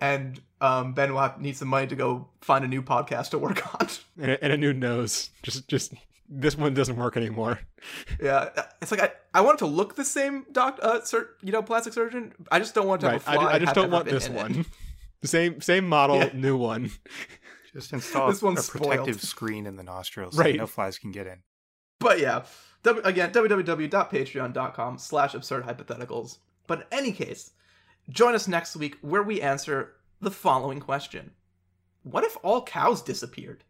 and 0.00 0.40
um, 0.62 0.94
Ben 0.94 1.12
will 1.12 1.20
have, 1.20 1.38
need 1.38 1.54
some 1.56 1.68
money 1.68 1.86
to 1.86 1.96
go 1.96 2.28
find 2.40 2.64
a 2.64 2.68
new 2.68 2.80
podcast 2.82 3.30
to 3.30 3.38
work 3.38 3.74
on. 3.74 3.88
And 4.18 4.30
a, 4.30 4.44
and 4.44 4.52
a 4.54 4.56
new 4.56 4.72
nose. 4.72 5.28
Just, 5.42 5.68
just 5.68 5.92
this 6.30 6.56
one 6.56 6.72
doesn't 6.72 6.96
work 6.96 7.18
anymore. 7.18 7.60
Yeah, 8.22 8.48
it's 8.80 8.90
like 8.90 9.02
I, 9.02 9.10
I 9.34 9.42
want 9.42 9.56
it 9.56 9.58
to 9.58 9.66
look 9.66 9.96
the 9.96 10.04
same, 10.04 10.46
doc, 10.50 10.78
uh, 10.82 11.02
sur- 11.02 11.28
you 11.42 11.52
know, 11.52 11.62
plastic 11.62 11.92
surgeon. 11.92 12.32
I 12.50 12.58
just 12.58 12.74
don't 12.74 12.86
want 12.86 13.02
to 13.02 13.08
Right. 13.08 13.22
have 13.22 13.34
a 13.34 13.38
I, 13.38 13.42
fly. 13.42 13.52
I 13.52 13.58
just 13.58 13.74
don't 13.74 13.90
want 13.90 14.06
this 14.06 14.30
one. 14.30 14.64
Same, 15.24 15.60
same 15.60 15.88
model, 15.88 16.16
Yeah. 16.16 16.30
new 16.34 16.56
one. 16.56 16.90
Just 17.72 17.92
install 17.92 18.28
This 18.28 18.40
a 18.42 18.44
one's 18.44 18.68
protective 18.70 19.16
spoiled. 19.16 19.20
screen 19.20 19.66
in 19.66 19.76
the 19.76 19.82
nostrils 19.82 20.36
Right. 20.38 20.54
so 20.54 20.60
no 20.60 20.66
flies 20.66 20.98
can 20.98 21.10
get 21.12 21.26
in. 21.26 21.42
But 22.00 22.20
yeah, 22.20 22.44
w- 22.84 23.04
again, 23.04 23.32
www.patreon.com 23.32 24.98
slash 24.98 25.34
absurd 25.34 25.64
hypotheticals. 25.64 26.38
But 26.66 26.80
in 26.80 26.84
any 26.98 27.12
case, 27.12 27.50
join 28.08 28.34
us 28.34 28.48
next 28.48 28.76
week 28.76 28.96
where 29.00 29.22
we 29.22 29.40
answer 29.40 29.94
the 30.20 30.30
following 30.30 30.80
question: 30.80 31.32
What 32.02 32.24
if 32.24 32.36
all 32.42 32.62
cows 32.62 33.02
disappeared? 33.02 33.64